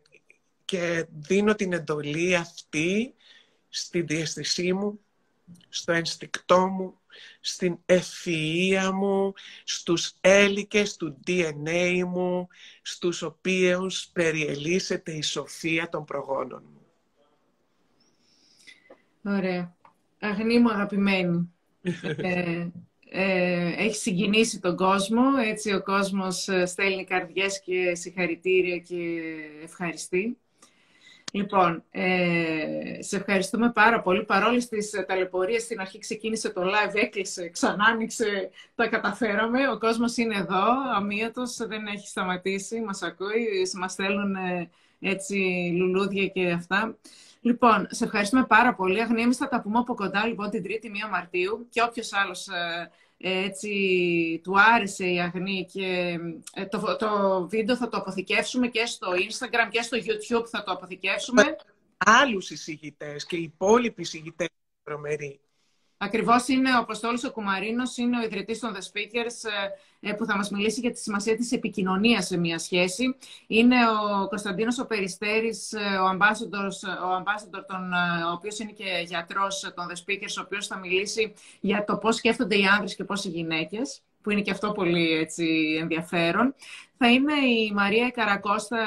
[0.65, 3.13] και δίνω την εντολή αυτή
[3.69, 4.99] στη διαισθησή μου,
[5.69, 6.99] στο ενστικτό μου,
[7.39, 12.47] στην ευφυΐα μου, στους έλικες του DNA μου,
[12.81, 16.85] στους οποίους περιελίσσεται η σοφία των προγόνων μου.
[19.23, 19.74] Ωραία.
[20.19, 21.53] Αγνή μου αγαπημένη.
[22.17, 22.67] ε,
[23.09, 25.23] ε, έχει συγκινήσει τον κόσμο.
[25.45, 29.21] Έτσι ο κόσμος ε, στέλνει καρδιές και συγχαρητήρια και
[29.63, 30.37] ευχαριστεί.
[31.31, 34.23] Λοιπόν, ε, σε ευχαριστούμε πάρα πολύ.
[34.23, 39.69] Παρόλες τις ταλαιπωρίες, στην αρχή ξεκίνησε το live, έκλεισε, ξανά άνοιξε, τα καταφέραμε.
[39.69, 40.63] Ο κόσμος είναι εδώ,
[40.95, 43.47] αμύωτος, δεν έχει σταματήσει, μας ακούει,
[43.79, 44.69] μας στέλνουν ε,
[44.99, 45.35] έτσι
[45.77, 46.97] λουλούδια και αυτά.
[47.45, 49.01] Λοιπόν, σε ευχαριστούμε πάρα πολύ.
[49.01, 52.47] Αγνή, εμείς θα τα πούμε από κοντά λοιπόν την 3η 1 Μαρτίου και όποιος άλλος
[52.47, 53.69] ε, έτσι
[54.43, 56.17] του άρεσε η Αγνή και
[56.53, 60.71] ε, το, το βίντεο θα το αποθηκεύσουμε και στο Instagram και στο YouTube θα το
[60.71, 61.55] αποθηκεύσουμε.
[61.97, 64.49] Άλλους εισηγητές και οι υπόλοιποι εισηγητές
[64.83, 65.39] προμεροί.
[65.97, 69.49] Ακριβώς είναι ο Αποστόλης ο Κουμαρίνος, είναι ο ιδρυτής των The Speakers
[69.99, 73.15] ε, που θα μας μιλήσει για τη σημασία της επικοινωνίας σε μια σχέση.
[73.47, 76.65] Είναι ο Κωνσταντίνος ο Περιστέρης, ε, ο ambassador,
[77.03, 80.77] ο, ambassador τον, ε, ο οποίος είναι και γιατρός των The Speakers, ο οποίος θα
[80.77, 84.71] μιλήσει για το πώς σκέφτονται οι άνδρες και πώς οι γυναίκες που είναι και αυτό
[84.71, 86.55] πολύ έτσι, ενδιαφέρον.
[86.97, 88.77] Θα είναι η Μαρία Καρακώστα,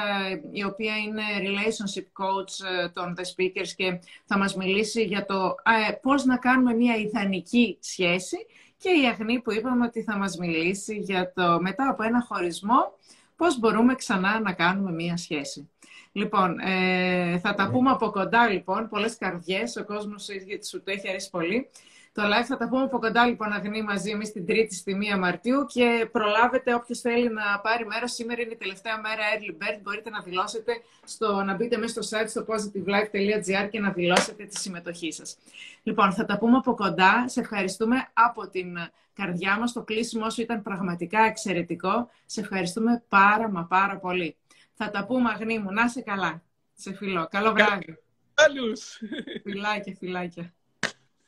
[0.51, 5.55] η οποία είναι relationship coach ε, των The Speakers και θα μας μιλήσει για το
[5.89, 8.37] ε, πώς να κάνουμε μια ιδανική σχέση
[8.77, 12.93] και η Αγνή που είπαμε ότι θα μας μιλήσει για το μετά από ένα χωρισμό
[13.35, 15.69] πώς μπορούμε ξανά να κάνουμε μια σχέση.
[16.11, 17.71] Λοιπόν, ε, θα τα ναι.
[17.71, 20.23] πούμε από κοντά λοιπόν, πολλές καρδιές, ο κόσμος
[20.69, 21.69] σου το έχει αρέσει πολύ.
[22.19, 25.19] Το live θα τα πούμε από κοντά λοιπόν Αγνή μαζί εμείς την Τρίτη στη 1
[25.19, 28.07] Μαρτίου και προλάβετε όποιος θέλει να πάρει μέρο.
[28.07, 29.79] Σήμερα είναι η τελευταία μέρα early bird.
[29.81, 30.71] Μπορείτε να δηλώσετε,
[31.03, 35.37] στο, να μπείτε μέσα στο site στο positivelife.gr και να δηλώσετε τη συμμετοχή σας.
[35.83, 37.29] Λοιπόν, θα τα πούμε από κοντά.
[37.29, 38.77] Σε ευχαριστούμε από την
[39.13, 39.73] καρδιά μας.
[39.73, 42.09] Το κλείσιμο σου ήταν πραγματικά εξαιρετικό.
[42.25, 44.35] Σε ευχαριστούμε πάρα μα πάρα πολύ.
[44.73, 45.71] Θα τα πούμε Αγνή μου.
[45.71, 46.41] Να είσαι καλά.
[46.73, 47.27] Σε φιλό.
[47.31, 47.97] Καλό βράδυ.
[48.33, 49.01] Καλούς.
[49.43, 50.53] Φιλάκια, φιλάκια.